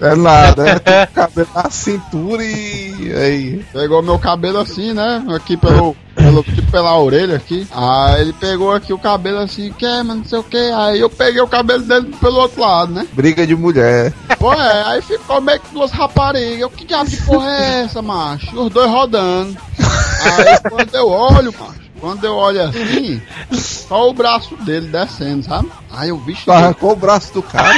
É 0.00 0.14
nada, 0.14 0.64
né? 0.64 0.78
Tem 0.78 1.02
o 1.02 1.08
cabelo 1.08 1.48
na 1.54 1.70
cintura 1.70 2.44
e. 2.44 3.12
Aí. 3.14 3.64
Pegou 3.72 4.02
meu 4.02 4.18
cabelo 4.18 4.58
assim, 4.58 4.92
né? 4.92 5.24
Aqui 5.34 5.56
pelo, 5.56 5.96
pelo 6.26 6.42
tipo 6.42 6.70
pela 6.70 6.98
orelha 6.98 7.36
aqui. 7.36 7.66
Aí 7.70 8.20
ele 8.20 8.32
pegou 8.32 8.72
aqui 8.72 8.92
o 8.92 8.98
cabelo 8.98 9.38
assim, 9.38 9.72
quer, 9.72 10.02
mas 10.02 10.16
não 10.16 10.24
sei 10.24 10.38
o 10.38 10.42
que. 10.42 10.56
Aí 10.56 11.00
eu 11.00 11.08
peguei 11.08 11.40
o 11.40 11.48
cabelo 11.48 11.82
dele 11.84 12.14
pelo 12.20 12.40
outro 12.40 12.60
lado, 12.60 12.92
né? 12.92 13.06
Briga 13.12 13.46
de 13.46 13.54
mulher. 13.54 14.12
Pô, 14.38 14.52
é, 14.52 14.82
aí 14.86 15.02
ficou 15.02 15.40
meio 15.40 15.60
que 15.60 15.72
duas 15.72 15.90
raparigas. 15.90 16.58
Eu, 16.60 16.70
que 16.70 16.84
diabo 16.84 17.08
de 17.08 17.16
porra 17.18 17.50
é 17.50 17.80
essa, 17.84 18.02
macho? 18.02 18.54
E 18.54 18.58
os 18.58 18.70
dois 18.70 18.90
rodando. 18.90 19.56
Aí 19.78 20.70
quando 20.70 20.94
eu 20.94 21.08
olho, 21.08 21.54
macho, 21.58 21.80
quando 22.00 22.24
eu 22.24 22.34
olho 22.34 22.62
assim, 22.62 23.22
só 23.52 24.10
o 24.10 24.14
braço 24.14 24.56
dele 24.56 24.88
descendo, 24.88 25.44
sabe? 25.44 25.70
Aí 25.90 26.10
o 26.10 26.18
bicho. 26.18 26.44
Tu 26.44 26.52
arrancou 26.52 26.92
o 26.92 26.96
braço 26.96 27.32
do 27.32 27.42
cara. 27.42 27.74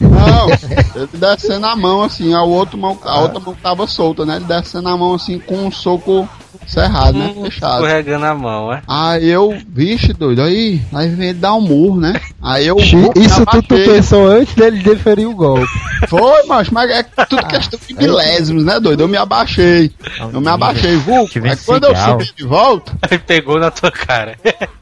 Não, 0.00 0.48
ele 0.94 1.08
descendo 1.14 1.66
a 1.66 1.74
mão 1.74 2.04
assim, 2.04 2.32
a 2.32 2.42
outra 2.42 2.76
mão, 2.76 2.96
a 3.02 3.20
outra 3.20 3.40
mão 3.40 3.56
tava 3.60 3.86
solta, 3.86 4.24
né? 4.24 4.36
Ele 4.36 4.44
descendo 4.44 4.88
a 4.88 4.96
mão 4.96 5.14
assim 5.14 5.40
com 5.40 5.66
um 5.66 5.72
soco 5.72 6.28
cerrado, 6.66 7.18
né? 7.18 7.34
Fechado. 7.44 7.74
Escorregando 7.74 8.26
a 8.26 8.34
mão, 8.34 8.72
é? 8.72 8.82
Aí 8.86 9.28
eu, 9.28 9.56
vixe, 9.68 10.12
doido, 10.12 10.42
aí, 10.42 10.80
aí 10.92 11.08
vem 11.08 11.30
ele 11.30 11.38
dar 11.38 11.54
um 11.54 11.60
murro, 11.60 12.00
né? 12.00 12.20
Aí 12.42 12.66
eu. 12.66 12.76
Isso 12.78 12.96
tudo 13.46 13.62
tu 13.62 13.74
abaixei. 13.74 13.94
pensou 13.94 14.26
antes 14.26 14.54
dele 14.54 14.78
deferir 14.82 15.28
o 15.28 15.34
golpe. 15.34 15.66
Foi, 16.08 16.44
macho, 16.44 16.72
mas 16.72 16.90
é 16.90 17.02
tudo 17.02 17.46
questão 17.46 17.78
de 17.86 17.94
milésimos, 17.94 18.64
né, 18.64 18.78
doido? 18.78 19.02
Eu 19.02 19.08
me 19.08 19.16
abaixei. 19.16 19.90
Eu 20.32 20.40
me 20.40 20.48
abaixei, 20.48 20.96
vulgo. 20.96 21.30
Aí 21.44 21.56
quando 21.64 21.84
eu 21.84 21.96
subi 21.96 22.32
de 22.36 22.44
volta, 22.44 22.92
Aí 23.10 23.18
pegou 23.18 23.58
na 23.58 23.70
tua 23.70 23.90
cara. 23.90 24.36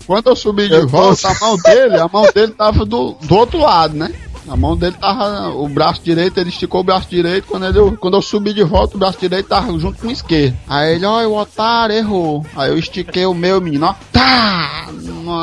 quando 0.07 0.29
eu 0.29 0.37
subi 0.37 0.69
de 0.69 0.81
volta, 0.87 1.29
a 1.29 1.35
mão 1.41 1.57
dele, 1.57 1.97
a 1.97 2.09
mão 2.09 2.27
dele 2.35 2.53
tava 2.53 2.85
do, 2.85 3.17
do 3.23 3.37
outro 3.37 3.59
lado, 3.61 3.97
né? 3.97 4.13
A 4.49 4.57
mão 4.57 4.77
dele 4.77 4.97
tava. 5.01 5.51
O 5.51 5.69
braço 5.69 6.03
direito, 6.03 6.39
ele 6.39 6.51
esticou 6.51 6.81
o 6.81 6.85
braço 6.85 7.09
direito. 7.09 7.47
Quando, 7.49 7.67
ele, 7.67 7.97
quando 7.97 8.17
eu 8.17 8.23
subi 8.23 8.53
de 8.53 8.63
volta, 8.63 8.97
o 8.97 8.99
braço 8.99 9.19
direito 9.19 9.49
tava 9.49 9.77
junto 9.79 10.01
com 10.01 10.09
o 10.09 10.13
esquerdo. 10.13 10.57
Aí 10.69 10.95
ele, 10.95 11.05
ó, 11.05 11.25
o 11.27 11.39
otário 11.39 11.97
errou. 11.97 12.47
Aí 12.55 12.71
eu 12.71 12.79
estiquei 12.79 13.27
o 13.27 13.35
meu 13.35 13.61
menino, 13.61 13.87
ó, 13.87 13.95
tá! 14.13 14.87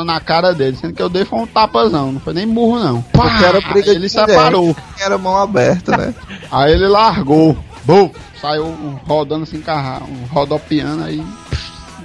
na- 0.04 0.20
cara 0.20 0.54
dele. 0.54 0.76
Sendo 0.76 0.94
que 0.94 1.02
eu 1.02 1.08
dei 1.08 1.24
foi 1.24 1.40
um 1.40 1.46
tapazão, 1.46 2.12
não 2.12 2.20
foi 2.20 2.32
nem 2.32 2.46
burro, 2.48 2.78
não. 2.78 3.02
Pá! 3.02 3.28
Porque 3.28 3.44
era 3.44 3.60
briga 3.60 3.90
ele 3.90 4.08
separou. 4.08 4.74
Era 4.98 5.18
mão 5.18 5.36
aberta, 5.36 5.96
né? 5.96 6.14
Aí 6.50 6.72
ele 6.72 6.88
largou. 6.88 7.56
Bum! 7.84 8.10
Saiu 8.40 8.64
rodando 9.06 9.42
assim, 9.44 9.62
um 10.08 10.26
rodopiando 10.26 11.04
aí. 11.04 11.22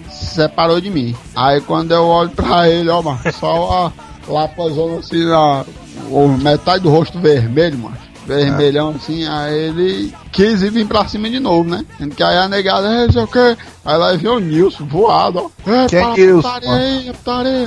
Se 0.10 0.26
separou 0.36 0.80
de 0.80 0.90
mim. 0.90 1.16
Aí 1.36 1.60
quando 1.62 1.92
eu 1.92 2.06
olho 2.06 2.30
pra 2.30 2.70
ele, 2.70 2.90
ó, 2.90 3.02
mano, 3.02 3.20
só 3.38 3.92
a 4.28 4.32
lapazona 4.32 5.00
assim, 5.00 5.30
a, 5.32 5.66
o 6.10 6.28
metade 6.28 6.84
do 6.84 6.90
rosto 6.90 7.20
vermelho, 7.20 7.78
mano. 7.78 8.09
Vermelhão 8.36 8.96
assim, 8.96 9.28
aí 9.28 9.58
ele 9.58 10.14
quis 10.32 10.62
ir 10.62 10.72
vir 10.72 10.86
pra 10.88 11.08
cima 11.08 11.30
de 11.30 11.40
novo, 11.40 11.70
né? 11.70 11.84
Sendo 11.98 12.16
que 12.16 12.24
aí 12.24 12.38
a 12.38 12.48
negada, 12.48 12.88
é, 12.88 13.06
não 13.06 13.12
sei 13.12 13.24
o 13.24 13.28
que. 13.28 13.58
Aí 13.86 13.98
lá 13.98 14.14
viu 14.14 14.36
o 14.36 14.40
Nilson 14.40 14.86
voado, 14.86 15.52
ó. 15.66 15.72
É, 15.72 15.88
Quem 15.88 16.00
é 16.00 16.14
Nilson, 16.14 16.42
putaria 16.42 16.72
aí, 16.72 17.14
putaria. 17.14 17.66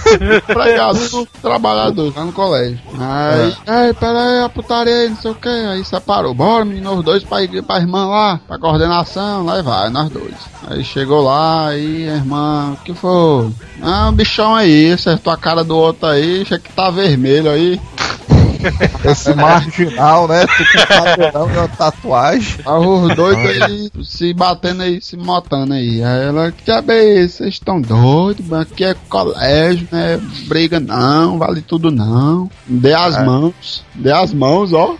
Empregado, 0.50 1.28
trabalhador, 1.40 2.12
lá 2.16 2.24
no 2.24 2.32
colégio. 2.32 2.80
Aí, 2.98 3.54
ei, 3.86 3.94
pera 3.94 4.22
aí, 4.22 4.42
a 4.42 4.48
putaria 4.48 4.94
aí, 4.94 5.08
não 5.10 5.16
sei 5.16 5.30
o 5.30 5.34
que. 5.34 5.48
Aí 5.48 5.84
separou, 5.84 6.34
bora, 6.34 6.64
menino, 6.64 6.92
os 6.94 7.04
dois 7.04 7.22
pra, 7.22 7.38
pra 7.66 7.78
irmã 7.78 8.06
lá, 8.06 8.40
pra 8.48 8.58
coordenação, 8.58 9.44
lá 9.44 9.58
e 9.58 9.62
vai, 9.62 9.90
nós 9.90 10.10
dois. 10.10 10.34
Aí 10.68 10.82
chegou 10.82 11.22
lá, 11.22 11.68
aí, 11.68 12.08
irmã, 12.08 12.72
o 12.72 12.84
que 12.84 12.94
foi? 12.94 13.50
Ah, 13.82 14.08
um 14.08 14.12
bichão 14.12 14.54
aí, 14.54 14.92
acertou 14.92 15.32
a 15.32 15.36
cara 15.36 15.62
do 15.62 15.76
outro 15.76 16.08
aí, 16.08 16.42
achei 16.42 16.58
que 16.58 16.72
tá 16.72 16.90
vermelho 16.90 17.50
aí. 17.50 17.80
Esse 19.04 19.34
marginal, 19.34 20.28
né? 20.28 20.46
Tu 20.46 20.64
com 20.86 21.52
e 21.52 21.58
uma 21.58 21.68
tatuagem. 21.68 22.58
Aí 22.66 22.86
os 22.86 23.14
doidos 23.16 23.62
aí 23.62 23.90
se 24.04 24.34
batendo 24.34 24.82
aí, 24.82 25.00
se 25.00 25.16
matando 25.16 25.74
aí. 25.74 26.02
Aí 26.02 26.24
ela, 26.26 26.52
que 26.52 26.64
diabo 26.64 26.92
é 26.92 27.04
esse? 27.04 27.38
Vocês 27.38 27.54
estão 27.54 27.80
doidos? 27.80 28.52
Aqui 28.52 28.84
é 28.84 28.94
colégio, 29.08 29.88
né? 29.90 30.20
Briga 30.46 30.78
não, 30.80 31.38
vale 31.38 31.60
tudo 31.62 31.90
não. 31.90 32.50
Dê 32.66 32.94
as 32.94 33.22
mãos, 33.24 33.84
dê 33.94 34.12
as 34.12 34.32
mãos, 34.32 34.72
ó. 34.72 34.96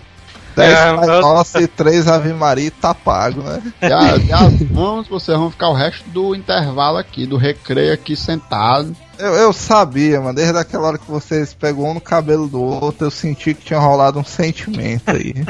Dez 0.56 0.76
É, 0.76 0.94
Pai 0.94 1.08
eu- 1.08 1.20
Nossa 1.20 1.62
e 1.62 1.66
três 1.68 2.08
Ave 2.08 2.32
Maria 2.32 2.66
e 2.66 2.70
tá 2.70 2.92
pago, 2.92 3.40
né? 3.42 3.62
Dê 3.80 3.92
as 4.32 4.61
mãos, 4.70 5.06
vocês 5.06 5.36
vão 5.38 5.50
ficar 5.50 5.68
o 5.68 5.74
resto 5.74 6.08
do 6.11 6.34
intervalo 6.34 6.98
aqui, 6.98 7.24
do 7.24 7.36
recreio 7.36 7.92
aqui 7.94 8.16
sentado. 8.16 8.94
Eu, 9.21 9.35
eu 9.35 9.53
sabia, 9.53 10.21
mano. 10.21 10.35
Desde 10.35 10.57
aquela 10.57 10.89
hora 10.89 10.99
que 10.99 11.11
vocês 11.11 11.55
pegou 11.55 11.89
um 11.89 11.95
no 11.95 12.01
cabelo 12.01 12.49
do 12.49 12.61
outro, 12.61 13.07
eu 13.07 13.11
senti 13.11 13.55
que 13.55 13.66
tinha 13.66 13.79
rolado 13.79 14.18
um 14.18 14.25
sentimento 14.25 15.11
aí. 15.11 15.35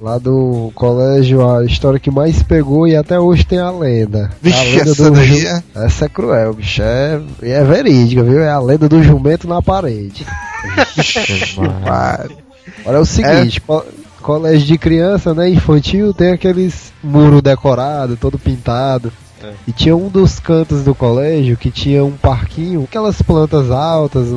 Lá 0.00 0.18
do 0.18 0.72
colégio, 0.74 1.48
a 1.48 1.64
história 1.64 2.00
que 2.00 2.10
mais 2.10 2.42
pegou 2.42 2.88
e 2.88 2.96
até 2.96 3.20
hoje 3.20 3.44
tem 3.44 3.60
a 3.60 3.70
lenda. 3.70 4.32
a 4.32 4.34
Vixe, 4.42 4.76
lenda 4.76 4.90
essa 4.90 5.04
do 5.04 5.10
daí 5.12 5.38
ju- 5.40 5.46
é... 5.46 5.62
Essa 5.76 6.04
é 6.06 6.08
cruel, 6.08 6.54
bicho. 6.54 6.82
É, 6.82 7.20
e 7.40 7.50
é 7.50 7.62
verídica, 7.62 8.24
viu? 8.24 8.40
É 8.42 8.50
a 8.50 8.58
lenda 8.58 8.88
do 8.88 9.00
jumento 9.00 9.46
na 9.46 9.62
parede. 9.62 10.26
Pare. 11.86 12.36
Olha 12.84 12.96
é 12.96 12.98
o 12.98 13.04
seguinte, 13.04 13.60
co- 13.60 13.84
colégio 14.20 14.66
de 14.66 14.78
criança, 14.78 15.32
né, 15.34 15.48
infantil, 15.48 16.12
tem 16.12 16.32
aqueles 16.32 16.92
muro 17.02 17.40
decorado, 17.40 18.16
todo 18.16 18.38
pintado. 18.38 19.12
E 19.66 19.72
tinha 19.72 19.96
um 19.96 20.08
dos 20.08 20.38
cantos 20.38 20.82
do 20.82 20.94
colégio 20.94 21.56
que 21.56 21.70
tinha 21.70 22.04
um 22.04 22.12
parquinho, 22.12 22.84
aquelas 22.84 23.20
plantas 23.22 23.70
altas, 23.70 24.28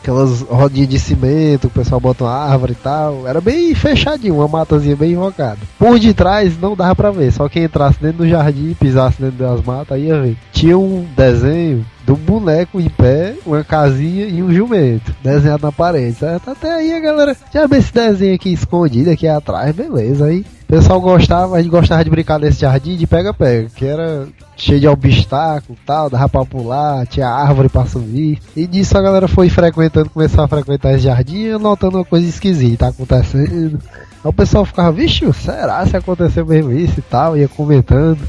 aquelas 0.00 0.40
rodinhas 0.42 0.88
de 0.88 0.98
cimento, 0.98 1.66
o 1.66 1.70
pessoal 1.70 2.00
bota 2.00 2.24
uma 2.24 2.32
árvore 2.32 2.72
e 2.72 2.76
tal. 2.76 3.26
Era 3.26 3.40
bem 3.40 3.74
fechadinho, 3.74 4.36
uma 4.36 4.48
matazinha 4.48 4.96
bem 4.96 5.12
invocada. 5.12 5.58
Por 5.78 5.98
de 5.98 6.14
trás 6.14 6.58
não 6.58 6.76
dava 6.76 6.94
pra 6.94 7.10
ver, 7.10 7.32
só 7.32 7.48
quem 7.48 7.64
entrasse 7.64 8.00
dentro 8.00 8.18
do 8.18 8.28
jardim 8.28 8.70
e 8.70 8.74
pisasse 8.74 9.20
dentro 9.20 9.38
das 9.38 9.62
matas 9.62 10.00
ia 10.00 10.20
ver. 10.20 10.36
Tinha 10.52 10.76
um 10.76 11.06
desenho 11.16 11.84
de 12.04 12.12
um 12.12 12.16
boneco 12.16 12.80
em 12.80 12.88
pé, 12.88 13.34
uma 13.46 13.62
casinha 13.62 14.26
e 14.26 14.42
um 14.42 14.52
jumento 14.52 15.14
desenhado 15.22 15.64
na 15.64 15.72
parede, 15.72 16.16
certo? 16.16 16.50
Até 16.50 16.72
aí 16.72 16.92
a 16.92 17.00
galera 17.00 17.36
já 17.52 17.66
vê 17.66 17.78
esse 17.78 17.92
desenho 17.92 18.34
aqui 18.34 18.52
escondido 18.52 19.10
aqui 19.10 19.28
atrás, 19.28 19.74
beleza. 19.74 20.26
Aí 20.26 20.44
o 20.72 20.74
pessoal 20.74 20.98
gostava, 21.02 21.56
a 21.56 21.60
gente 21.60 21.70
gostava 21.70 22.02
de 22.02 22.08
brincar 22.08 22.38
nesse 22.38 22.62
jardim 22.62 22.96
de 22.96 23.06
pega-pega, 23.06 23.68
que 23.76 23.84
era 23.84 24.26
cheio 24.56 24.80
de 24.80 24.88
obstáculo 24.88 25.78
tal, 25.84 26.08
dava 26.08 26.26
pra 26.30 26.46
pular, 26.46 27.06
tinha 27.06 27.28
árvore 27.28 27.68
pra 27.68 27.84
subir. 27.84 28.40
E 28.56 28.66
disso 28.66 28.96
a 28.96 29.02
galera 29.02 29.28
foi 29.28 29.50
frequentando, 29.50 30.08
começou 30.08 30.42
a 30.42 30.48
frequentar 30.48 30.94
esse 30.94 31.04
jardim 31.04 31.40
e 31.40 31.58
notando 31.58 31.98
uma 31.98 32.06
coisa 32.06 32.26
esquisita 32.26 32.86
acontecendo. 32.86 33.78
Aí 33.92 34.30
o 34.30 34.32
pessoal 34.32 34.64
ficava, 34.64 34.90
vixe, 34.90 35.30
será 35.34 35.84
se 35.84 35.94
aconteceu 35.94 36.46
mesmo 36.46 36.72
isso 36.72 37.00
e 37.00 37.02
tal, 37.02 37.36
ia 37.36 37.48
comentando. 37.48 38.20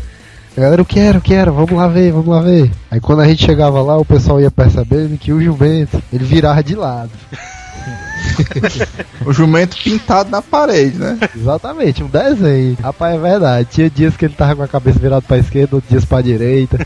A 0.57 0.59
galera, 0.59 0.81
eu 0.81 0.85
quero, 0.85 1.19
eu 1.19 1.21
quero, 1.21 1.53
vamos 1.53 1.71
lá 1.71 1.87
ver, 1.87 2.11
vamos 2.11 2.27
lá 2.27 2.41
ver. 2.41 2.69
Aí 2.91 2.99
quando 2.99 3.21
a 3.21 3.25
gente 3.25 3.45
chegava 3.45 3.81
lá, 3.81 3.97
o 3.97 4.03
pessoal 4.03 4.41
ia 4.41 4.51
percebendo 4.51 5.17
que 5.17 5.31
o 5.31 5.41
jumento, 5.41 6.03
ele 6.11 6.25
virava 6.25 6.61
de 6.61 6.75
lado. 6.75 7.11
O 9.25 9.31
jumento 9.33 9.77
pintado 9.81 10.29
na 10.29 10.41
parede, 10.41 10.97
né? 10.97 11.17
Exatamente, 11.35 12.03
um 12.03 12.07
desenho. 12.07 12.77
Rapaz, 12.81 13.15
é 13.15 13.17
verdade. 13.19 13.67
Tinha 13.71 13.89
dias 13.89 14.17
que 14.17 14.25
ele 14.25 14.33
tava 14.33 14.55
com 14.55 14.63
a 14.63 14.67
cabeça 14.67 14.99
virada 14.99 15.21
pra 15.21 15.37
esquerda, 15.37 15.75
outros 15.77 15.89
dias 15.89 16.05
pra 16.05 16.21
direita. 16.21 16.85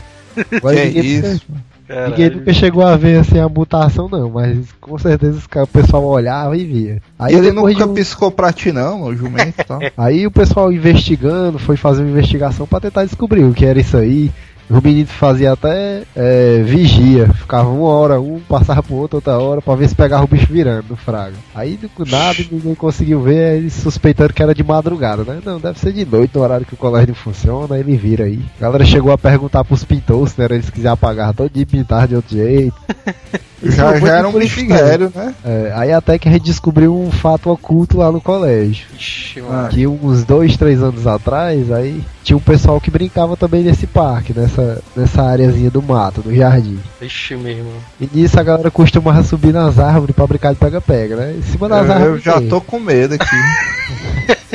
Agora 0.52 0.76
Que 0.76 0.84
ninguém, 0.86 1.02
isso? 1.18 1.42
nunca, 1.88 2.08
ninguém 2.10 2.30
nunca 2.30 2.52
chegou 2.52 2.86
a 2.86 2.96
ver 2.96 3.18
assim 3.20 3.38
a 3.40 3.48
mutação, 3.48 4.08
não, 4.08 4.30
mas 4.30 4.56
com 4.80 4.96
certeza 4.98 5.40
o 5.62 5.66
pessoal 5.66 6.04
olhava 6.04 6.56
e 6.56 6.64
via. 6.64 7.02
Aí 7.18 7.34
ele 7.34 7.50
depois 7.50 7.74
de 7.74 7.80
nunca 7.80 7.90
um- 7.92 7.94
piscou 7.94 8.30
pra 8.30 8.52
ti, 8.52 8.70
não, 8.70 9.02
o 9.04 9.16
jumento 9.16 9.60
e 9.60 9.64
tal. 9.64 9.80
Aí 9.98 10.26
o 10.26 10.30
pessoal 10.30 10.72
investigando, 10.72 11.58
foi 11.58 11.76
fazer 11.76 12.02
uma 12.02 12.10
investigação 12.10 12.66
pra 12.66 12.78
tentar 12.80 13.04
descobrir 13.04 13.42
o 13.44 13.52
que 13.54 13.64
era 13.64 13.80
isso 13.80 13.96
aí. 13.96 14.30
O 14.70 14.80
menino 14.82 15.06
fazia 15.06 15.52
até 15.52 16.02
é, 16.14 16.62
vigia, 16.64 17.28
ficava 17.32 17.68
uma 17.68 17.88
hora 17.88 18.20
um, 18.20 18.38
passava 18.40 18.82
pro 18.82 18.96
outro 18.96 19.16
outra 19.16 19.38
hora 19.38 19.62
pra 19.62 19.74
ver 19.74 19.88
se 19.88 19.94
pegava 19.94 20.24
o 20.24 20.28
bicho 20.28 20.52
virando 20.52 20.86
no 20.90 20.96
fraga. 20.96 21.34
Aí 21.54 21.76
do 21.76 21.90
nada 22.06 22.44
ninguém 22.50 22.74
conseguiu 22.74 23.20
ver, 23.22 23.52
aí 23.52 23.58
eles 23.58 23.72
suspeitando 23.72 24.32
que 24.32 24.42
era 24.42 24.54
de 24.54 24.62
madrugada, 24.62 25.24
né? 25.24 25.40
Não, 25.44 25.58
deve 25.58 25.78
ser 25.78 25.92
de 25.92 26.04
noite 26.04 26.34
no 26.34 26.42
horário 26.42 26.66
que 26.66 26.74
o 26.74 26.78
colégio 26.78 27.14
funciona, 27.14 27.78
ele 27.78 27.96
vira 27.96 28.24
aí. 28.24 28.40
A 28.58 28.64
galera 28.64 28.84
chegou 28.84 29.12
a 29.12 29.18
perguntar 29.18 29.64
pros 29.64 29.84
pintores 29.84 30.32
se 30.32 30.42
era 30.42 30.54
eles 30.54 30.70
quiserem 30.70 30.92
apagar 30.92 31.32
todo 31.32 31.50
dia 31.50 31.62
e 31.62 31.66
pintar 31.66 32.06
de 32.06 32.16
outro 32.16 32.36
jeito. 32.36 32.76
Já, 33.62 33.90
Foi 33.90 34.08
já 34.08 34.18
era 34.18 34.28
um 34.28 34.32
mistério, 34.32 35.12
né? 35.14 35.34
É, 35.44 35.72
aí 35.74 35.92
até 35.92 36.16
que 36.16 36.28
a 36.28 36.32
gente 36.32 36.44
descobriu 36.44 36.96
um 36.96 37.10
fato 37.10 37.50
oculto 37.50 37.98
lá 37.98 38.12
no 38.12 38.20
colégio. 38.20 38.86
Ixi, 38.96 39.42
mano. 39.42 39.68
Que 39.68 39.86
uns 39.86 40.24
dois, 40.24 40.56
três 40.56 40.80
anos 40.80 41.06
atrás, 41.06 41.72
aí 41.72 42.00
tinha 42.22 42.36
um 42.36 42.40
pessoal 42.40 42.80
que 42.80 42.90
brincava 42.90 43.36
também 43.36 43.64
nesse 43.64 43.86
parque, 43.86 44.32
nessa, 44.32 44.57
nessa 44.96 45.22
areazinha 45.22 45.70
do 45.70 45.82
mato, 45.82 46.22
do 46.22 46.34
jardim. 46.34 46.78
Ixi, 47.00 47.36
meu 47.36 47.52
irmão. 47.52 47.72
E 48.00 48.08
nisso 48.12 48.38
a 48.38 48.42
galera 48.42 48.70
costumava 48.70 49.22
subir 49.22 49.52
nas 49.52 49.78
árvores 49.78 50.14
pra 50.14 50.26
brincar 50.26 50.52
de 50.52 50.58
pega-pega, 50.58 51.16
né? 51.16 51.34
Em 51.38 51.42
cima 51.42 51.68
das 51.68 51.86
Eu, 51.86 51.86
eu 51.86 51.92
árvores. 52.02 52.22
já 52.22 52.34
mesmo. 52.36 52.50
tô 52.50 52.60
com 52.60 52.78
medo 52.80 53.14
aqui. 53.14 53.26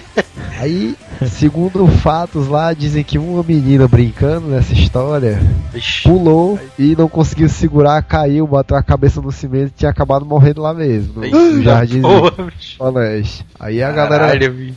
Aí, 0.59 0.95
segundo 1.29 1.85
fatos 1.87 2.47
lá, 2.47 2.71
dizem 2.71 3.03
que 3.03 3.17
uma 3.17 3.43
menina 3.43 3.85
brincando 3.85 4.47
nessa 4.47 4.71
história 4.73 5.37
Ixi. 5.73 6.03
pulou 6.07 6.57
e 6.79 6.95
não 6.95 7.09
conseguiu 7.09 7.49
segurar, 7.49 8.01
caiu, 8.01 8.47
bateu 8.47 8.77
a 8.77 8.81
cabeça 8.81 9.19
no 9.19 9.29
cimento 9.29 9.67
e 9.67 9.79
tinha 9.79 9.91
acabado 9.91 10.25
morrendo 10.25 10.61
lá 10.61 10.73
mesmo, 10.73 11.21
no, 11.21 11.61
jardim. 11.61 12.01
Aí 13.59 13.83
a 13.83 13.91
galera 13.91 14.31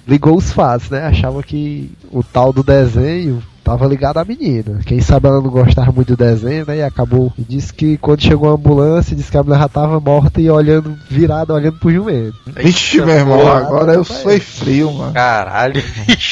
ligou 0.08 0.36
os 0.36 0.50
fatos, 0.50 0.90
né? 0.90 1.06
Achava 1.06 1.40
que 1.40 1.88
o 2.10 2.20
tal 2.22 2.52
do 2.52 2.64
desenho 2.64 3.40
tava 3.66 3.84
ligado 3.86 4.18
à 4.18 4.24
menina. 4.24 4.78
Quem 4.86 5.00
sabe 5.00 5.26
ela 5.26 5.40
não 5.40 5.50
gostava 5.50 5.90
muito 5.90 6.14
do 6.14 6.24
desenho, 6.24 6.64
né? 6.66 6.76
E 6.76 6.82
acabou. 6.84 7.32
E 7.36 7.42
disse 7.42 7.74
que 7.74 7.96
quando 7.98 8.22
chegou 8.22 8.48
a 8.48 8.54
ambulância, 8.54 9.16
disse 9.16 9.28
que 9.28 9.36
a 9.36 9.42
mulher 9.42 9.58
já 9.58 9.68
tava 9.68 9.98
morta 9.98 10.40
e 10.40 10.48
olhando, 10.48 10.96
virada, 11.10 11.52
olhando 11.52 11.76
pro 11.78 11.90
jumento. 11.92 12.36
Vixe, 12.46 12.98
meu 13.02 13.10
irmão, 13.16 13.38
porra, 13.40 13.58
agora 13.58 13.94
eu 13.94 14.04
sou 14.04 14.38
frio, 14.40 14.92
mano. 14.92 15.12
Caralho. 15.12 15.82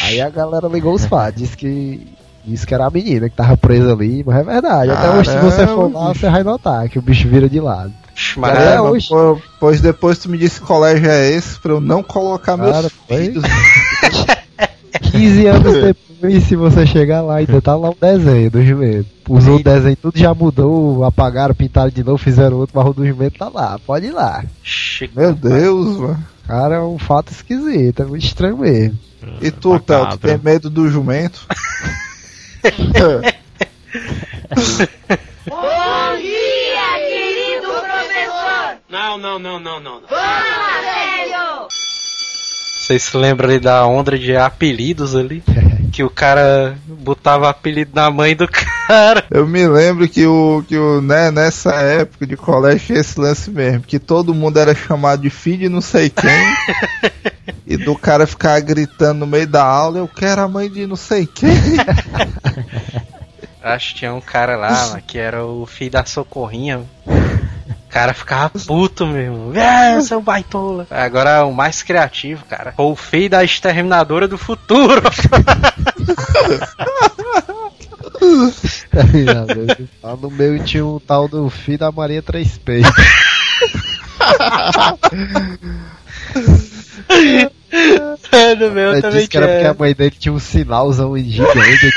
Aí 0.04 0.20
a 0.20 0.30
galera 0.30 0.68
ligou 0.68 0.94
os 0.94 1.04
fatos, 1.04 1.42
disse 1.42 1.56
que. 1.56 2.06
Disse 2.46 2.66
que 2.66 2.74
era 2.74 2.84
a 2.86 2.90
menina 2.90 3.26
que 3.30 3.34
tava 3.34 3.56
presa 3.56 3.92
ali, 3.94 4.22
mas 4.24 4.36
é 4.36 4.42
verdade. 4.44 4.90
Até 4.90 5.10
hoje, 5.10 5.30
se 5.30 5.38
você 5.38 5.66
for 5.66 5.90
lá, 5.90 6.12
você 6.12 6.28
vai 6.28 6.42
notar 6.42 6.88
que 6.90 6.98
o 6.98 7.02
bicho 7.02 7.26
vira 7.26 7.48
de 7.48 7.58
lado. 7.58 7.90
Maria. 8.36 8.60
é 8.60 8.80
hoje. 8.80 9.08
pô, 9.08 9.40
pois 9.58 9.80
depois 9.80 10.18
tu 10.18 10.28
me 10.28 10.36
disse 10.38 10.60
que 10.60 10.66
colégio 10.66 11.08
é 11.10 11.30
esse 11.30 11.58
pra 11.58 11.72
eu 11.72 11.80
não 11.80 12.02
colocar 12.02 12.56
meus 12.58 12.70
Cara, 12.70 12.90
foi- 13.08 13.24
filhos. 13.24 13.44
15 15.10 15.46
anos 15.46 15.72
depois, 15.74 15.96
E 16.28 16.40
se 16.40 16.56
você 16.56 16.86
chegar 16.86 17.20
lá, 17.22 17.36
ainda 17.36 17.60
tá 17.60 17.74
lá 17.76 17.90
o 17.90 17.96
desenho 18.00 18.50
do 18.50 18.64
jumento. 18.64 19.06
Os 19.28 19.46
outros 19.46 19.64
desenhos 19.64 19.98
tudo 20.00 20.18
já 20.18 20.32
mudou, 20.34 21.04
apagaram, 21.04 21.54
pintaram 21.54 21.90
de 21.90 22.02
novo, 22.04 22.18
fizeram 22.18 22.58
outro, 22.58 22.76
mas 22.78 22.86
o 22.88 22.92
do 22.94 23.06
jumento 23.06 23.38
tá 23.38 23.48
lá. 23.48 23.78
Pode 23.78 24.06
ir 24.06 24.12
lá. 24.12 24.44
Chico. 24.62 25.18
Meu 25.18 25.34
Deus, 25.34 25.96
mano. 25.98 26.24
Cara, 26.46 26.76
é 26.76 26.80
um 26.80 26.98
fato 26.98 27.32
esquisito, 27.32 28.02
é 28.02 28.06
muito 28.06 28.24
estranho 28.24 28.58
mesmo. 28.58 28.98
E 29.40 29.50
tu, 29.50 29.78
Theo, 29.80 29.80
tu 29.80 29.92
Macabro. 29.92 30.18
tem 30.18 30.38
medo 30.38 30.68
do 30.68 30.88
jumento? 30.90 31.46
Bom 35.46 36.16
dia, 36.20 36.98
querido 37.08 37.68
professor! 37.68 38.76
Não, 38.90 39.16
não, 39.18 39.38
não, 39.38 39.58
não, 39.60 39.80
não. 39.80 40.00
não. 40.00 40.08
Fala, 40.08 40.80
velho! 40.82 41.43
Vocês 42.84 43.04
se 43.04 43.16
lembram 43.16 43.48
ali 43.48 43.58
da 43.58 43.86
onda 43.86 44.18
de 44.18 44.36
apelidos 44.36 45.16
ali? 45.16 45.42
Que 45.94 46.02
o 46.02 46.10
cara 46.10 46.76
botava 46.88 47.48
apelido 47.48 47.92
na 47.94 48.10
mãe 48.10 48.34
do 48.34 48.48
cara. 48.48 49.24
Eu 49.30 49.46
me 49.46 49.64
lembro 49.64 50.08
que 50.08 50.26
o 50.26 50.64
que 50.66 50.76
o 50.76 51.00
né, 51.00 51.30
nessa 51.30 51.72
época 51.72 52.26
de 52.26 52.36
colégio 52.36 52.86
tinha 52.86 52.98
esse 52.98 53.20
lance 53.20 53.48
mesmo, 53.48 53.82
que 53.82 54.00
todo 54.00 54.34
mundo 54.34 54.58
era 54.58 54.74
chamado 54.74 55.22
de 55.22 55.30
filho 55.30 55.58
de 55.58 55.68
não 55.68 55.80
sei 55.80 56.10
quem. 56.10 56.32
e 57.64 57.76
do 57.76 57.94
cara 57.94 58.26
ficar 58.26 58.58
gritando 58.58 59.20
no 59.20 59.26
meio 59.28 59.46
da 59.46 59.62
aula, 59.62 59.98
eu 59.98 60.08
quero 60.08 60.42
a 60.42 60.48
mãe 60.48 60.68
de 60.68 60.84
não 60.84 60.96
sei 60.96 61.28
quem. 61.28 61.54
Acho 63.62 63.92
que 63.92 64.00
tinha 64.00 64.12
um 64.12 64.20
cara 64.20 64.56
lá, 64.56 64.88
mano, 64.88 65.02
que 65.06 65.16
era 65.16 65.46
o 65.46 65.64
filho 65.64 65.92
da 65.92 66.04
socorrinha. 66.04 66.82
O 67.94 67.94
cara 67.94 68.12
ficava 68.12 68.50
puto 68.66 69.06
mesmo. 69.06 69.56
É, 69.56 70.00
seu 70.00 70.20
baitola. 70.20 70.84
Agora 70.90 71.44
o 71.44 71.54
mais 71.54 71.80
criativo, 71.80 72.44
cara. 72.44 72.72
Foi 72.72 72.86
o 72.86 72.96
filho 72.96 73.30
da 73.30 73.44
exterminadora 73.44 74.26
do 74.26 74.36
futuro. 74.36 75.00
Lá 80.02 80.16
no 80.16 80.28
meio 80.28 80.64
tinha 80.64 80.84
um 80.84 80.98
tal 80.98 81.28
do 81.28 81.48
filho 81.48 81.78
da 81.78 81.92
Maria 81.92 82.20
Três 82.20 82.58
Peitos. 82.58 82.90
no 88.58 88.70
meu 88.72 88.92
Ele 88.92 89.02
também 89.02 89.18
disse 89.18 89.28
que 89.28 89.36
era 89.36 89.46
porque 89.46 89.66
a 89.66 89.74
mãe 89.74 89.94
dele 89.94 90.16
tinha 90.18 90.32
um 90.32 90.40
sinalzão 90.40 91.16
gigante 91.16 91.92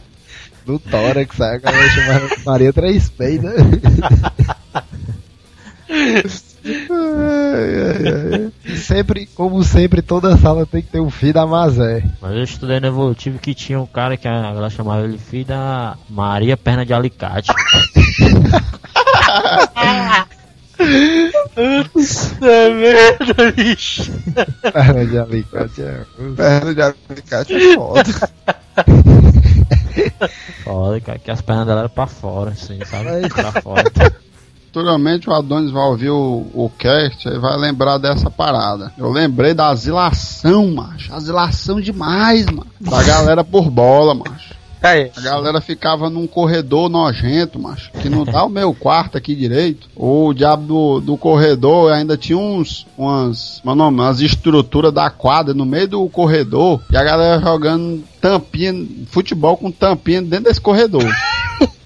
no 0.66 0.78
tórax, 0.78 1.40
aí 1.40 1.56
a 1.56 1.58
galera 1.58 1.88
chamava 1.90 2.28
de 2.28 2.44
Maria 2.44 2.72
Três 2.72 3.08
Peitos. 3.08 3.50
E 8.64 8.76
sempre, 8.78 9.26
como 9.34 9.62
sempre, 9.62 10.00
toda 10.00 10.36
sala 10.36 10.66
tem 10.66 10.82
que 10.82 10.90
ter 10.90 11.00
um 11.00 11.10
filho 11.10 11.34
da 11.34 11.46
Mazé. 11.46 12.02
Mas 12.20 12.32
eu 12.32 12.42
estudei 12.42 12.80
no 12.80 12.86
evolutivo 12.86 13.38
que 13.38 13.54
tinha 13.54 13.78
um 13.78 13.86
cara 13.86 14.16
que 14.16 14.26
a 14.26 14.40
galera 14.40 14.70
chamava 14.70 15.04
ele 15.04 15.18
filho 15.18 15.44
da 15.44 15.96
Maria 16.08 16.56
Perna 16.56 16.86
de 16.86 16.94
Alicate. 16.94 17.52
Puta 21.92 22.70
merda, 22.70 23.52
bicho. 23.52 24.10
Perna 24.72 25.06
de 25.06 25.18
alicate 25.18 25.82
é. 25.82 26.04
Perna 26.36 26.74
de 26.74 26.82
alicate 26.82 27.54
é 27.54 27.74
foda. 27.74 28.02
Foda, 30.62 31.00
cara, 31.00 31.18
que 31.18 31.30
as 31.30 31.40
pernas 31.40 31.66
dela 31.66 31.80
eram 31.80 31.88
pra 31.88 32.06
fora, 32.06 32.50
assim, 32.50 32.78
sabe? 32.84 33.28
Pra 33.28 33.52
fora. 33.60 33.84
Futuramente 34.66 35.30
o 35.30 35.32
Adonis 35.32 35.70
vai 35.70 35.84
ouvir 35.84 36.10
o, 36.10 36.46
o 36.52 36.68
cast 36.76 37.28
e 37.28 37.38
vai 37.38 37.56
lembrar 37.56 37.96
dessa 37.98 38.28
parada. 38.28 38.92
Eu 38.98 39.10
lembrei 39.10 39.54
da 39.54 39.68
asilação, 39.68 40.72
macho. 40.74 41.14
Asilação 41.14 41.80
demais, 41.80 42.46
mano. 42.46 42.66
Da 42.80 43.02
galera 43.04 43.44
por 43.44 43.70
bola, 43.70 44.14
macho. 44.14 44.54
Aí, 44.84 45.10
A 45.16 45.20
galera 45.22 45.62
ficava 45.62 46.10
num 46.10 46.26
corredor 46.26 46.90
nojento, 46.90 47.58
macho. 47.58 47.90
Que 48.02 48.10
não 48.10 48.22
dá 48.22 48.44
o 48.44 48.50
meu 48.50 48.74
quarto 48.74 49.16
aqui 49.16 49.34
direito. 49.34 49.88
O 49.96 50.34
diabo 50.34 50.66
do, 50.66 51.00
do 51.00 51.16
corredor 51.16 51.90
ainda 51.90 52.18
tinha 52.18 52.36
uns. 52.36 52.86
Umas. 52.98 53.62
Nome, 53.64 53.80
umas 53.80 54.20
estruturas 54.20 54.92
da 54.92 55.08
quadra 55.08 55.54
no 55.54 55.64
meio 55.64 55.88
do 55.88 56.08
corredor. 56.10 56.82
E 56.90 56.96
a 56.98 57.02
galera 57.02 57.40
jogando 57.40 58.04
tampinha. 58.20 58.74
Futebol 59.06 59.56
com 59.56 59.70
tampinha 59.70 60.20
dentro 60.20 60.44
desse 60.44 60.60
corredor. 60.60 61.04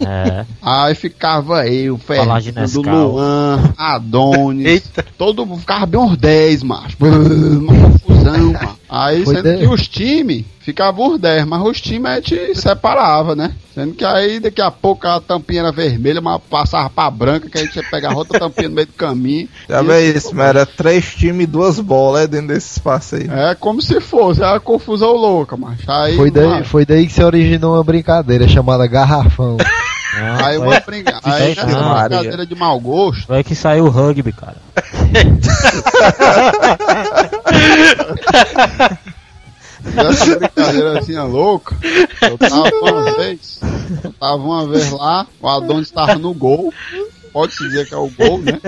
É. 0.00 0.46
Aí 0.62 0.94
ficava 0.94 1.66
eu, 1.66 1.98
Fernando. 1.98 2.80
Luan, 2.82 3.74
Adonis. 3.76 4.66
Eita. 4.66 5.04
Todo 5.18 5.44
mundo 5.44 5.60
ficava 5.60 5.84
bem 5.84 6.00
uns 6.00 6.16
10, 6.16 6.62
macho. 6.62 6.96
Uma 8.28 8.38
confusão, 8.38 8.52
mano. 8.52 8.78
Aí, 8.88 9.24
Foi 9.24 9.34
sendo 9.34 9.44
dez. 9.44 9.60
que 9.60 9.66
os 9.66 9.86
times 9.86 10.44
ficavam 10.60 11.12
uns 11.12 11.20
10, 11.20 11.44
mas 11.44 11.62
os 11.62 11.80
times 11.80 12.10
a 12.10 12.14
gente 12.16 12.54
separava, 12.58 13.36
né? 13.36 13.52
Sendo 13.74 13.94
que 13.94 14.04
aí 14.04 14.40
daqui 14.40 14.60
a 14.62 14.70
pouco 14.70 15.06
a 15.06 15.20
tampinha 15.20 15.60
era 15.60 15.72
vermelha, 15.72 16.20
mas 16.20 16.40
passava 16.48 16.88
pra 16.90 17.10
branca, 17.10 17.48
que 17.48 17.58
a 17.58 17.62
gente 17.62 17.76
ia 17.76 17.82
pegar 17.82 18.16
outra 18.16 18.38
tampinha 18.38 18.68
no 18.68 18.74
meio 18.74 18.86
do 18.86 18.92
caminho. 18.94 19.48
Já 19.68 19.82
vê 19.82 20.10
isso, 20.10 20.34
mas 20.34 20.48
era 20.48 20.66
três 20.66 21.14
times 21.14 21.44
e 21.44 21.46
duas 21.46 21.78
bolas 21.78 22.22
é, 22.22 22.26
dentro 22.26 22.48
desse 22.48 22.72
espaço 22.72 23.16
aí. 23.16 23.28
É 23.30 23.54
como 23.54 23.80
se 23.82 24.00
fosse, 24.00 24.42
é 24.42 24.46
uma 24.46 24.60
confusão 24.60 25.12
louca, 25.12 25.56
macho. 25.56 25.90
Aí, 25.90 26.16
Foi 26.16 26.30
daí, 26.30 26.46
mano, 26.46 26.64
foi 26.64 26.86
daí 26.86 27.06
que 27.06 27.12
se 27.12 27.22
originou 27.22 27.74
uma 27.74 27.84
brincadeira 27.84 28.48
chamada 28.48 28.86
Garrafão. 28.86 29.56
aí 30.44 30.56
uma 30.58 30.80
brinca... 30.80 31.20
aí 31.22 31.54
nessa 31.54 31.66
Maria. 31.66 32.08
brincadeira 32.08 32.46
de 32.46 32.54
mau 32.54 32.80
gosto, 32.80 33.26
Foi 33.26 33.36
aí 33.36 33.44
que 33.44 33.54
saiu 33.54 33.84
o 33.84 33.90
rugby, 33.90 34.32
cara. 34.32 34.56
Dessa 39.80 40.38
brincadeira 40.38 40.98
assim, 40.98 41.16
é 41.16 41.22
louca. 41.22 41.76
Eu 42.22 42.38
tava 42.38 42.70
uma 42.82 43.12
vez. 43.16 43.60
Eu 44.04 44.12
tava 44.12 44.36
uma 44.36 44.66
vez 44.66 44.90
lá, 44.90 45.26
o 45.40 45.48
Adonis 45.48 45.90
tava 45.90 46.16
no 46.16 46.34
gol. 46.34 46.72
Pode-se 47.32 47.64
dizer 47.64 47.88
que 47.88 47.94
é 47.94 47.96
o 47.96 48.10
gol, 48.10 48.38
né? 48.38 48.60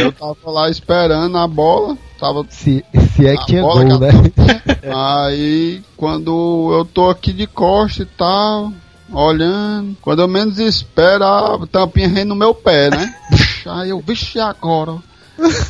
Eu 0.00 0.12
tava 0.12 0.36
lá 0.46 0.70
esperando 0.70 1.36
a 1.36 1.46
bola. 1.48 1.96
Tava. 2.18 2.46
Se, 2.48 2.84
se 3.14 3.26
é 3.26 3.36
que 3.36 3.46
tinha 3.46 3.62
bola 3.62 3.84
gol, 3.84 3.98
né? 3.98 4.10
Aí 4.94 5.82
quando 5.96 6.70
eu 6.72 6.84
tô 6.84 7.10
aqui 7.10 7.32
de 7.32 7.46
costa 7.46 8.02
e 8.02 8.06
tal, 8.06 8.72
olhando, 9.12 9.96
quando 10.00 10.22
eu 10.22 10.28
menos 10.28 10.58
espero, 10.58 11.24
a 11.24 11.66
tampinha 11.66 12.08
vem 12.08 12.24
no 12.24 12.34
meu 12.34 12.54
pé, 12.54 12.90
né? 12.90 13.14
Aí 13.66 13.90
eu, 13.90 14.00
vixe, 14.00 14.38
agora? 14.38 14.96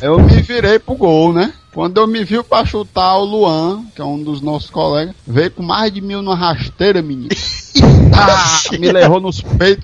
Eu 0.01 0.19
me 0.19 0.41
virei 0.41 0.77
pro 0.77 0.95
gol, 0.95 1.33
né? 1.33 1.53
Quando 1.75 1.97
eu 1.97 2.07
me 2.07 2.23
vi 2.23 2.41
pra 2.41 2.63
chutar, 2.63 3.17
o 3.17 3.25
Luan, 3.25 3.83
que 3.93 4.01
é 4.01 4.05
um 4.05 4.23
dos 4.23 4.39
nossos 4.39 4.69
colegas, 4.69 5.13
veio 5.27 5.51
com 5.51 5.61
mais 5.61 5.91
de 5.91 5.99
mil 5.99 6.21
numa 6.21 6.33
rasteira, 6.33 7.01
menino. 7.01 7.29
Ah, 8.17 8.61
me 8.79 8.89
levou 8.93 9.19
nos 9.19 9.41
peitos. 9.41 9.83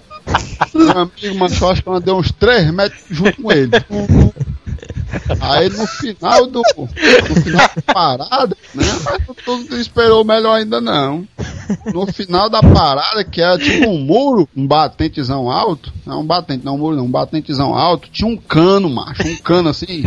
Meu 0.74 0.90
amigo, 0.90 1.38
mano, 1.38 1.54
eu 1.60 1.70
acho 1.70 1.84
que 1.84 1.90
eu 1.90 1.94
andei 1.94 2.14
uns 2.14 2.32
3 2.32 2.72
metros 2.72 3.02
junto 3.10 3.42
com 3.42 3.52
ele. 3.52 3.72
Aí 5.42 5.68
no 5.68 5.86
final 5.86 6.48
do. 6.48 6.62
No 6.62 7.42
final 7.42 7.70
da 7.76 7.94
parada, 7.94 8.58
né? 8.74 8.86
Não 9.46 9.78
esperou 9.78 10.24
melhor 10.24 10.56
ainda 10.56 10.80
não. 10.80 11.28
No 11.94 12.08
final 12.08 12.50
da 12.50 12.62
parada, 12.64 13.22
que 13.26 13.42
era 13.42 13.58
tipo 13.58 13.90
um 13.90 14.00
muro, 14.00 14.48
um 14.56 14.66
batentezão 14.66 15.52
alto. 15.52 15.92
Não 16.06 16.22
um 16.22 16.26
batente, 16.26 16.64
não 16.64 16.76
um 16.76 16.78
muro, 16.78 16.96
não, 16.96 17.06
um 17.06 17.12
batentezão 17.12 17.76
alto, 17.76 18.10
tinha 18.10 18.30
um 18.30 18.38
cano, 18.38 18.90
macho. 18.90 19.28
Um 19.28 19.36
cano 19.38 19.68
assim. 19.68 20.04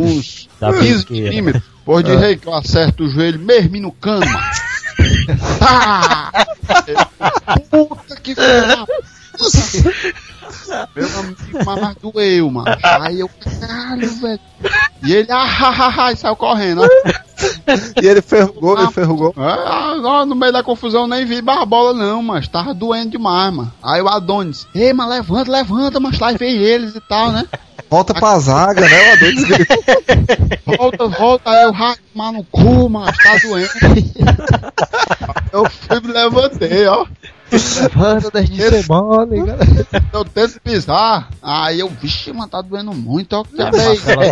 Uns 0.00 0.48
Da 0.60 0.72
15 0.72 0.80
pesqueira. 0.94 1.28
milímetros. 1.30 1.64
Por 1.84 2.02
de 2.02 2.14
rei 2.14 2.36
que 2.36 2.46
eu 2.46 2.54
acerto 2.54 3.04
o 3.04 3.10
joelho 3.10 3.38
mesmo 3.40 3.80
no 3.80 3.92
cano. 3.92 4.24
Ah! 5.60 6.30
Puta 7.70 8.16
que 8.16 8.34
da 8.34 8.86
meu 10.94 11.18
amigo, 11.18 11.64
mas 11.64 11.96
doeu, 11.96 12.50
mano. 12.50 12.76
Aí 12.82 13.20
eu, 13.20 13.28
caralho, 13.28 14.08
velho. 14.20 14.40
E 15.02 15.12
ele, 15.14 15.30
ah, 15.30 15.44
ah, 15.44 15.74
ah, 15.78 15.94
ah, 16.06 16.12
e 16.12 16.16
saiu 16.16 16.36
correndo, 16.36 16.82
ó. 16.82 16.88
E 18.02 18.06
ele 18.06 18.22
fez 18.22 18.44
o 18.48 18.52
gol, 18.52 18.78
ele 18.78 19.06
o 19.06 19.16
gol. 19.16 19.34
Ah, 19.36 19.94
ah, 20.04 20.26
no 20.26 20.34
meio 20.34 20.52
da 20.52 20.62
confusão 20.62 21.06
nem 21.06 21.24
vi 21.24 21.40
barbola, 21.40 21.92
não, 21.92 22.22
mas 22.22 22.48
tava 22.48 22.74
doendo 22.74 23.10
demais, 23.10 23.52
mano. 23.52 23.72
Aí 23.82 24.00
o 24.00 24.08
Adonis, 24.08 24.66
ei, 24.74 24.92
mas 24.92 25.08
levanta, 25.08 25.50
levanta, 25.50 26.00
mas 26.00 26.18
lá 26.18 26.32
vem 26.32 26.56
eles 26.56 26.94
e 26.94 27.00
tal, 27.00 27.30
né? 27.32 27.46
Volta 27.88 28.14
pra 28.14 28.38
zaga, 28.38 28.80
né? 28.80 29.10
O 29.10 29.12
Adonis 29.12 29.44
gritou. 29.44 29.76
Volta, 30.78 31.08
volta, 31.08 31.50
aí 31.50 31.62
eu 31.64 31.72
rato, 31.72 32.00
no 32.14 32.44
cu, 32.44 32.88
mas 32.88 33.16
tá 33.18 33.36
doendo. 33.42 33.68
Eu 35.52 35.68
fui 35.68 36.00
me 36.00 36.12
levantei, 36.12 36.86
ó. 36.86 37.06
Levanta, 37.52 38.30
deixa 38.30 38.52
de 38.52 38.70
ser 38.70 38.86
mole, 38.88 39.36
galera. 39.36 39.86
Eu 40.12 40.24
tento 40.24 40.60
pisar, 40.60 41.28
aí 41.42 41.80
eu, 41.80 41.88
vixe, 41.88 42.32
mano, 42.32 42.48
tá 42.48 42.62
doendo 42.62 42.94
muito, 42.94 43.34
ó. 43.34 43.44
Que 43.44 43.60
A 43.60 43.68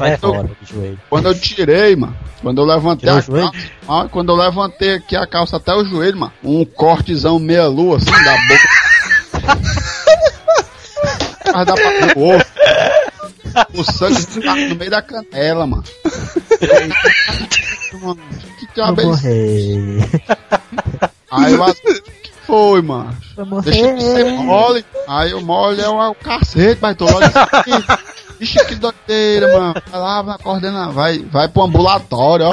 é 0.07 0.17
fora 0.17 0.49
do 0.49 0.57
joelho. 0.67 0.99
Quando 1.11 1.27
eu 1.27 1.39
tirei, 1.39 1.95
mano, 1.97 2.17
quando 2.41 2.63
eu 2.63 2.65
levantei 2.65 3.11
Tirou 3.11 3.47
a 3.47 3.53
calça, 3.53 3.69
ó, 3.87 4.09
quando 4.09 4.33
eu 4.33 4.37
levantei 4.37 4.95
aqui 4.95 5.15
a 5.17 5.27
calça 5.27 5.59
até 5.59 5.75
o 5.75 5.85
joelho, 5.85 6.19
mano, 6.19 6.33
um 6.43 6.65
cortezão 6.65 7.39
meia 7.39 7.67
lua 7.67 7.99
assim 7.99 8.11
da 8.11 8.39
boca. 8.49 8.67
Mas 11.53 11.67
dá 11.67 11.75
pra 11.75 11.91
o 12.17 12.37
osso. 12.37 12.47
O 13.75 13.85
sangue 13.85 14.25
tá 14.45 14.55
no 14.55 14.77
meio 14.77 14.91
da 14.91 15.03
canela, 15.03 15.67
mano. 15.67 15.85
mano, 18.01 18.19
que 18.59 18.67
Vou 18.81 18.95
diabo 18.95 19.03
é. 19.03 19.05
Aí 21.31 21.53
eu, 21.53 21.75
que 21.75 22.20
foi, 22.51 22.83
mano? 22.83 23.17
Deixa 23.63 23.81
eu 23.87 24.01
ser 24.01 24.25
mole. 24.33 24.85
Aí 25.07 25.33
o 25.33 25.41
mole 25.41 25.81
é 25.81 25.89
o, 25.89 26.11
o 26.11 26.15
cacete, 26.15 26.81
vai, 26.81 26.97
tô 26.97 27.05
logo. 27.05 27.21
Ixi, 28.41 28.65
que 28.67 28.75
doideira, 28.75 29.47
mano. 29.53 29.75
Vai 29.91 30.01
lá, 30.01 30.23
vai 30.23 30.39
coordenar, 30.39 30.91
vai, 30.91 31.19
vai 31.19 31.47
pro 31.47 31.63
ambulatório, 31.63 32.47
ó. 32.47 32.53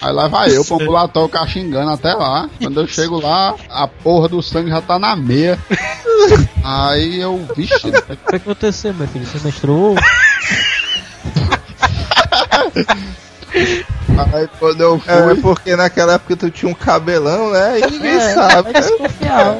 Aí 0.00 0.12
lá 0.12 0.28
vai 0.28 0.54
eu 0.54 0.64
pro 0.64 0.80
ambulatório, 0.80 1.26
o 1.26 1.30
cara 1.30 1.48
xingando 1.48 1.90
até 1.90 2.14
lá. 2.14 2.48
Quando 2.62 2.80
eu 2.80 2.86
chego 2.86 3.20
lá, 3.20 3.54
a 3.68 3.88
porra 3.88 4.28
do 4.28 4.42
sangue 4.42 4.70
já 4.70 4.80
tá 4.80 4.98
na 4.98 5.16
meia. 5.16 5.58
Aí 6.62 7.20
eu, 7.20 7.44
vixe, 7.56 7.74
O 7.88 8.30
que 8.30 8.36
aconteceu, 8.36 8.94
meu 8.94 9.08
filho? 9.08 9.26
Você 9.26 9.44
menstruou? 9.44 9.96
aí 14.34 14.48
quando 14.58 14.80
eu 14.80 14.98
fui. 14.98 15.32
É 15.32 15.34
porque 15.40 15.76
naquela 15.76 16.14
época 16.14 16.36
tu 16.36 16.50
tinha 16.50 16.70
um 16.70 16.74
cabelão, 16.74 17.50
né? 17.50 17.80
E 17.80 17.90
ninguém 17.90 18.20
sabe. 18.20 18.70
É 18.70 18.80
desconfiar. 18.80 19.56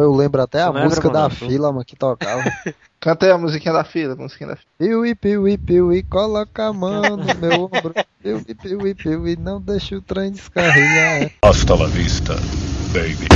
Eu 0.00 0.14
lembro 0.14 0.42
até 0.42 0.62
a 0.62 0.72
música 0.72 1.10
da 1.10 1.28
fila, 1.30 1.72
mano, 1.72 1.84
que 1.84 1.96
tocava. 1.96 2.42
Cantei 3.00 3.30
a 3.30 3.38
musiquinha 3.38 3.72
da 3.72 3.84
fila, 3.84 4.14
a 4.14 4.16
musiquinha 4.16 4.50
da 4.50 4.56
fila. 4.56 4.68
piu 4.78 5.02
piu 5.02 5.58
piu 5.58 5.58
piu 5.92 5.92
coloca 6.02 6.66
a 6.66 6.72
mão 6.72 7.16
no 7.16 7.34
meu 7.36 7.64
ombro. 7.72 7.94
e 8.24 8.94
piu, 8.94 9.28
e 9.28 9.36
não 9.36 9.60
deixa 9.60 9.96
o 9.96 10.02
trem 10.02 10.32
descarrilhar. 10.32 11.30
Hasta 11.42 11.74
la 11.74 11.86
vista, 11.86 12.34
baby. 12.92 13.28